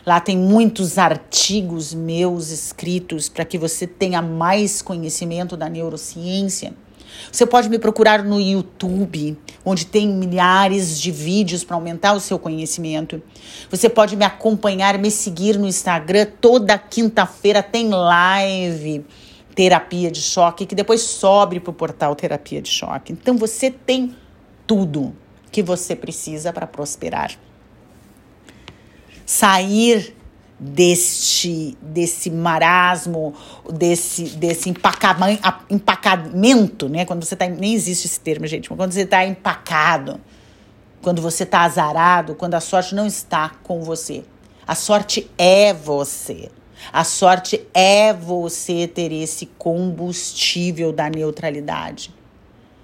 Lá 0.06 0.20
tem 0.20 0.38
muitos 0.38 0.98
artigos 0.98 1.92
meus 1.92 2.50
escritos 2.50 3.28
para 3.28 3.44
que 3.44 3.58
você 3.58 3.88
tenha 3.88 4.22
mais 4.22 4.80
conhecimento 4.80 5.56
da 5.56 5.68
neurociência. 5.68 6.74
Você 7.32 7.44
pode 7.44 7.68
me 7.68 7.76
procurar 7.76 8.22
no 8.22 8.40
YouTube, 8.40 9.36
onde 9.64 9.84
tem 9.84 10.06
milhares 10.06 11.00
de 11.00 11.10
vídeos 11.10 11.64
para 11.64 11.74
aumentar 11.74 12.12
o 12.12 12.20
seu 12.20 12.38
conhecimento. 12.38 13.20
Você 13.68 13.88
pode 13.88 14.14
me 14.14 14.24
acompanhar, 14.24 14.96
me 14.96 15.10
seguir 15.10 15.58
no 15.58 15.66
Instagram. 15.66 16.28
Toda 16.40 16.78
quinta-feira 16.78 17.60
tem 17.60 17.88
live 17.88 19.04
terapia 19.56 20.10
de 20.10 20.20
choque, 20.20 20.66
que 20.66 20.74
depois 20.74 21.00
sobe 21.00 21.58
para 21.58 21.70
o 21.70 21.74
portal 21.74 22.14
Terapia 22.14 22.60
de 22.60 22.68
Choque. 22.68 23.12
Então 23.12 23.38
você 23.38 23.70
tem 23.70 24.14
tudo 24.66 25.16
que 25.50 25.62
você 25.62 25.96
precisa 25.96 26.52
para 26.52 26.66
prosperar. 26.66 27.30
Sair 29.26 30.16
deste 30.58 31.76
desse 31.82 32.30
marasmo, 32.30 33.34
desse 33.70 34.24
desse 34.36 34.70
empacamento, 34.70 36.88
né? 36.88 37.04
Quando 37.04 37.24
você 37.24 37.36
tá 37.36 37.46
nem 37.46 37.74
existe 37.74 38.06
esse 38.06 38.20
termo, 38.20 38.46
gente, 38.46 38.70
mas 38.70 38.78
quando 38.78 38.92
você 38.92 39.02
está 39.02 39.26
empacado, 39.26 40.18
quando 41.02 41.20
você 41.20 41.42
está 41.42 41.62
azarado, 41.62 42.34
quando 42.34 42.54
a 42.54 42.60
sorte 42.60 42.94
não 42.94 43.06
está 43.06 43.50
com 43.62 43.82
você. 43.82 44.24
A 44.66 44.74
sorte 44.74 45.30
é 45.36 45.74
você. 45.74 46.50
A 46.92 47.04
sorte 47.04 47.66
é 47.72 48.12
você 48.12 48.86
ter 48.86 49.12
esse 49.12 49.46
combustível 49.58 50.92
da 50.92 51.08
neutralidade. 51.08 52.14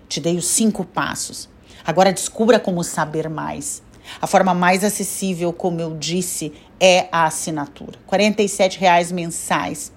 Te 0.08 0.20
dei 0.20 0.36
os 0.36 0.46
cinco 0.46 0.84
passos. 0.84 1.48
Agora 1.84 2.12
descubra 2.12 2.60
como 2.60 2.84
saber 2.84 3.28
mais. 3.28 3.82
A 4.20 4.26
forma 4.26 4.54
mais 4.54 4.84
acessível, 4.84 5.52
como 5.52 5.80
eu 5.80 5.96
disse, 5.96 6.52
é 6.80 7.08
a 7.12 7.26
assinatura. 7.26 7.98
R$ 8.10 8.78
reais 8.78 9.12
mensais. 9.12 9.92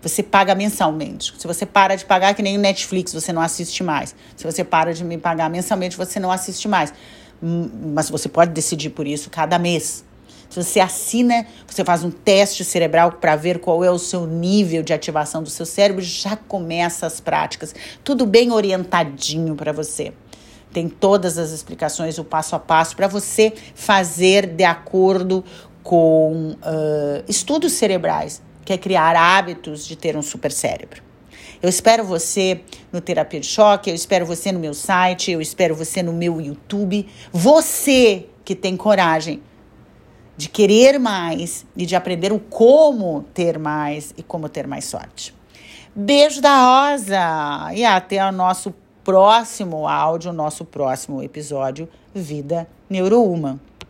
Você 0.00 0.22
paga 0.22 0.54
mensalmente. 0.54 1.34
Se 1.36 1.46
você 1.46 1.66
para 1.66 1.96
de 1.96 2.04
pagar, 2.04 2.34
que 2.34 2.42
nem 2.42 2.56
o 2.56 2.60
Netflix, 2.60 3.12
você 3.12 3.32
não 3.32 3.42
assiste 3.42 3.82
mais. 3.82 4.14
Se 4.36 4.44
você 4.44 4.62
para 4.62 4.94
de 4.94 5.02
me 5.04 5.18
pagar 5.18 5.50
mensalmente, 5.50 5.96
você 5.96 6.20
não 6.20 6.30
assiste 6.30 6.68
mais. 6.68 6.92
Hum, 7.42 7.68
mas 7.94 8.08
você 8.08 8.28
pode 8.28 8.52
decidir 8.52 8.90
por 8.90 9.06
isso 9.06 9.30
cada 9.30 9.58
mês. 9.58 10.04
Se 10.48 10.62
você 10.62 10.78
assina, 10.78 11.44
você 11.66 11.84
faz 11.84 12.04
um 12.04 12.10
teste 12.10 12.64
cerebral 12.64 13.12
para 13.12 13.34
ver 13.34 13.58
qual 13.58 13.82
é 13.82 13.90
o 13.90 13.98
seu 13.98 14.26
nível 14.26 14.82
de 14.82 14.92
ativação 14.92 15.42
do 15.42 15.50
seu 15.50 15.66
cérebro, 15.66 16.00
já 16.00 16.36
começa 16.36 17.04
as 17.04 17.20
práticas. 17.20 17.74
Tudo 18.04 18.24
bem 18.24 18.52
orientadinho 18.52 19.56
para 19.56 19.72
você 19.72 20.12
tem 20.72 20.88
todas 20.88 21.38
as 21.38 21.50
explicações, 21.50 22.18
o 22.18 22.24
passo 22.24 22.54
a 22.54 22.58
passo, 22.58 22.96
para 22.96 23.08
você 23.08 23.52
fazer 23.74 24.46
de 24.46 24.64
acordo 24.64 25.44
com 25.82 26.52
uh, 26.52 27.24
estudos 27.28 27.72
cerebrais, 27.72 28.42
que 28.64 28.72
é 28.72 28.78
criar 28.78 29.16
hábitos 29.16 29.86
de 29.86 29.96
ter 29.96 30.16
um 30.16 30.22
super 30.22 30.50
cérebro. 30.50 31.02
Eu 31.62 31.68
espero 31.68 32.04
você 32.04 32.60
no 32.92 33.00
Terapia 33.00 33.40
de 33.40 33.46
Choque, 33.46 33.88
eu 33.88 33.94
espero 33.94 34.26
você 34.26 34.52
no 34.52 34.58
meu 34.58 34.74
site, 34.74 35.30
eu 35.30 35.40
espero 35.40 35.74
você 35.74 36.02
no 36.02 36.12
meu 36.12 36.40
YouTube. 36.40 37.06
Você 37.32 38.26
que 38.44 38.54
tem 38.54 38.76
coragem 38.76 39.42
de 40.36 40.48
querer 40.48 40.98
mais 40.98 41.64
e 41.74 41.86
de 41.86 41.96
aprender 41.96 42.32
o 42.32 42.38
como 42.38 43.24
ter 43.32 43.58
mais 43.58 44.12
e 44.16 44.22
como 44.22 44.48
ter 44.48 44.66
mais 44.66 44.84
sorte. 44.84 45.34
Beijo 45.94 46.42
da 46.42 46.90
Rosa 46.90 47.72
e 47.74 47.84
até 47.84 48.22
o 48.28 48.30
nosso 48.30 48.74
próximo 49.06 49.86
áudio, 49.86 50.32
nosso 50.32 50.64
próximo 50.64 51.22
episódio 51.22 51.88
Vida 52.12 52.66
Neurohuman. 52.90 53.60